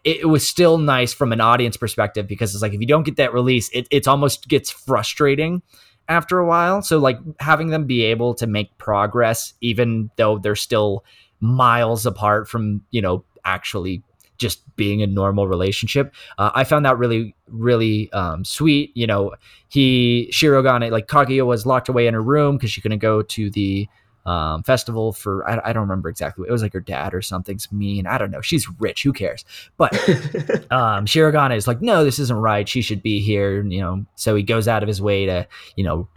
it, 0.04 0.20
it 0.20 0.28
was 0.28 0.46
still 0.46 0.78
nice 0.78 1.12
from 1.12 1.32
an 1.32 1.40
audience 1.40 1.76
perspective 1.76 2.26
because 2.26 2.54
it's 2.54 2.62
like 2.62 2.72
if 2.72 2.80
you 2.80 2.86
don't 2.86 3.04
get 3.04 3.16
that 3.16 3.32
release 3.32 3.68
it 3.70 3.86
it's 3.90 4.08
almost 4.08 4.48
gets 4.48 4.70
frustrating 4.70 5.62
after 6.08 6.38
a 6.38 6.46
while. 6.46 6.82
So 6.82 6.98
like 6.98 7.18
having 7.38 7.68
them 7.68 7.86
be 7.86 8.02
able 8.02 8.34
to 8.34 8.46
make 8.46 8.76
progress 8.78 9.54
even 9.60 10.10
though 10.16 10.38
they're 10.38 10.56
still 10.56 11.04
miles 11.42 12.06
apart 12.06 12.48
from 12.48 12.80
you 12.90 13.02
know 13.02 13.24
actually 13.44 14.02
just 14.38 14.64
being 14.76 15.02
a 15.02 15.06
normal 15.06 15.46
relationship. 15.46 16.14
Uh, 16.38 16.50
I 16.54 16.64
found 16.64 16.84
that 16.86 16.98
really, 16.98 17.34
really 17.48 18.10
um, 18.12 18.44
sweet. 18.44 18.90
You 18.96 19.06
know, 19.06 19.34
he 19.68 20.30
Shirogane 20.32 20.90
like 20.90 21.06
Kaguya 21.06 21.44
was 21.44 21.66
locked 21.66 21.88
away 21.88 22.06
in 22.06 22.14
her 22.14 22.22
room 22.22 22.56
because 22.56 22.70
she 22.70 22.80
couldn't 22.80 22.98
go 22.98 23.22
to 23.22 23.50
the 23.50 23.88
um, 24.24 24.62
festival 24.62 25.12
for 25.12 25.48
I, 25.48 25.70
I, 25.70 25.72
don't 25.72 25.82
remember 25.82 26.08
exactly. 26.08 26.46
It 26.48 26.52
was 26.52 26.62
like 26.62 26.72
her 26.74 26.80
dad 26.80 27.12
or 27.12 27.22
something's 27.22 27.72
mean. 27.72 28.06
I 28.06 28.18
don't 28.18 28.30
know. 28.30 28.40
She's 28.40 28.68
rich. 28.78 29.02
Who 29.02 29.12
cares? 29.12 29.44
But 29.76 29.94
um, 30.70 31.06
Shirogane 31.06 31.56
is 31.56 31.66
like, 31.66 31.82
no, 31.82 32.04
this 32.04 32.20
isn't 32.20 32.36
right. 32.36 32.68
She 32.68 32.82
should 32.82 33.02
be 33.02 33.20
here. 33.20 33.64
You 33.64 33.80
know, 33.80 34.06
so 34.14 34.36
he 34.36 34.44
goes 34.44 34.68
out 34.68 34.84
of 34.84 34.86
his 34.86 35.02
way 35.02 35.26
to 35.26 35.46
you 35.76 35.82
know 35.82 36.08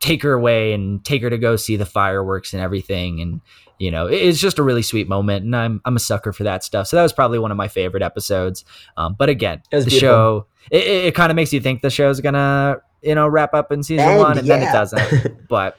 take 0.00 0.22
her 0.22 0.32
away 0.32 0.72
and 0.72 1.04
take 1.04 1.22
her 1.22 1.30
to 1.30 1.38
go 1.38 1.56
see 1.56 1.76
the 1.76 1.86
fireworks 1.86 2.52
and 2.52 2.62
everything 2.62 3.20
and 3.20 3.40
you 3.78 3.90
know 3.90 4.06
it's 4.06 4.38
just 4.38 4.58
a 4.58 4.62
really 4.62 4.82
sweet 4.82 5.08
moment 5.08 5.44
and 5.44 5.54
i'm 5.54 5.80
i'm 5.84 5.96
a 5.96 6.00
sucker 6.00 6.32
for 6.32 6.44
that 6.44 6.64
stuff 6.64 6.86
so 6.86 6.96
that 6.96 7.02
was 7.02 7.12
probably 7.12 7.38
one 7.38 7.50
of 7.50 7.56
my 7.56 7.68
favorite 7.68 8.02
episodes 8.02 8.64
um, 8.96 9.14
but 9.18 9.28
again 9.28 9.62
the 9.70 9.78
beautiful. 9.78 9.98
show 9.98 10.46
it, 10.70 10.86
it, 10.86 11.14
kind 11.14 11.30
of 11.30 11.36
makes 11.36 11.52
you 11.52 11.60
think 11.60 11.82
the 11.82 11.90
show's 11.90 12.20
gonna 12.20 12.76
you 13.02 13.14
know 13.14 13.28
wrap 13.28 13.54
up 13.54 13.70
in 13.70 13.82
season 13.82 14.08
and 14.08 14.18
one 14.18 14.38
and 14.38 14.46
yeah. 14.46 14.58
then 14.58 14.68
it 14.68 14.72
doesn't 14.72 15.48
but 15.48 15.78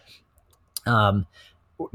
um 0.86 1.26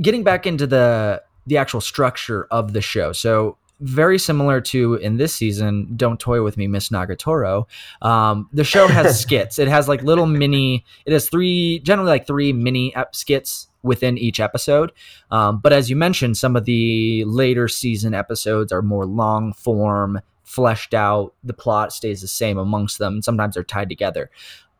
getting 0.00 0.24
back 0.24 0.46
into 0.46 0.66
the 0.66 1.22
the 1.46 1.56
actual 1.56 1.80
structure 1.80 2.46
of 2.50 2.72
the 2.72 2.80
show 2.80 3.12
so 3.12 3.56
very 3.82 4.18
similar 4.18 4.60
to 4.60 4.94
in 4.94 5.16
this 5.16 5.34
season 5.34 5.92
don't 5.96 6.20
toy 6.20 6.42
with 6.42 6.56
me 6.56 6.66
miss 6.66 6.88
nagatoro 6.88 7.66
um, 8.00 8.48
the 8.52 8.64
show 8.64 8.86
has 8.86 9.20
skits 9.22 9.58
it 9.58 9.68
has 9.68 9.88
like 9.88 10.02
little 10.02 10.26
mini 10.26 10.84
it 11.04 11.12
has 11.12 11.28
three 11.28 11.80
generally 11.80 12.10
like 12.10 12.26
three 12.26 12.52
mini 12.52 12.94
skits 13.12 13.68
within 13.82 14.16
each 14.18 14.40
episode. 14.40 14.92
Um, 15.30 15.58
but 15.58 15.72
as 15.72 15.90
you 15.90 15.96
mentioned, 15.96 16.36
some 16.36 16.56
of 16.56 16.64
the 16.64 17.24
later 17.24 17.68
season 17.68 18.14
episodes 18.14 18.72
are 18.72 18.82
more 18.82 19.06
long 19.06 19.52
form, 19.52 20.20
fleshed 20.44 20.94
out. 20.94 21.34
The 21.44 21.52
plot 21.52 21.92
stays 21.92 22.20
the 22.20 22.28
same 22.28 22.58
amongst 22.58 22.98
them. 22.98 23.22
Sometimes 23.22 23.54
they're 23.54 23.64
tied 23.64 23.88
together. 23.88 24.30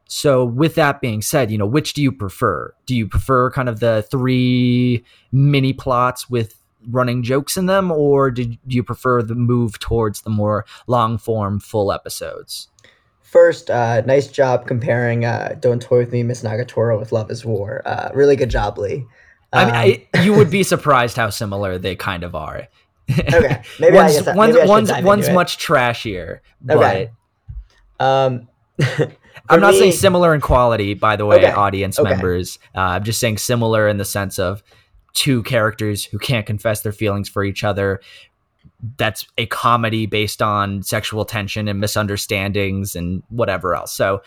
So, 0.06 0.44
with 0.44 0.74
that 0.74 1.00
being 1.00 1.22
said, 1.22 1.50
you 1.50 1.56
know, 1.56 1.66
which 1.66 1.94
do 1.94 2.02
you 2.02 2.12
prefer? 2.12 2.74
Do 2.84 2.94
you 2.94 3.08
prefer 3.08 3.50
kind 3.50 3.68
of 3.68 3.80
the 3.80 4.06
three 4.10 5.04
mini 5.32 5.72
plots 5.72 6.28
with 6.28 6.54
running 6.88 7.22
jokes 7.22 7.56
in 7.56 7.66
them, 7.66 7.90
or 7.90 8.30
do 8.30 8.56
you 8.66 8.82
prefer 8.82 9.22
the 9.22 9.34
move 9.34 9.78
towards 9.78 10.22
the 10.22 10.30
more 10.30 10.64
long 10.86 11.18
form, 11.18 11.60
full 11.60 11.92
episodes? 11.92 12.68
First, 13.22 13.70
uh, 13.70 14.02
nice 14.02 14.26
job 14.26 14.66
comparing 14.66 15.24
uh, 15.24 15.56
"Don't 15.58 15.80
Toy 15.80 15.98
with 15.98 16.12
Me, 16.12 16.22
Miss 16.22 16.42
Nagatoro" 16.42 16.98
with 16.98 17.12
"Love 17.12 17.30
Is 17.30 17.44
War." 17.44 17.82
Uh, 17.86 18.10
really 18.12 18.36
good 18.36 18.50
job, 18.50 18.76
Lee. 18.78 19.06
Um, 19.52 19.64
I 19.64 19.64
mean, 19.64 19.74
I, 20.14 20.18
um, 20.18 20.26
you 20.26 20.34
would 20.34 20.50
be 20.50 20.62
surprised 20.62 21.16
how 21.16 21.30
similar 21.30 21.78
they 21.78 21.96
kind 21.96 22.24
of 22.24 22.34
are. 22.34 22.68
okay, 23.10 23.62
maybe 23.80 23.96
one's, 23.96 24.16
I 24.28 24.34
one's, 24.34 24.54
maybe 24.54 24.68
one's, 24.68 24.92
one's 25.02 25.30
much 25.30 25.58
trashier. 25.58 26.40
Okay. 26.68 27.10
Um, 27.98 28.48
I'm 29.48 29.60
not 29.60 29.72
me, 29.72 29.78
saying 29.78 29.92
similar 29.92 30.34
in 30.34 30.40
quality, 30.40 30.94
by 30.94 31.16
the 31.16 31.26
way, 31.26 31.36
okay. 31.36 31.52
audience 31.52 31.98
okay. 31.98 32.10
members. 32.10 32.58
Uh, 32.74 32.80
I'm 32.80 33.04
just 33.04 33.20
saying 33.20 33.38
similar 33.38 33.88
in 33.88 33.98
the 33.98 34.04
sense 34.04 34.38
of 34.38 34.62
two 35.12 35.42
characters 35.42 36.04
who 36.04 36.18
can't 36.18 36.46
confess 36.46 36.82
their 36.82 36.92
feelings 36.92 37.28
for 37.28 37.44
each 37.44 37.64
other, 37.64 38.00
that's 38.96 39.26
a 39.38 39.46
comedy 39.46 40.06
based 40.06 40.42
on 40.42 40.82
sexual 40.82 41.24
tension 41.24 41.68
and 41.68 41.80
misunderstandings 41.80 42.96
and 42.96 43.22
whatever 43.28 43.74
else. 43.74 43.92
So, 43.92 44.22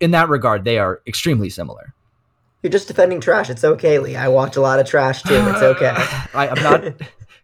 in 0.00 0.12
that 0.12 0.28
regard, 0.28 0.64
they 0.64 0.78
are 0.78 1.00
extremely 1.06 1.50
similar. 1.50 1.94
You're 2.62 2.70
just 2.70 2.88
defending 2.88 3.20
trash. 3.20 3.50
It's 3.50 3.62
okay, 3.62 3.98
Lee. 3.98 4.16
I 4.16 4.28
watch 4.28 4.56
a 4.56 4.60
lot 4.60 4.78
of 4.78 4.86
trash 4.86 5.22
too. 5.22 5.34
It's 5.34 5.62
okay. 5.62 5.92
I, 6.34 6.48
I'm 6.48 6.62
not. 6.62 6.94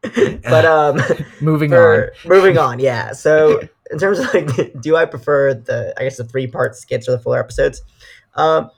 but 0.42 0.64
um, 0.64 0.98
moving 1.42 1.70
for, 1.70 2.12
on. 2.24 2.28
moving 2.28 2.58
on. 2.58 2.80
Yeah. 2.80 3.12
So 3.20 3.60
in 3.90 3.98
terms 3.98 4.18
of 4.18 4.32
like, 4.32 4.80
do 4.80 4.96
I 4.96 5.04
prefer 5.04 5.52
the 5.52 5.92
I 5.98 6.04
guess 6.04 6.16
the 6.16 6.24
three 6.24 6.46
part 6.46 6.76
skits 6.76 7.08
or 7.08 7.12
the 7.12 7.18
fuller 7.18 7.38
episodes? 7.38 7.82
Um, 8.34 8.70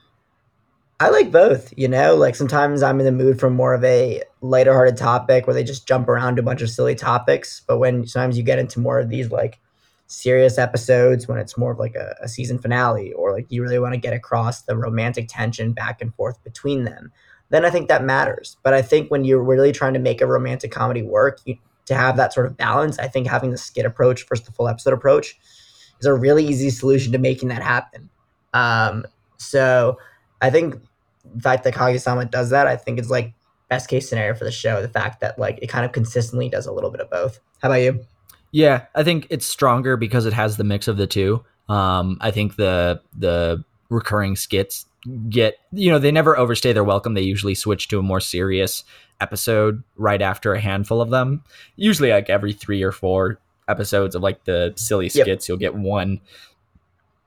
I 0.99 1.09
like 1.09 1.31
both. 1.31 1.73
You 1.75 1.87
know, 1.87 2.15
like 2.15 2.35
sometimes 2.35 2.83
I'm 2.83 2.99
in 2.99 3.05
the 3.05 3.11
mood 3.11 3.39
for 3.39 3.49
more 3.49 3.73
of 3.73 3.83
a 3.83 4.23
lighter 4.41 4.73
hearted 4.73 4.97
topic 4.97 5.47
where 5.47 5.53
they 5.53 5.63
just 5.63 5.87
jump 5.87 6.07
around 6.07 6.35
to 6.35 6.41
a 6.41 6.45
bunch 6.45 6.61
of 6.61 6.69
silly 6.69 6.95
topics. 6.95 7.61
But 7.67 7.79
when 7.79 8.05
sometimes 8.07 8.37
you 8.37 8.43
get 8.43 8.59
into 8.59 8.79
more 8.79 8.99
of 8.99 9.09
these 9.09 9.31
like 9.31 9.59
serious 10.07 10.57
episodes 10.57 11.27
when 11.27 11.39
it's 11.39 11.57
more 11.57 11.71
of 11.71 11.79
like 11.79 11.95
a, 11.95 12.15
a 12.21 12.27
season 12.27 12.59
finale 12.59 13.11
or 13.13 13.31
like 13.33 13.47
you 13.49 13.63
really 13.63 13.79
want 13.79 13.93
to 13.93 13.99
get 13.99 14.13
across 14.13 14.61
the 14.61 14.77
romantic 14.77 15.27
tension 15.27 15.73
back 15.73 16.01
and 16.01 16.13
forth 16.13 16.41
between 16.43 16.83
them 16.83 17.11
then 17.49 17.65
i 17.65 17.69
think 17.69 17.87
that 17.87 18.03
matters 18.03 18.57
but 18.63 18.73
i 18.73 18.81
think 18.81 19.09
when 19.09 19.23
you're 19.23 19.41
really 19.41 19.71
trying 19.71 19.93
to 19.93 19.99
make 19.99 20.21
a 20.21 20.27
romantic 20.27 20.71
comedy 20.71 21.01
work 21.01 21.39
you, 21.45 21.55
to 21.85 21.95
have 21.95 22.15
that 22.15 22.31
sort 22.31 22.45
of 22.45 22.55
balance 22.57 22.99
i 22.99 23.07
think 23.07 23.25
having 23.25 23.49
the 23.49 23.57
skit 23.57 23.85
approach 23.85 24.27
versus 24.27 24.45
the 24.45 24.51
full 24.51 24.67
episode 24.67 24.93
approach 24.93 25.39
is 25.99 26.05
a 26.05 26.13
really 26.13 26.45
easy 26.45 26.69
solution 26.69 27.11
to 27.11 27.17
making 27.17 27.49
that 27.49 27.63
happen 27.63 28.09
um, 28.53 29.03
so 29.37 29.97
i 30.43 30.49
think 30.51 30.75
the 31.33 31.41
fact 31.41 31.63
that 31.63 31.73
kaguya-sama 31.73 32.25
does 32.25 32.51
that 32.51 32.67
i 32.67 32.75
think 32.75 32.99
is 32.99 33.09
like 33.09 33.33
best 33.69 33.89
case 33.89 34.07
scenario 34.07 34.35
for 34.35 34.43
the 34.43 34.51
show 34.51 34.81
the 34.81 34.89
fact 34.89 35.19
that 35.21 35.39
like 35.39 35.57
it 35.61 35.67
kind 35.67 35.83
of 35.83 35.91
consistently 35.91 36.47
does 36.47 36.67
a 36.67 36.71
little 36.71 36.91
bit 36.91 37.01
of 37.01 37.09
both 37.09 37.39
how 37.61 37.69
about 37.69 37.81
you 37.81 38.05
yeah, 38.53 38.85
I 38.93 39.03
think 39.03 39.25
it's 39.31 39.47
stronger 39.47 39.97
because 39.97 40.27
it 40.27 40.33
has 40.33 40.57
the 40.57 40.63
mix 40.63 40.87
of 40.87 40.95
the 40.95 41.07
two. 41.07 41.43
Um, 41.67 42.17
I 42.21 42.29
think 42.29 42.55
the 42.55 43.01
the 43.17 43.63
recurring 43.89 44.35
skits 44.35 44.85
get 45.27 45.55
you 45.71 45.91
know 45.91 45.99
they 45.99 46.11
never 46.11 46.37
overstay 46.37 46.71
their 46.71 46.83
welcome. 46.83 47.15
They 47.15 47.21
usually 47.21 47.55
switch 47.55 47.87
to 47.87 47.99
a 47.99 48.03
more 48.03 48.19
serious 48.19 48.83
episode 49.19 49.83
right 49.97 50.21
after 50.21 50.53
a 50.53 50.61
handful 50.61 51.01
of 51.01 51.09
them. 51.09 51.43
Usually 51.77 52.11
like 52.11 52.29
every 52.29 52.53
three 52.53 52.83
or 52.83 52.91
four 52.91 53.39
episodes 53.67 54.13
of 54.13 54.21
like 54.21 54.43
the 54.43 54.73
silly 54.75 55.09
skits, 55.09 55.27
yep. 55.27 55.47
you'll 55.47 55.57
get 55.57 55.73
one 55.73 56.21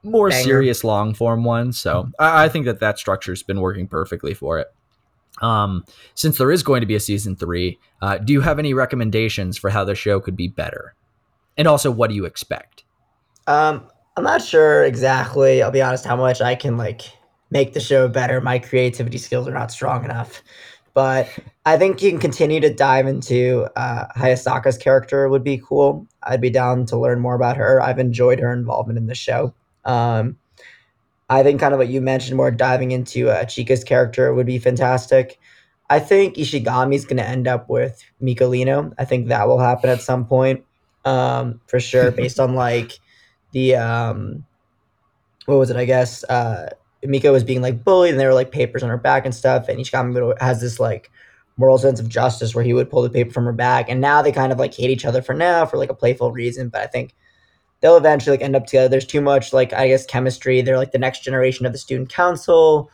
more 0.06 0.30
Banger. 0.30 0.42
serious 0.42 0.84
long 0.84 1.14
form 1.14 1.44
ones. 1.44 1.78
So 1.78 2.10
I, 2.18 2.44
I 2.44 2.48
think 2.48 2.64
that 2.66 2.80
that 2.80 2.98
structure's 2.98 3.42
been 3.42 3.60
working 3.60 3.88
perfectly 3.88 4.34
for 4.34 4.58
it. 4.58 4.68
Um, 5.42 5.84
since 6.14 6.38
there 6.38 6.50
is 6.50 6.62
going 6.62 6.80
to 6.80 6.86
be 6.86 6.94
a 6.94 7.00
season 7.00 7.36
three, 7.36 7.78
uh, 8.00 8.18
do 8.18 8.32
you 8.32 8.40
have 8.40 8.58
any 8.58 8.72
recommendations 8.72 9.58
for 9.58 9.70
how 9.70 9.84
the 9.84 9.94
show 9.94 10.20
could 10.20 10.36
be 10.36 10.48
better? 10.48 10.94
And 11.58 11.68
also, 11.68 11.90
what 11.90 12.08
do 12.08 12.16
you 12.16 12.24
expect? 12.24 12.84
Um, 13.46 13.86
I'm 14.16 14.24
not 14.24 14.42
sure 14.42 14.84
exactly. 14.84 15.62
I'll 15.62 15.70
be 15.70 15.82
honest, 15.82 16.04
how 16.06 16.16
much 16.16 16.40
I 16.40 16.54
can 16.54 16.76
like 16.76 17.02
make 17.50 17.74
the 17.74 17.80
show 17.80 18.08
better. 18.08 18.40
My 18.40 18.58
creativity 18.58 19.18
skills 19.18 19.46
are 19.46 19.52
not 19.52 19.70
strong 19.70 20.04
enough, 20.04 20.42
but 20.94 21.28
I 21.64 21.76
think 21.76 22.02
you 22.02 22.10
can 22.10 22.18
continue 22.18 22.60
to 22.60 22.72
dive 22.72 23.06
into 23.06 23.68
uh, 23.76 24.06
Hayasaka's 24.16 24.78
character 24.78 25.28
would 25.28 25.44
be 25.44 25.62
cool. 25.64 26.06
I'd 26.22 26.40
be 26.40 26.50
down 26.50 26.86
to 26.86 26.98
learn 26.98 27.20
more 27.20 27.34
about 27.34 27.56
her. 27.56 27.80
I've 27.80 27.98
enjoyed 27.98 28.40
her 28.40 28.52
involvement 28.52 28.98
in 28.98 29.06
the 29.06 29.14
show. 29.14 29.54
Um, 29.86 30.36
I 31.28 31.42
think 31.42 31.60
kind 31.60 31.72
of 31.72 31.78
what 31.78 31.88
you 31.88 32.00
mentioned, 32.00 32.36
more 32.36 32.50
diving 32.50 32.92
into 32.92 33.30
uh, 33.30 33.44
Chika's 33.44 33.82
character 33.82 34.32
would 34.32 34.46
be 34.46 34.58
fantastic. 34.58 35.38
I 35.88 35.98
think 35.98 36.34
Ishigami's 36.34 37.04
going 37.04 37.16
to 37.16 37.26
end 37.26 37.48
up 37.48 37.68
with 37.68 38.02
Mikolino. 38.22 38.92
I 38.98 39.04
think 39.04 39.28
that 39.28 39.48
will 39.48 39.58
happen 39.58 39.88
at 39.88 40.00
some 40.00 40.26
point 40.26 40.64
um, 41.04 41.60
for 41.66 41.80
sure, 41.80 42.10
based 42.12 42.38
on 42.38 42.54
like 42.54 42.98
the 43.52 43.76
um, 43.76 44.44
what 45.46 45.58
was 45.58 45.70
it? 45.70 45.76
I 45.76 45.84
guess 45.84 46.24
uh, 46.24 46.70
Miko 47.02 47.32
was 47.32 47.44
being 47.44 47.62
like 47.62 47.84
bullied, 47.84 48.12
and 48.12 48.20
there 48.20 48.28
were 48.28 48.34
like 48.34 48.52
papers 48.52 48.82
on 48.82 48.90
her 48.90 48.96
back 48.96 49.24
and 49.24 49.34
stuff, 49.34 49.68
and 49.68 49.78
Ishigami 49.78 50.40
has 50.40 50.60
this 50.60 50.78
like 50.78 51.10
moral 51.56 51.78
sense 51.78 51.98
of 51.98 52.08
justice 52.08 52.54
where 52.54 52.64
he 52.64 52.74
would 52.74 52.90
pull 52.90 53.02
the 53.02 53.10
paper 53.10 53.32
from 53.32 53.46
her 53.46 53.52
back, 53.52 53.88
and 53.88 54.00
now 54.00 54.22
they 54.22 54.32
kind 54.32 54.52
of 54.52 54.58
like 54.58 54.74
hate 54.74 54.90
each 54.90 55.04
other 55.04 55.22
for 55.22 55.34
now 55.34 55.66
for 55.66 55.76
like 55.76 55.90
a 55.90 55.94
playful 55.94 56.32
reason, 56.32 56.68
but 56.68 56.82
I 56.82 56.86
think 56.86 57.14
they'll 57.86 57.96
eventually 57.96 58.36
like 58.36 58.44
end 58.44 58.56
up 58.56 58.66
together. 58.66 58.88
There's 58.88 59.06
too 59.06 59.20
much 59.20 59.52
like 59.52 59.72
I 59.72 59.86
guess 59.86 60.04
chemistry. 60.04 60.60
They're 60.60 60.76
like 60.76 60.90
the 60.90 60.98
next 60.98 61.22
generation 61.22 61.66
of 61.66 61.72
the 61.72 61.78
student 61.78 62.08
council 62.08 62.90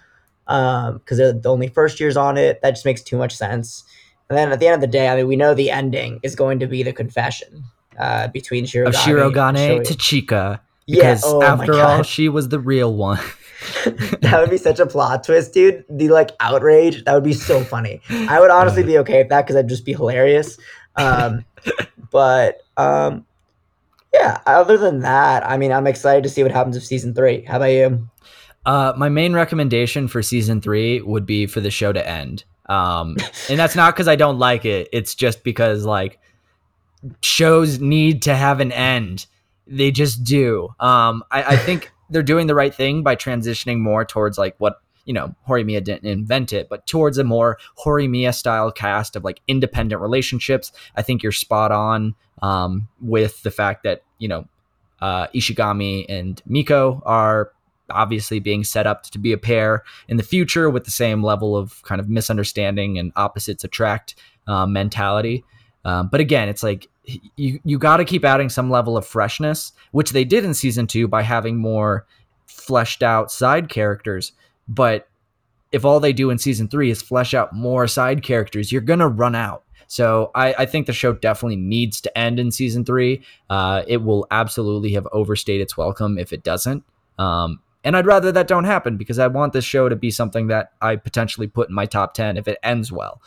um 0.48 0.98
because 0.98 1.16
they're 1.16 1.32
the 1.32 1.50
only 1.50 1.68
first 1.68 1.98
years 1.98 2.14
on 2.14 2.36
it. 2.36 2.60
That 2.60 2.72
just 2.72 2.84
makes 2.84 3.00
too 3.02 3.16
much 3.16 3.34
sense. 3.34 3.84
And 4.28 4.38
then 4.38 4.52
at 4.52 4.60
the 4.60 4.66
end 4.66 4.74
of 4.74 4.82
the 4.82 4.86
day, 4.86 5.08
I 5.08 5.16
mean, 5.16 5.26
we 5.26 5.36
know 5.36 5.54
the 5.54 5.70
ending 5.70 6.20
is 6.22 6.34
going 6.34 6.58
to 6.58 6.66
be 6.66 6.82
the 6.82 6.92
confession 6.92 7.64
uh, 7.98 8.28
between 8.28 8.66
Shirogane, 8.66 8.88
of 8.88 8.94
Shirogane 8.96 9.84
to 9.84 9.94
Chika. 9.94 10.60
Because 10.86 11.24
yeah, 11.24 11.30
oh 11.30 11.42
after 11.42 11.80
all, 11.80 12.02
she 12.02 12.28
was 12.28 12.50
the 12.50 12.58
real 12.58 12.94
one. 12.94 13.18
that 14.20 14.40
would 14.40 14.50
be 14.50 14.58
such 14.58 14.80
a 14.80 14.86
plot 14.86 15.24
twist, 15.24 15.54
dude. 15.54 15.84
The 15.88 16.08
like 16.08 16.32
outrage, 16.40 17.04
that 17.04 17.14
would 17.14 17.24
be 17.24 17.32
so 17.32 17.62
funny. 17.62 18.00
I 18.10 18.40
would 18.40 18.50
honestly 18.50 18.82
be 18.82 18.98
okay 18.98 19.18
with 19.18 19.28
that 19.28 19.42
because 19.42 19.54
that'd 19.54 19.68
just 19.68 19.84
be 19.84 19.92
hilarious. 19.92 20.58
Um, 20.96 21.44
but 22.10 22.62
um, 22.76 23.24
yeah, 24.14 24.40
other 24.46 24.76
than 24.76 25.00
that, 25.00 25.46
I 25.46 25.56
mean, 25.56 25.72
I'm 25.72 25.86
excited 25.86 26.22
to 26.24 26.28
see 26.28 26.42
what 26.42 26.52
happens 26.52 26.76
with 26.76 26.84
season 26.84 27.14
three. 27.14 27.44
How 27.44 27.56
about 27.56 27.66
you? 27.66 28.08
Uh, 28.64 28.92
my 28.96 29.08
main 29.08 29.32
recommendation 29.32 30.06
for 30.06 30.22
season 30.22 30.60
three 30.60 31.00
would 31.00 31.26
be 31.26 31.46
for 31.46 31.60
the 31.60 31.70
show 31.70 31.92
to 31.92 32.08
end. 32.08 32.44
Um, 32.66 33.16
and 33.48 33.58
that's 33.58 33.74
not 33.74 33.94
because 33.94 34.08
I 34.08 34.16
don't 34.16 34.38
like 34.38 34.64
it. 34.64 34.88
It's 34.92 35.14
just 35.14 35.42
because 35.42 35.84
like 35.84 36.18
shows 37.22 37.80
need 37.80 38.22
to 38.22 38.34
have 38.34 38.60
an 38.60 38.70
end. 38.70 39.26
They 39.66 39.90
just 39.90 40.22
do. 40.24 40.68
Um, 40.78 41.24
I, 41.30 41.42
I 41.42 41.56
think 41.56 41.90
they're 42.10 42.22
doing 42.22 42.46
the 42.46 42.54
right 42.54 42.74
thing 42.74 43.02
by 43.02 43.16
transitioning 43.16 43.78
more 43.78 44.04
towards 44.04 44.38
like 44.38 44.54
what 44.58 44.80
you 45.04 45.12
know 45.12 45.34
Horimiya 45.48 45.82
didn't 45.82 46.06
invent 46.06 46.52
it, 46.52 46.68
but 46.68 46.86
towards 46.86 47.18
a 47.18 47.24
more 47.24 47.58
Horimiya 47.84 48.34
style 48.34 48.70
cast 48.70 49.16
of 49.16 49.24
like 49.24 49.40
independent 49.48 50.00
relationships. 50.00 50.72
I 50.96 51.02
think 51.02 51.22
you're 51.22 51.32
spot 51.32 51.72
on 51.72 52.14
um, 52.40 52.88
with 53.00 53.42
the 53.42 53.50
fact 53.50 53.82
that 53.84 54.02
you 54.18 54.28
know 54.28 54.46
uh, 55.00 55.26
Ishigami 55.28 56.06
and 56.08 56.40
Miko 56.46 57.02
are 57.04 57.52
obviously 57.90 58.40
being 58.40 58.64
set 58.64 58.86
up 58.86 59.02
to 59.02 59.18
be 59.18 59.32
a 59.32 59.38
pair 59.38 59.82
in 60.08 60.16
the 60.16 60.22
future 60.22 60.70
with 60.70 60.84
the 60.84 60.90
same 60.90 61.22
level 61.22 61.56
of 61.56 61.82
kind 61.82 62.00
of 62.00 62.08
misunderstanding 62.08 62.98
and 62.98 63.12
opposites 63.16 63.64
attract 63.64 64.14
uh, 64.46 64.66
mentality. 64.66 65.44
Um, 65.84 66.08
but 66.08 66.20
again, 66.20 66.48
it's 66.48 66.62
like 66.62 66.88
you 67.36 67.60
you 67.64 67.78
got 67.78 67.96
to 67.96 68.04
keep 68.04 68.24
adding 68.24 68.48
some 68.48 68.70
level 68.70 68.96
of 68.96 69.06
freshness, 69.06 69.72
which 69.90 70.12
they 70.12 70.24
did 70.24 70.44
in 70.44 70.54
season 70.54 70.86
two 70.86 71.08
by 71.08 71.22
having 71.22 71.56
more 71.56 72.06
fleshed 72.46 73.02
out 73.02 73.30
side 73.30 73.68
characters. 73.68 74.32
But 74.68 75.08
if 75.70 75.84
all 75.84 76.00
they 76.00 76.12
do 76.12 76.30
in 76.30 76.38
season 76.38 76.68
three 76.68 76.90
is 76.90 77.02
flesh 77.02 77.34
out 77.34 77.52
more 77.52 77.86
side 77.86 78.22
characters, 78.22 78.70
you're 78.70 78.80
gonna 78.80 79.08
run 79.08 79.34
out. 79.34 79.64
So 79.86 80.30
I, 80.34 80.54
I 80.54 80.66
think 80.66 80.86
the 80.86 80.92
show 80.92 81.12
definitely 81.12 81.56
needs 81.56 82.00
to 82.02 82.18
end 82.18 82.40
in 82.40 82.50
season 82.50 82.84
three. 82.84 83.22
Uh, 83.50 83.82
it 83.86 84.02
will 84.02 84.26
absolutely 84.30 84.92
have 84.92 85.06
overstayed 85.12 85.60
its 85.60 85.76
welcome 85.76 86.18
if 86.18 86.32
it 86.32 86.42
doesn't. 86.42 86.84
Um, 87.18 87.60
and 87.84 87.96
I'd 87.96 88.06
rather 88.06 88.32
that 88.32 88.46
don't 88.46 88.64
happen 88.64 88.96
because 88.96 89.18
I 89.18 89.26
want 89.26 89.52
this 89.52 89.64
show 89.64 89.88
to 89.88 89.96
be 89.96 90.10
something 90.10 90.46
that 90.46 90.72
I 90.80 90.96
potentially 90.96 91.46
put 91.46 91.68
in 91.68 91.74
my 91.74 91.86
top 91.86 92.14
10 92.14 92.36
if 92.36 92.48
it 92.48 92.58
ends 92.62 92.92
well. 92.92 93.20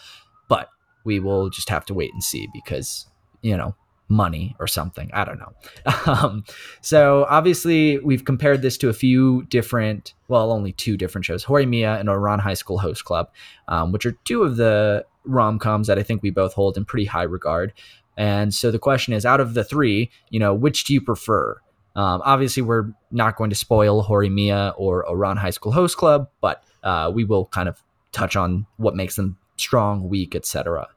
But 0.47 0.69
we 1.03 1.19
will 1.19 1.49
just 1.49 1.69
have 1.69 1.85
to 1.85 1.93
wait 1.93 2.11
and 2.13 2.23
see 2.23 2.47
because 2.53 3.07
you 3.41 3.55
know 3.55 3.75
money 4.07 4.55
or 4.59 4.67
something. 4.67 5.09
I 5.13 5.25
don't 5.25 5.39
know. 5.39 5.53
Um, 6.05 6.43
so 6.81 7.25
obviously 7.29 7.97
we've 7.97 8.25
compared 8.25 8.61
this 8.61 8.77
to 8.77 8.89
a 8.89 8.93
few 8.93 9.43
different 9.45 10.13
well 10.27 10.51
only 10.51 10.71
two 10.71 10.97
different 10.97 11.25
shows. 11.25 11.43
Horimiya 11.43 11.99
and 11.99 12.07
Ouran 12.07 12.39
high 12.39 12.53
school 12.53 12.77
host 12.77 13.05
club 13.05 13.31
um, 13.67 13.91
which 13.91 14.05
are 14.05 14.11
two 14.23 14.43
of 14.43 14.57
the 14.57 15.03
rom-coms 15.23 15.87
that 15.87 15.97
i 15.97 16.03
think 16.03 16.21
we 16.21 16.29
both 16.29 16.53
hold 16.53 16.77
in 16.77 16.85
pretty 16.85 17.05
high 17.05 17.23
regard. 17.23 17.73
And 18.17 18.53
so 18.53 18.69
the 18.69 18.77
question 18.77 19.13
is 19.13 19.25
out 19.25 19.39
of 19.39 19.55
the 19.55 19.63
three 19.63 20.11
you 20.29 20.39
know 20.39 20.53
which 20.53 20.83
do 20.83 20.93
you 20.93 21.01
prefer? 21.01 21.59
Um, 21.95 22.21
obviously 22.23 22.61
we're 22.61 22.91
not 23.09 23.35
going 23.37 23.49
to 23.49 23.55
spoil 23.55 24.03
Horimiya 24.03 24.75
or 24.77 25.05
Ouran 25.09 25.37
high 25.37 25.49
school 25.49 25.71
host 25.71 25.97
club 25.97 26.29
but 26.39 26.63
uh, 26.83 27.11
we 27.13 27.23
will 27.23 27.45
kind 27.47 27.67
of 27.67 27.81
touch 28.11 28.35
on 28.35 28.67
what 28.77 28.95
makes 28.95 29.15
them 29.15 29.37
strong 29.57 30.07
weak 30.07 30.35
etc 30.35 30.87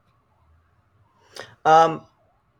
um, 1.65 2.01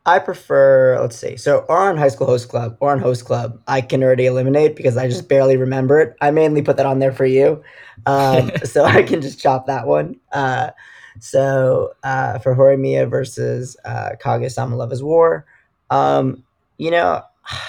I 0.10 0.18
prefer, 0.18 1.00
let's 1.00 1.16
see. 1.16 1.38
So, 1.38 1.68
Ouran 1.70 2.00
High 2.00 2.08
School 2.08 2.26
Host 2.26 2.50
Club, 2.50 2.80
Ouran 2.80 3.00
Host 3.00 3.26
Club, 3.26 3.62
I 3.68 3.82
can 3.82 4.02
already 4.02 4.26
eliminate 4.26 4.76
because 4.76 4.98
I 4.98 5.08
just 5.08 5.30
barely 5.30 5.56
remember 5.56 6.00
it. 6.00 6.16
I 6.20 6.32
mainly 6.32 6.64
put 6.64 6.78
that 6.78 6.88
on 6.88 6.98
there 6.98 7.12
for 7.12 7.28
you. 7.28 7.62
Um, 8.08 8.50
so, 8.64 8.86
I 8.86 9.04
can 9.04 9.22
just 9.22 9.40
chop 9.40 9.68
that 9.68 9.86
one. 9.86 10.16
Uh, 10.32 10.72
so, 11.20 11.94
uh, 12.04 12.40
for 12.40 12.56
Horimiya 12.56 13.08
versus 13.08 13.78
uh, 13.86 14.14
Kaguya-sama 14.20 14.76
Love 14.76 14.92
is 14.92 15.04
War, 15.04 15.46
um, 15.92 16.44
you 16.80 16.90
know, 16.90 17.22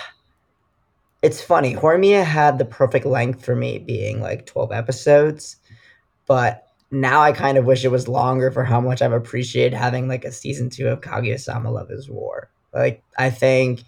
it's 1.22 1.42
funny. 1.42 1.74
Horimiya 1.74 2.24
had 2.24 2.56
the 2.56 2.64
perfect 2.64 3.04
length 3.04 3.44
for 3.44 3.54
me 3.54 3.78
being 3.78 4.22
like 4.22 4.46
12 4.46 4.72
episodes, 4.72 5.56
but 6.26 6.69
now 6.90 7.22
I 7.22 7.32
kind 7.32 7.56
of 7.56 7.64
wish 7.64 7.84
it 7.84 7.88
was 7.88 8.08
longer 8.08 8.50
for 8.50 8.64
how 8.64 8.80
much 8.80 9.00
I've 9.00 9.12
appreciated 9.12 9.76
having 9.76 10.08
like 10.08 10.24
a 10.24 10.32
season 10.32 10.70
two 10.70 10.88
of 10.88 11.00
Kaguya-sama 11.00 11.70
Love 11.70 11.90
is 11.90 12.10
War. 12.10 12.50
Like 12.74 13.02
I 13.18 13.30
think 13.30 13.84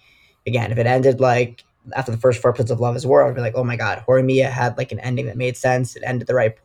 again, 0.47 0.71
if 0.71 0.79
it 0.79 0.87
ended 0.87 1.21
like 1.21 1.65
after 1.97 2.13
the 2.13 2.19
first 2.19 2.41
four 2.41 2.51
episodes 2.51 2.71
of 2.71 2.81
Love 2.81 2.95
is 2.95 3.07
War, 3.07 3.27
I'd 3.27 3.35
be 3.35 3.41
like, 3.41 3.57
oh 3.57 3.65
my 3.65 3.77
god, 3.77 4.05
Horimiya 4.07 4.51
had 4.51 4.79
like 4.79 4.93
an 4.93 5.01
ending 5.01 5.27
that 5.27 5.37
made 5.37 5.57
sense. 5.57 5.97
It 5.97 6.05
ended 6.07 6.23
at 6.23 6.27
the 6.29 6.35
right 6.35 6.57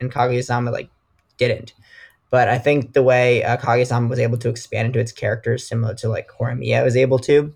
and 0.00 0.12
Kaguya-sama 0.12 0.70
like 0.70 0.90
didn't. 1.36 1.74
But 2.30 2.48
I 2.48 2.58
think 2.58 2.92
the 2.92 3.02
way 3.02 3.42
uh, 3.44 3.56
Kaguya-sama 3.56 4.08
was 4.08 4.18
able 4.18 4.36
to 4.38 4.48
expand 4.48 4.86
into 4.86 4.98
its 4.98 5.12
characters, 5.12 5.66
similar 5.66 5.94
to 5.94 6.08
like 6.08 6.28
Horimiya 6.28 6.84
was 6.84 6.96
able 6.96 7.18
to. 7.20 7.54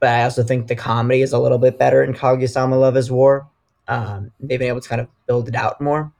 But 0.00 0.10
I 0.10 0.24
also 0.24 0.42
think 0.42 0.66
the 0.66 0.76
comedy 0.76 1.22
is 1.22 1.32
a 1.32 1.38
little 1.38 1.58
bit 1.58 1.78
better 1.78 2.02
in 2.02 2.12
Kaguya-sama 2.12 2.76
Love 2.76 2.96
is 2.96 3.10
War. 3.10 3.48
Um, 3.88 4.32
they've 4.38 4.58
been 4.58 4.68
able 4.68 4.80
to 4.80 4.88
kind 4.88 5.00
of 5.00 5.08
build 5.26 5.48
it 5.48 5.54
out 5.54 5.80
more 5.80 6.12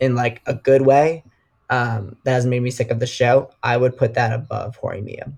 in 0.00 0.14
like 0.14 0.42
a 0.46 0.54
good 0.54 0.82
way. 0.82 1.24
Um, 1.68 2.16
that 2.24 2.32
hasn't 2.32 2.50
made 2.50 2.62
me 2.62 2.70
sick 2.70 2.90
of 2.90 2.98
the 2.98 3.06
show. 3.06 3.50
I 3.62 3.76
would 3.76 3.96
put 3.96 4.14
that 4.14 4.32
above 4.32 4.80
Horimiya. 4.80 5.32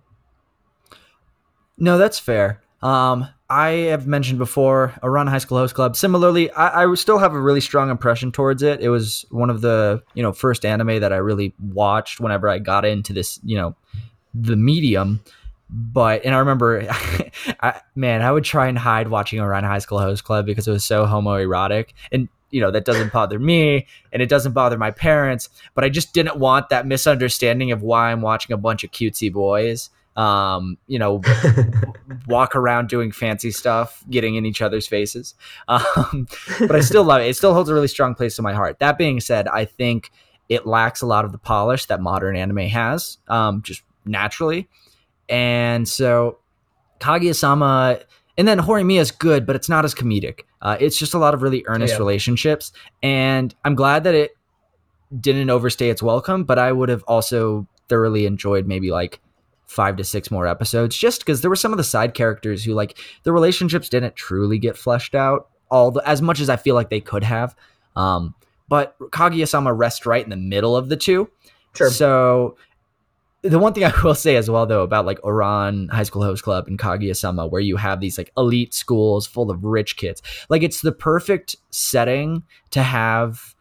No, 1.76 1.98
that's 1.98 2.18
fair. 2.18 2.62
Um, 2.80 3.28
I 3.48 3.68
have 3.90 4.06
mentioned 4.06 4.38
before 4.38 4.94
Ouran 5.02 5.28
High 5.28 5.38
School 5.38 5.58
Host 5.58 5.74
Club. 5.74 5.94
Similarly, 5.94 6.50
I, 6.52 6.84
I 6.84 6.94
still 6.94 7.18
have 7.18 7.34
a 7.34 7.40
really 7.40 7.60
strong 7.60 7.90
impression 7.90 8.32
towards 8.32 8.62
it. 8.62 8.80
It 8.80 8.88
was 8.88 9.26
one 9.30 9.50
of 9.50 9.60
the 9.60 10.02
you 10.14 10.22
know 10.22 10.32
first 10.32 10.64
anime 10.64 11.00
that 11.00 11.12
I 11.12 11.16
really 11.16 11.54
watched 11.60 12.18
whenever 12.18 12.48
I 12.48 12.58
got 12.58 12.84
into 12.84 13.12
this 13.12 13.38
you 13.44 13.56
know 13.56 13.76
the 14.34 14.56
medium. 14.56 15.20
But 15.68 16.24
and 16.24 16.34
I 16.34 16.38
remember, 16.38 16.86
I, 17.60 17.80
man, 17.94 18.22
I 18.22 18.32
would 18.32 18.44
try 18.44 18.68
and 18.68 18.78
hide 18.78 19.08
watching 19.08 19.38
Ouran 19.38 19.64
High 19.64 19.78
School 19.78 19.98
Host 19.98 20.24
Club 20.24 20.46
because 20.46 20.66
it 20.66 20.72
was 20.72 20.84
so 20.84 21.04
homoerotic, 21.04 21.90
and 22.10 22.28
you 22.52 22.60
know 22.60 22.70
that 22.70 22.84
doesn't 22.84 23.12
bother 23.12 23.40
me 23.40 23.86
and 24.12 24.22
it 24.22 24.28
doesn't 24.28 24.52
bother 24.52 24.78
my 24.78 24.92
parents. 24.92 25.48
But 25.74 25.82
I 25.82 25.88
just 25.88 26.14
didn't 26.14 26.36
want 26.36 26.68
that 26.68 26.86
misunderstanding 26.86 27.72
of 27.72 27.82
why 27.82 28.12
I'm 28.12 28.20
watching 28.20 28.52
a 28.54 28.56
bunch 28.56 28.84
of 28.84 28.92
cutesy 28.92 29.32
boys 29.32 29.90
um, 30.16 30.76
you 30.86 30.98
know, 30.98 31.22
walk 32.26 32.54
around 32.54 32.88
doing 32.88 33.12
fancy 33.12 33.50
stuff, 33.50 34.04
getting 34.10 34.34
in 34.34 34.44
each 34.44 34.60
other's 34.60 34.86
faces. 34.86 35.34
Um, 35.68 36.28
but 36.60 36.76
I 36.76 36.80
still 36.80 37.04
love 37.04 37.22
it. 37.22 37.28
It 37.28 37.36
still 37.36 37.54
holds 37.54 37.70
a 37.70 37.74
really 37.74 37.88
strong 37.88 38.14
place 38.14 38.38
in 38.38 38.42
my 38.42 38.52
heart. 38.52 38.78
That 38.80 38.98
being 38.98 39.20
said, 39.20 39.48
I 39.48 39.64
think 39.64 40.10
it 40.48 40.66
lacks 40.66 41.00
a 41.02 41.06
lot 41.06 41.24
of 41.24 41.32
the 41.32 41.38
polish 41.38 41.86
that 41.86 42.00
modern 42.00 42.36
anime 42.36 42.68
has, 42.68 43.18
um, 43.28 43.62
just 43.62 43.82
naturally. 44.04 44.68
And 45.28 45.88
so 45.88 46.38
Kaguya-sama, 47.00 48.00
and 48.38 48.48
then 48.48 48.58
Horimiya 48.58 49.00
is 49.00 49.10
good, 49.10 49.46
but 49.46 49.56
it's 49.56 49.68
not 49.68 49.84
as 49.84 49.94
comedic. 49.94 50.40
Uh, 50.60 50.76
it's 50.80 50.98
just 50.98 51.14
a 51.14 51.18
lot 51.18 51.34
of 51.34 51.42
really 51.42 51.64
earnest 51.66 51.94
yeah. 51.94 51.98
relationships, 51.98 52.72
and 53.02 53.54
I'm 53.64 53.74
glad 53.74 54.04
that 54.04 54.14
it 54.14 54.32
didn't 55.18 55.50
overstay 55.50 55.90
its 55.90 56.02
welcome. 56.02 56.44
But 56.44 56.58
I 56.58 56.72
would 56.72 56.88
have 56.88 57.04
also 57.04 57.66
thoroughly 57.88 58.26
enjoyed 58.26 58.66
maybe 58.66 58.90
like 58.90 59.20
five 59.66 59.96
to 59.96 60.04
six 60.04 60.30
more 60.30 60.46
episodes 60.46 60.96
just 60.96 61.20
because 61.20 61.40
there 61.40 61.50
were 61.50 61.56
some 61.56 61.72
of 61.72 61.78
the 61.78 61.84
side 61.84 62.14
characters 62.14 62.62
who 62.62 62.74
like 62.74 62.98
the 63.22 63.32
relationships 63.32 63.88
didn't 63.88 64.14
truly 64.16 64.58
get 64.58 64.76
fleshed 64.76 65.14
out 65.14 65.48
all 65.70 65.90
the, 65.90 66.06
as 66.06 66.20
much 66.20 66.40
as 66.40 66.50
I 66.50 66.56
feel 66.56 66.74
like 66.74 66.90
they 66.90 67.00
could 67.00 67.24
have. 67.24 67.56
Um, 67.96 68.34
but 68.68 68.98
Kaguya-sama 68.98 69.72
rests 69.72 70.06
right 70.06 70.22
in 70.22 70.30
the 70.30 70.36
middle 70.36 70.76
of 70.76 70.88
the 70.88 70.96
two. 70.96 71.30
Sure. 71.74 71.90
So 71.90 72.56
the 73.42 73.58
one 73.58 73.72
thing 73.72 73.84
I 73.84 73.92
will 74.04 74.14
say 74.14 74.36
as 74.36 74.48
well 74.48 74.66
though 74.66 74.82
about 74.82 75.06
like 75.06 75.20
Ouran 75.20 75.90
High 75.90 76.04
School 76.04 76.22
Host 76.22 76.42
Club 76.42 76.66
and 76.66 76.78
Kaguya-sama 76.78 77.46
where 77.46 77.60
you 77.60 77.76
have 77.76 78.00
these 78.00 78.18
like 78.18 78.32
elite 78.36 78.74
schools 78.74 79.26
full 79.26 79.50
of 79.50 79.64
rich 79.64 79.96
kids. 79.96 80.22
Like 80.48 80.62
it's 80.62 80.80
the 80.80 80.92
perfect 80.92 81.56
setting 81.70 82.44
to 82.70 82.82
have 82.82 83.54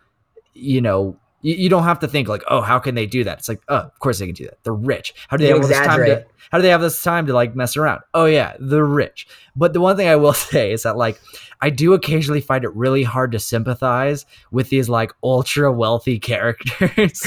you 0.54 0.82
know 0.82 1.18
you, 1.42 1.56
you, 1.56 1.70
don't 1.70 1.84
have 1.84 2.00
to 2.00 2.08
think 2.08 2.28
like, 2.28 2.44
oh, 2.48 2.62
how 2.62 2.80
can 2.80 2.96
they 2.96 3.06
do 3.06 3.24
that? 3.24 3.40
It's 3.40 3.50
like, 3.50 3.62
oh, 3.68 3.78
of 3.78 4.00
course 4.00 4.20
they 4.20 4.26
can 4.26 4.36
do 4.36 4.46
that. 4.46 4.64
They're 4.64 4.74
rich. 4.74 5.14
How 5.28 5.38
do 5.38 5.46
they 5.46 5.52
have 5.52 5.62
this 5.62 5.78
time 5.78 6.06
to? 6.06 6.26
How 6.52 6.58
do 6.58 6.64
they 6.64 6.70
have 6.70 6.82
this 6.82 7.02
time 7.02 7.28
to 7.28 7.34
like 7.34 7.56
mess 7.56 7.78
around? 7.78 8.02
Oh 8.14 8.26
yeah, 8.26 8.56
they're 8.60 8.86
rich. 8.86 9.26
But 9.56 9.74
the 9.74 9.80
one 9.80 9.96
thing 9.96 10.08
I 10.08 10.18
will 10.18 10.34
say 10.52 10.72
is 10.74 10.84
that 10.84 10.98
like, 10.98 11.20
I 11.62 11.70
do 11.70 11.94
occasionally 11.94 12.42
find 12.42 12.64
it 12.64 12.76
really 12.76 13.04
hard 13.04 13.32
to 13.32 13.40
sympathize 13.40 14.26
with 14.52 14.70
these 14.70 14.90
like 14.90 15.14
ultra 15.24 15.72
wealthy 15.72 16.20
characters 16.32 17.22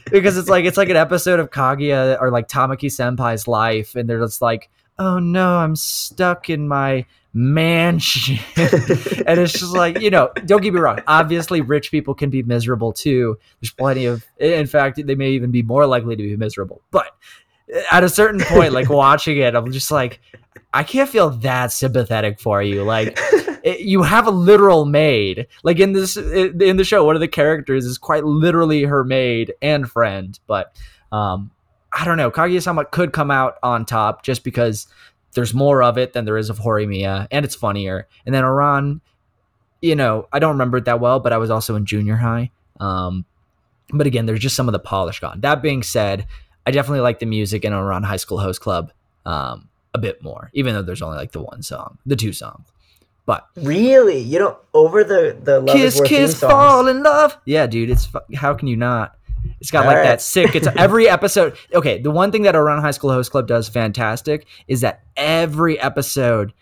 because 0.10 0.36
it's 0.36 0.48
like 0.48 0.64
it's 0.64 0.76
like 0.76 0.88
an 0.88 0.96
episode 0.96 1.40
of 1.40 1.50
Kaguya 1.50 2.20
or 2.20 2.30
like 2.30 2.48
Tamaki 2.48 2.86
Senpai's 2.86 3.48
life, 3.48 3.96
and 3.96 4.08
they're 4.08 4.20
just 4.20 4.40
like, 4.40 4.70
oh 4.98 5.18
no, 5.18 5.56
I'm 5.56 5.74
stuck 5.76 6.48
in 6.48 6.68
my 6.68 7.06
mansion. 7.32 8.38
and 8.56 9.40
it's 9.40 9.52
just 9.52 9.74
like, 9.74 10.00
you 10.00 10.10
know, 10.10 10.30
don't 10.46 10.62
get 10.62 10.74
me 10.74 10.80
wrong. 10.80 11.00
Obviously, 11.06 11.60
rich 11.60 11.90
people 11.90 12.14
can 12.14 12.30
be 12.30 12.42
miserable 12.42 12.92
too. 12.92 13.38
There's 13.60 13.72
plenty 13.72 14.06
of, 14.06 14.26
in 14.38 14.66
fact, 14.66 15.04
they 15.04 15.14
may 15.14 15.30
even 15.30 15.50
be 15.50 15.62
more 15.62 15.86
likely 15.86 16.16
to 16.16 16.22
be 16.22 16.36
miserable. 16.36 16.82
But 16.90 17.14
at 17.90 18.04
a 18.04 18.08
certain 18.08 18.40
point, 18.40 18.72
like 18.72 18.88
watching 18.88 19.38
it, 19.38 19.54
I'm 19.54 19.70
just 19.72 19.90
like, 19.90 20.20
I 20.72 20.82
can't 20.82 21.08
feel 21.08 21.30
that 21.30 21.72
sympathetic 21.72 22.40
for 22.40 22.62
you. 22.62 22.82
Like, 22.82 23.18
you 23.64 24.02
have 24.02 24.26
a 24.26 24.30
literal 24.30 24.84
maid. 24.84 25.46
Like 25.62 25.78
in 25.78 25.92
this, 25.92 26.16
in 26.16 26.76
the 26.76 26.84
show, 26.84 27.04
one 27.04 27.16
of 27.16 27.20
the 27.20 27.28
characters 27.28 27.84
is 27.84 27.98
quite 27.98 28.24
literally 28.24 28.84
her 28.84 29.04
maid 29.04 29.54
and 29.62 29.88
friend. 29.90 30.38
But, 30.46 30.76
um, 31.12 31.50
I 31.92 32.04
don't 32.04 32.16
know. 32.16 32.30
Kaguya-sama 32.30 32.84
could 32.84 33.12
come 33.12 33.30
out 33.30 33.56
on 33.62 33.84
top 33.84 34.22
just 34.22 34.44
because 34.44 34.86
there's 35.34 35.54
more 35.54 35.82
of 35.82 35.98
it 35.98 36.12
than 36.12 36.24
there 36.24 36.36
is 36.36 36.50
of 36.50 36.58
Horimiya, 36.58 37.28
and 37.30 37.44
it's 37.44 37.54
funnier. 37.54 38.08
And 38.26 38.34
then 38.34 38.44
Ouran, 38.44 39.00
you 39.80 39.96
know, 39.96 40.28
I 40.32 40.38
don't 40.38 40.52
remember 40.52 40.78
it 40.78 40.84
that 40.86 41.00
well, 41.00 41.20
but 41.20 41.32
I 41.32 41.38
was 41.38 41.50
also 41.50 41.76
in 41.76 41.86
junior 41.86 42.16
high. 42.16 42.50
Um, 42.78 43.24
but 43.92 44.06
again, 44.06 44.26
there's 44.26 44.40
just 44.40 44.56
some 44.56 44.68
of 44.68 44.72
the 44.72 44.78
polish 44.78 45.20
gone. 45.20 45.40
That 45.40 45.62
being 45.62 45.82
said, 45.82 46.26
I 46.66 46.70
definitely 46.70 47.00
like 47.00 47.18
the 47.18 47.26
music 47.26 47.64
in 47.64 47.72
Ouran 47.72 48.04
High 48.04 48.16
School 48.16 48.38
Host 48.38 48.60
Club 48.60 48.92
um, 49.26 49.68
a 49.94 49.98
bit 49.98 50.22
more, 50.22 50.50
even 50.52 50.74
though 50.74 50.82
there's 50.82 51.02
only 51.02 51.16
like 51.16 51.32
the 51.32 51.42
one 51.42 51.62
song, 51.62 51.98
the 52.06 52.16
two 52.16 52.32
songs. 52.32 52.68
But 53.26 53.46
really, 53.56 54.18
you 54.18 54.38
know, 54.38 54.58
over 54.74 55.04
the 55.04 55.36
the 55.40 55.60
love 55.60 55.76
kiss, 55.76 56.00
kiss, 56.04 56.40
fall 56.40 56.88
in 56.88 57.02
love. 57.02 57.38
Yeah, 57.44 57.66
dude, 57.66 57.90
it's 57.90 58.08
how 58.34 58.54
can 58.54 58.66
you 58.66 58.76
not? 58.76 59.16
It's 59.60 59.70
got 59.70 59.80
All 59.80 59.86
like 59.88 59.96
right. 59.98 60.02
that 60.04 60.22
sick. 60.22 60.54
It's 60.54 60.66
every 60.76 61.08
episode. 61.08 61.56
Okay, 61.74 62.00
the 62.00 62.10
one 62.10 62.32
thing 62.32 62.42
that 62.42 62.54
Ouran 62.54 62.80
High 62.80 62.90
School 62.92 63.10
Host 63.12 63.30
Club 63.30 63.46
does 63.46 63.68
fantastic 63.68 64.46
is 64.68 64.80
that 64.80 65.02
every 65.16 65.78
episode 65.78 66.52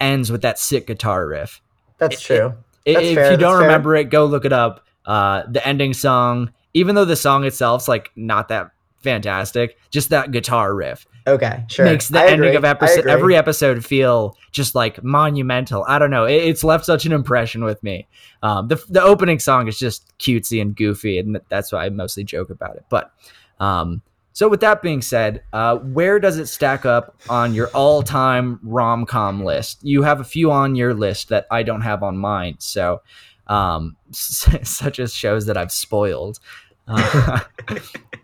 ends 0.00 0.30
with 0.30 0.42
that 0.42 0.58
sick 0.58 0.86
guitar 0.86 1.26
riff. 1.26 1.62
That's 1.98 2.16
it, 2.16 2.24
true. 2.24 2.54
It, 2.84 2.94
That's 2.94 3.06
if 3.06 3.14
fair. 3.14 3.30
you 3.32 3.36
don't 3.38 3.52
That's 3.54 3.62
remember 3.62 3.94
fair. 3.94 4.02
it, 4.02 4.10
go 4.10 4.26
look 4.26 4.44
it 4.44 4.52
up. 4.52 4.84
Uh, 5.06 5.44
the 5.50 5.66
ending 5.66 5.94
song, 5.94 6.52
even 6.74 6.94
though 6.94 7.04
the 7.04 7.16
song 7.16 7.44
itself's 7.44 7.88
like 7.88 8.10
not 8.16 8.48
that 8.48 8.70
fantastic, 9.02 9.78
just 9.90 10.10
that 10.10 10.30
guitar 10.30 10.74
riff. 10.74 11.06
Okay, 11.26 11.64
sure. 11.68 11.86
Makes 11.86 12.08
the 12.08 12.18
I 12.20 12.26
ending 12.26 12.48
agree. 12.48 12.56
of 12.56 12.64
episode 12.64 13.06
every 13.06 13.34
episode 13.34 13.84
feel 13.84 14.36
just 14.52 14.74
like 14.74 15.02
monumental. 15.02 15.84
I 15.88 15.98
don't 15.98 16.10
know. 16.10 16.26
It, 16.26 16.42
it's 16.42 16.62
left 16.62 16.84
such 16.84 17.06
an 17.06 17.12
impression 17.12 17.64
with 17.64 17.82
me. 17.82 18.06
Um, 18.42 18.68
the 18.68 18.76
the 18.90 19.02
opening 19.02 19.38
song 19.38 19.66
is 19.66 19.78
just 19.78 20.16
cutesy 20.18 20.60
and 20.60 20.76
goofy, 20.76 21.18
and 21.18 21.40
that's 21.48 21.72
why 21.72 21.86
I 21.86 21.88
mostly 21.88 22.24
joke 22.24 22.50
about 22.50 22.76
it. 22.76 22.84
But 22.90 23.10
um, 23.58 24.02
so 24.34 24.48
with 24.48 24.60
that 24.60 24.82
being 24.82 25.00
said, 25.00 25.42
uh, 25.52 25.76
where 25.76 26.18
does 26.18 26.38
it 26.38 26.46
stack 26.46 26.84
up 26.84 27.16
on 27.30 27.54
your 27.54 27.68
all-time 27.68 28.58
rom-com 28.62 29.44
list? 29.44 29.78
You 29.82 30.02
have 30.02 30.20
a 30.20 30.24
few 30.24 30.50
on 30.50 30.74
your 30.74 30.92
list 30.92 31.28
that 31.28 31.46
I 31.50 31.62
don't 31.62 31.82
have 31.82 32.02
on 32.02 32.18
mine. 32.18 32.56
So 32.58 33.00
um, 33.46 33.96
such 34.12 34.98
as 34.98 35.14
shows 35.14 35.46
that 35.46 35.56
I've 35.56 35.72
spoiled. 35.72 36.38
Uh, 36.86 37.40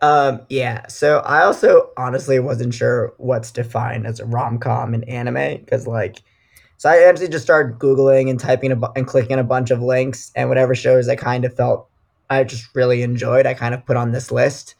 um, 0.00 0.40
yeah. 0.48 0.86
So 0.88 1.18
I 1.18 1.42
also 1.42 1.90
honestly 1.96 2.38
wasn't 2.38 2.74
sure 2.74 3.14
what's 3.18 3.50
defined 3.50 4.06
as 4.06 4.20
a 4.20 4.26
rom 4.26 4.58
com 4.58 4.94
in 4.94 5.04
anime 5.04 5.58
because, 5.58 5.86
like, 5.86 6.22
so 6.78 6.90
I 6.90 7.04
actually 7.04 7.28
just 7.28 7.44
started 7.44 7.78
googling 7.78 8.28
and 8.28 8.40
typing 8.40 8.74
bu- 8.78 8.92
and 8.96 9.06
clicking 9.06 9.38
a 9.38 9.44
bunch 9.44 9.70
of 9.70 9.80
links, 9.80 10.32
and 10.34 10.48
whatever 10.48 10.74
shows 10.74 11.08
I 11.08 11.16
kind 11.16 11.44
of 11.44 11.54
felt 11.54 11.88
I 12.28 12.44
just 12.44 12.74
really 12.74 13.02
enjoyed, 13.02 13.46
I 13.46 13.54
kind 13.54 13.74
of 13.74 13.84
put 13.86 13.96
on 13.96 14.12
this 14.12 14.32
list. 14.32 14.74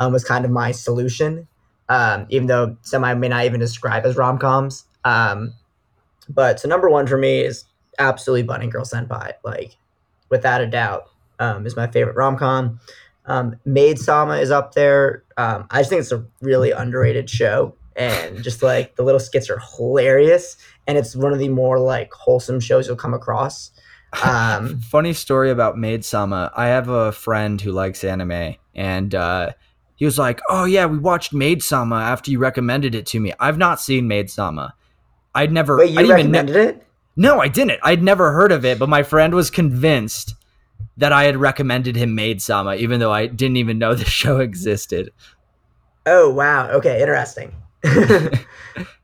Um, 0.00 0.12
was 0.12 0.24
kind 0.24 0.44
of 0.44 0.52
my 0.52 0.70
solution, 0.70 1.48
um, 1.88 2.26
even 2.28 2.46
though 2.46 2.76
some 2.82 3.02
I 3.02 3.14
may 3.14 3.26
not 3.26 3.44
even 3.46 3.58
describe 3.58 4.06
as 4.06 4.16
rom 4.16 4.38
coms. 4.38 4.84
Um, 5.04 5.54
but 6.28 6.60
so 6.60 6.68
number 6.68 6.88
one 6.88 7.08
for 7.08 7.18
me 7.18 7.40
is 7.40 7.64
absolutely 7.98 8.44
Bunny 8.44 8.68
Girl 8.68 8.84
Senpai, 8.84 9.32
like 9.42 9.76
without 10.28 10.60
a 10.60 10.68
doubt, 10.68 11.08
um, 11.40 11.66
is 11.66 11.74
my 11.74 11.88
favorite 11.88 12.14
rom 12.14 12.36
com. 12.36 12.78
Um, 13.28 13.56
Maid 13.64 13.98
Sama 13.98 14.38
is 14.38 14.50
up 14.50 14.74
there. 14.74 15.22
Um, 15.36 15.66
I 15.70 15.78
just 15.78 15.90
think 15.90 16.00
it's 16.00 16.12
a 16.12 16.24
really 16.40 16.70
underrated 16.72 17.30
show, 17.30 17.74
and 17.94 18.42
just 18.42 18.62
like 18.62 18.96
the 18.96 19.02
little 19.02 19.20
skits 19.20 19.50
are 19.50 19.60
hilarious, 19.76 20.56
and 20.86 20.98
it's 20.98 21.14
one 21.14 21.32
of 21.32 21.38
the 21.38 21.48
more 21.48 21.78
like 21.78 22.12
wholesome 22.12 22.58
shows 22.58 22.86
you'll 22.86 22.96
come 22.96 23.14
across. 23.14 23.70
Um, 24.24 24.80
Funny 24.90 25.12
story 25.12 25.50
about 25.50 25.76
Maid 25.76 26.04
Sama. 26.04 26.50
I 26.56 26.68
have 26.68 26.88
a 26.88 27.12
friend 27.12 27.60
who 27.60 27.70
likes 27.70 28.02
anime, 28.02 28.56
and 28.74 29.14
uh, 29.14 29.50
he 29.96 30.06
was 30.06 30.18
like, 30.18 30.40
"Oh 30.48 30.64
yeah, 30.64 30.86
we 30.86 30.98
watched 30.98 31.34
Maid 31.34 31.62
Sama 31.62 31.96
after 31.96 32.30
you 32.30 32.38
recommended 32.38 32.94
it 32.94 33.04
to 33.06 33.20
me. 33.20 33.34
I've 33.38 33.58
not 33.58 33.80
seen 33.80 34.08
Maid 34.08 34.30
Sama. 34.30 34.74
I'd 35.34 35.52
never. 35.52 35.76
Wait, 35.76 35.90
you 35.90 36.00
I 36.00 36.14
recommended 36.14 36.56
it? 36.56 36.86
No, 37.14 37.40
I 37.40 37.48
didn't. 37.48 37.80
I'd 37.82 38.02
never 38.02 38.32
heard 38.32 38.52
of 38.52 38.64
it, 38.64 38.78
but 38.78 38.88
my 38.88 39.02
friend 39.02 39.34
was 39.34 39.50
convinced 39.50 40.34
that 40.98 41.12
I 41.12 41.24
had 41.24 41.36
recommended 41.36 41.96
him 41.96 42.14
Maid 42.14 42.42
Sama, 42.42 42.74
even 42.74 43.00
though 43.00 43.12
I 43.12 43.26
didn't 43.26 43.56
even 43.56 43.78
know 43.78 43.94
the 43.94 44.04
show 44.04 44.40
existed. 44.40 45.10
Oh 46.06 46.30
wow! 46.30 46.68
Okay, 46.70 47.00
interesting. 47.00 47.54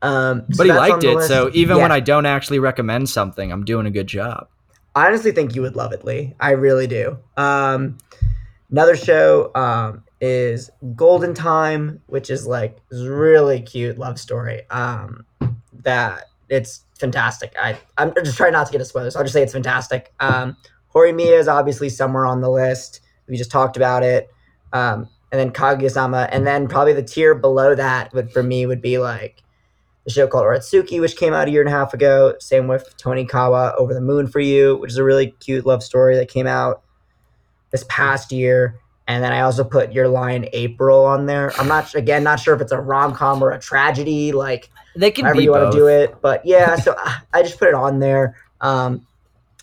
um, 0.03 0.45
so 0.51 0.57
but 0.57 0.67
he 0.67 0.73
liked 0.73 1.05
it, 1.05 1.23
so 1.23 1.51
even 1.55 1.77
yeah. 1.77 1.83
when 1.83 1.93
I 1.93 2.01
don't 2.01 2.27
actually 2.27 2.59
recommend 2.59 3.09
something, 3.09 3.53
I'm 3.53 3.65
doing 3.65 3.87
a 3.87 3.91
good 3.91 4.07
job. 4.07 4.49
I 4.95 5.07
honestly 5.07 5.33
think 5.33 5.55
you 5.55 5.63
would 5.63 5.77
love 5.77 5.93
it, 5.93 6.05
Lee. 6.05 6.35
I 6.41 6.53
really 6.53 6.87
do. 6.87 7.19
Um, 7.37 7.99
another 8.71 8.97
show 8.97 9.51
um, 9.55 10.05
is 10.21 10.71
Golden 10.95 11.35
Time, 11.35 12.01
which 12.07 12.31
is 12.31 12.47
like 12.47 12.79
is 12.91 13.07
really 13.07 13.61
cute 13.61 13.99
love 13.99 14.19
story. 14.19 14.69
Um, 14.71 15.25
that 15.83 16.31
it's 16.49 16.85
fantastic. 16.99 17.55
I 17.61 17.79
I'm 17.99 18.13
just 18.25 18.37
trying 18.37 18.53
not 18.53 18.67
to 18.67 18.73
get 18.73 18.81
a 18.81 18.85
spoiler, 18.85 19.11
so 19.11 19.19
I'll 19.19 19.25
just 19.25 19.35
say 19.35 19.43
it's 19.43 19.53
fantastic. 19.53 20.13
Um, 20.21 20.57
Horimiya 20.95 21.39
is 21.39 21.49
obviously 21.49 21.89
somewhere 21.89 22.27
on 22.27 22.41
the 22.41 22.51
list. 22.51 23.01
We 23.29 23.37
just 23.37 23.51
talked 23.51 23.77
about 23.77 24.03
it. 24.03 24.29
Um, 24.73 25.09
and 25.33 25.41
then 25.41 25.51
Kaguya-sama, 25.51 26.29
and 26.31 26.47
then 26.47 26.69
probably 26.69 26.93
the 26.93 27.03
tier 27.03 27.35
below 27.35 27.75
that 27.75 28.13
would 28.15 28.31
for 28.33 28.43
me 28.43 28.67
would 28.67 28.81
be 28.81 28.99
like 28.99 29.43
the 30.05 30.11
show 30.13 30.27
called 30.29 30.45
Oretsuki, 30.45 31.01
which 31.01 31.17
came 31.17 31.33
out 31.33 31.49
a 31.49 31.51
year 31.51 31.61
and 31.61 31.69
a 31.69 31.73
half 31.73 31.93
ago. 31.95 32.35
Same 32.39 32.69
with 32.69 32.95
Tonikawa, 32.99 33.75
Over 33.77 33.95
the 33.95 34.01
Moon 34.01 34.27
for 34.29 34.39
You, 34.41 34.77
which 34.77 34.91
is 34.93 34.97
a 34.99 35.03
really 35.05 35.33
cute 35.41 35.67
love 35.67 35.83
story 35.83 36.15
that 36.17 36.29
came 36.29 36.47
out 36.47 36.83
this 37.71 37.85
past 37.89 38.31
year. 38.31 38.79
And 39.09 39.25
then 39.25 39.33
I 39.33 39.41
also 39.41 39.65
put 39.65 39.93
Your 39.93 40.07
Lie 40.09 40.49
April 40.53 41.05
on 41.05 41.27
there. 41.27 41.53
I'm 41.59 41.69
not 41.69 41.95
again 41.95 42.23
not 42.23 42.39
sure 42.39 42.55
if 42.55 42.61
it's 42.61 42.73
a 42.73 42.81
rom 42.81 43.13
com 43.15 43.43
or 43.43 43.51
a 43.51 43.59
tragedy, 43.59 44.31
like 44.33 44.71
They 44.95 45.11
can 45.11 45.25
however 45.25 45.39
be 45.39 45.45
you 45.45 45.51
want 45.51 45.73
to 45.73 45.79
do 45.79 45.87
it. 45.89 46.15
But 46.21 46.47
yeah, 46.47 46.77
so 46.77 46.95
I- 46.97 47.19
I 47.33 47.43
just 47.43 47.59
put 47.59 47.69
it 47.69 47.75
on 47.75 47.99
there. 47.99 48.37
Um, 48.61 49.07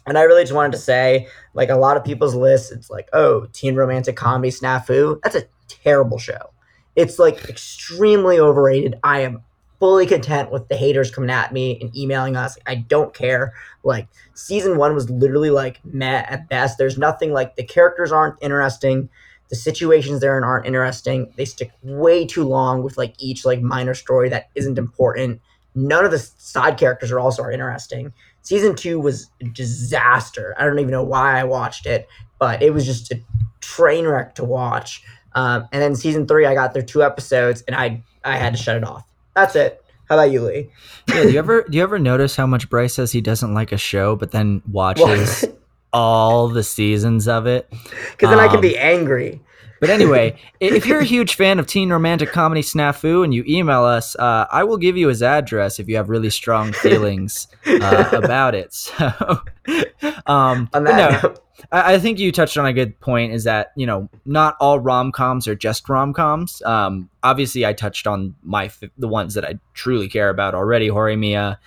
and 0.05 0.17
I 0.17 0.23
really 0.23 0.43
just 0.43 0.53
wanted 0.53 0.71
to 0.73 0.77
say, 0.77 1.27
like 1.53 1.69
a 1.69 1.75
lot 1.75 1.97
of 1.97 2.03
people's 2.03 2.35
lists, 2.35 2.71
it's 2.71 2.89
like, 2.89 3.09
oh, 3.13 3.47
teen 3.53 3.75
romantic 3.75 4.15
comedy 4.15 4.49
snafu. 4.49 5.19
That's 5.21 5.35
a 5.35 5.45
terrible 5.67 6.17
show. 6.17 6.51
It's 6.95 7.19
like 7.19 7.49
extremely 7.49 8.39
overrated. 8.39 8.99
I 9.03 9.21
am 9.21 9.43
fully 9.79 10.05
content 10.05 10.51
with 10.51 10.67
the 10.67 10.75
haters 10.75 11.09
coming 11.09 11.31
at 11.31 11.51
me 11.51 11.79
and 11.81 11.95
emailing 11.97 12.35
us. 12.35 12.57
I 12.67 12.75
don't 12.75 13.13
care. 13.13 13.53
Like 13.83 14.07
season 14.35 14.77
one 14.77 14.93
was 14.93 15.09
literally 15.09 15.49
like 15.49 15.83
meh 15.83 16.23
at 16.27 16.47
best. 16.49 16.77
There's 16.77 16.99
nothing 16.99 17.33
like 17.33 17.55
the 17.55 17.63
characters 17.63 18.11
aren't 18.11 18.37
interesting. 18.41 19.09
The 19.49 19.55
situations 19.55 20.21
they're 20.21 20.37
in 20.37 20.43
aren't 20.43 20.67
interesting. 20.67 21.33
They 21.35 21.45
stick 21.45 21.71
way 21.81 22.25
too 22.25 22.43
long 22.43 22.83
with 22.83 22.95
like 22.95 23.15
each 23.17 23.43
like 23.43 23.61
minor 23.61 23.95
story 23.95 24.29
that 24.29 24.49
isn't 24.53 24.77
important. 24.77 25.41
None 25.73 26.05
of 26.05 26.11
the 26.11 26.19
side 26.19 26.77
characters 26.77 27.11
are 27.11 27.19
also 27.19 27.41
are 27.41 27.51
interesting. 27.51 28.13
Season 28.43 28.75
two 28.75 28.99
was 28.99 29.29
a 29.41 29.45
disaster. 29.45 30.55
I 30.57 30.65
don't 30.65 30.79
even 30.79 30.91
know 30.91 31.03
why 31.03 31.39
I 31.39 31.43
watched 31.43 31.85
it, 31.85 32.07
but 32.39 32.61
it 32.61 32.73
was 32.73 32.85
just 32.85 33.11
a 33.11 33.19
train 33.59 34.05
wreck 34.05 34.35
to 34.35 34.43
watch. 34.43 35.03
Um, 35.33 35.67
and 35.71 35.81
then 35.81 35.95
season 35.95 36.27
three, 36.27 36.45
I 36.45 36.53
got 36.53 36.73
there 36.73 36.81
two 36.81 37.03
episodes, 37.03 37.61
and 37.67 37.75
I 37.75 38.03
I 38.23 38.37
had 38.37 38.53
to 38.53 38.61
shut 38.61 38.75
it 38.77 38.83
off. 38.83 39.05
That's 39.35 39.55
it. 39.55 39.83
How 40.09 40.15
about 40.17 40.31
you, 40.31 40.41
Lee? 40.45 40.69
yeah, 41.07 41.23
do 41.23 41.31
you 41.31 41.39
ever 41.39 41.63
do 41.69 41.77
you 41.77 41.83
ever 41.83 41.97
notice 41.99 42.35
how 42.35 42.45
much 42.45 42.69
Bryce 42.69 42.95
says 42.95 43.11
he 43.13 43.21
doesn't 43.21 43.53
like 43.53 43.71
a 43.71 43.77
show, 43.77 44.15
but 44.15 44.31
then 44.31 44.61
watches 44.69 45.45
all 45.93 46.49
the 46.49 46.63
seasons 46.63 47.27
of 47.27 47.47
it? 47.47 47.71
Because 48.11 48.29
then 48.29 48.39
I 48.39 48.47
can 48.47 48.57
Um, 48.57 48.61
be 48.61 48.77
angry. 48.77 49.41
But 49.81 49.89
anyway, 49.89 50.37
if 50.61 50.85
you're 50.85 50.99
a 50.99 51.05
huge 51.05 51.35
fan 51.35 51.59
of 51.59 51.67
teen 51.67 51.89
romantic 51.89 52.31
comedy 52.31 52.61
snafu 52.61 53.25
and 53.25 53.33
you 53.33 53.43
email 53.45 53.83
us, 53.83 54.15
uh, 54.15 54.45
I 54.49 54.63
will 54.63 54.77
give 54.77 54.95
you 54.95 55.09
his 55.09 55.21
address 55.21 55.79
if 55.79 55.89
you 55.89 55.97
have 55.97 56.07
really 56.07 56.29
strong 56.29 56.71
feelings 56.83 57.47
uh, 57.65 58.09
about 58.13 58.55
it. 58.55 58.73
So, 58.73 59.41
um, 60.27 60.69
no, 60.73 61.35
I, 61.71 61.95
I 61.95 61.99
think 61.99 62.19
you 62.19 62.31
touched 62.31 62.57
on 62.57 62.65
a 62.67 62.73
good 62.73 62.97
point. 63.01 63.33
Is 63.33 63.43
that 63.43 63.71
you 63.75 63.87
know 63.87 64.07
not 64.23 64.55
all 64.61 64.79
rom 64.79 65.11
coms 65.11 65.47
are 65.47 65.55
just 65.55 65.89
rom 65.89 66.13
coms. 66.13 66.61
Um, 66.61 67.09
obviously, 67.23 67.65
I 67.65 67.73
touched 67.73 68.05
on 68.05 68.35
my 68.43 68.69
the 68.97 69.07
ones 69.07 69.33
that 69.33 69.43
I 69.43 69.59
truly 69.73 70.07
care 70.07 70.29
about 70.29 70.53
already: 70.53 70.89
Horimiya, 70.89 71.57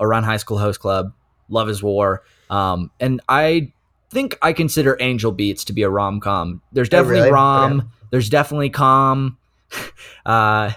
Ouran 0.00 0.24
High 0.24 0.38
School 0.38 0.58
Host 0.58 0.80
Club, 0.80 1.12
Love 1.50 1.68
Is 1.68 1.82
War, 1.82 2.22
um, 2.48 2.90
and 2.98 3.20
I 3.28 3.72
think 4.10 4.38
I 4.42 4.52
consider 4.52 4.96
Angel 5.00 5.32
Beats 5.32 5.64
to 5.64 5.72
be 5.72 5.82
a 5.82 5.90
rom 5.90 6.20
com. 6.20 6.62
There's 6.72 6.88
Oh, 6.88 6.90
definitely 6.90 7.20
really? 7.20 7.32
rom. 7.32 7.78
Okay. 7.80 7.88
There's 8.10 8.30
definitely 8.30 8.70
com. 8.70 9.36
uh, 10.26 10.72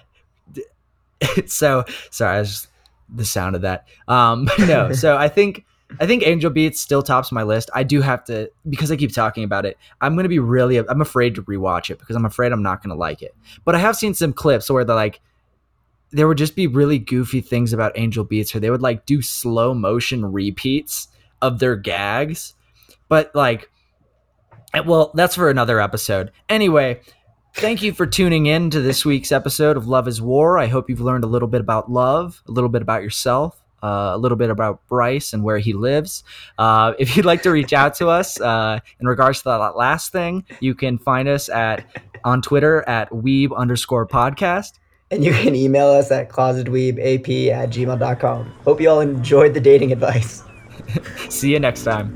so 1.46 1.86
sorry, 2.10 2.38
I 2.38 2.40
was 2.40 2.50
just 2.50 2.68
the 3.14 3.26
sound 3.26 3.56
of 3.56 3.62
that. 3.62 3.88
Um, 4.08 4.50
no, 4.60 4.92
so 4.92 5.18
I 5.18 5.28
think 5.30 5.66
I 6.00 6.08
think 6.08 6.26
Angel 6.26 6.50
Beats 6.50 6.80
still 6.80 7.02
tops 7.02 7.32
my 7.32 7.44
list. 7.44 7.70
I 7.76 7.84
do 7.84 8.02
have 8.02 8.24
to 8.26 8.50
because 8.70 8.92
I 8.92 8.96
keep 8.96 9.14
talking 9.14 9.44
about 9.44 9.66
it. 9.66 9.78
I'm 10.00 10.16
gonna 10.16 10.30
be 10.30 10.40
really. 10.40 10.78
I'm 10.78 11.02
afraid 11.02 11.36
to 11.36 11.44
rewatch 11.44 11.90
it 11.90 12.00
because 12.00 12.16
I'm 12.16 12.26
afraid 12.26 12.52
I'm 12.52 12.64
not 12.64 12.82
gonna 12.82 12.96
like 12.96 13.22
it. 13.22 13.36
But 13.66 13.76
I 13.76 13.80
have 13.80 13.96
seen 13.96 14.14
some 14.14 14.34
clips 14.34 14.70
where 14.70 14.84
they're 14.84 14.96
like, 14.96 15.20
there 16.12 16.28
would 16.28 16.38
just 16.38 16.56
be 16.56 16.68
really 16.68 16.98
goofy 17.00 17.42
things 17.42 17.74
about 17.74 17.92
Angel 17.96 18.24
Beats, 18.24 18.54
where 18.54 18.62
they 18.62 18.70
would 18.70 18.82
like 18.82 19.06
do 19.06 19.22
slow 19.22 19.74
motion 19.74 20.26
repeats 20.32 21.08
of 21.42 21.60
their 21.60 21.76
gags. 21.76 22.54
But 23.12 23.36
like, 23.36 23.70
eh, 24.74 24.80
well, 24.80 25.12
that's 25.14 25.36
for 25.36 25.50
another 25.50 25.82
episode. 25.82 26.32
Anyway, 26.48 27.02
thank 27.56 27.82
you 27.82 27.92
for 27.92 28.06
tuning 28.08 28.46
in 28.46 28.70
to 28.70 28.80
this 28.80 29.04
week's 29.04 29.34
episode 29.34 29.76
of 29.76 29.86
Love 29.86 30.08
is 30.08 30.22
War. 30.22 30.58
I 30.58 30.68
hope 30.68 30.90
you've 30.90 31.02
learned 31.02 31.26
a 31.26 31.28
little 31.28 31.50
bit 31.50 31.60
about 31.60 31.92
love, 31.92 32.42
a 32.48 32.54
little 32.54 32.70
bit 32.70 32.82
about 32.82 33.04
yourself, 33.04 33.62
uh, 33.84 34.12
a 34.14 34.18
little 34.18 34.38
bit 34.38 34.50
about 34.50 34.80
Bryce 34.88 35.34
and 35.34 35.44
where 35.44 35.58
he 35.58 35.74
lives. 35.74 36.24
Uh, 36.58 36.94
if 37.00 37.18
you'd 37.18 37.26
like 37.26 37.42
to 37.42 37.52
reach 37.52 37.74
out 37.74 37.96
to 37.96 38.08
us 38.08 38.40
uh, 38.40 38.80
in 39.02 39.08
regards 39.08 39.40
to 39.40 39.50
that 39.50 39.76
last 39.76 40.14
thing, 40.14 40.46
you 40.62 40.74
can 40.74 40.98
find 40.98 41.28
us 41.28 41.50
at 41.50 41.86
on 42.24 42.42
Twitter 42.42 42.88
at 42.88 43.10
weeb 43.10 43.54
underscore 43.58 44.08
podcast. 44.08 44.80
and 45.12 45.22
you 45.26 45.34
can 45.34 45.54
email 45.54 45.88
us 45.88 46.12
at 46.12 46.30
closetweebap 46.30 47.50
at 47.50 47.72
gmail.com. 47.72 48.54
Hope 48.64 48.80
you 48.80 48.90
all 48.90 49.02
enjoyed 49.02 49.54
the 49.54 49.60
dating 49.60 49.92
advice. 49.92 50.46
See 51.30 51.52
you 51.52 51.60
next 51.60 51.84
time. 51.84 52.12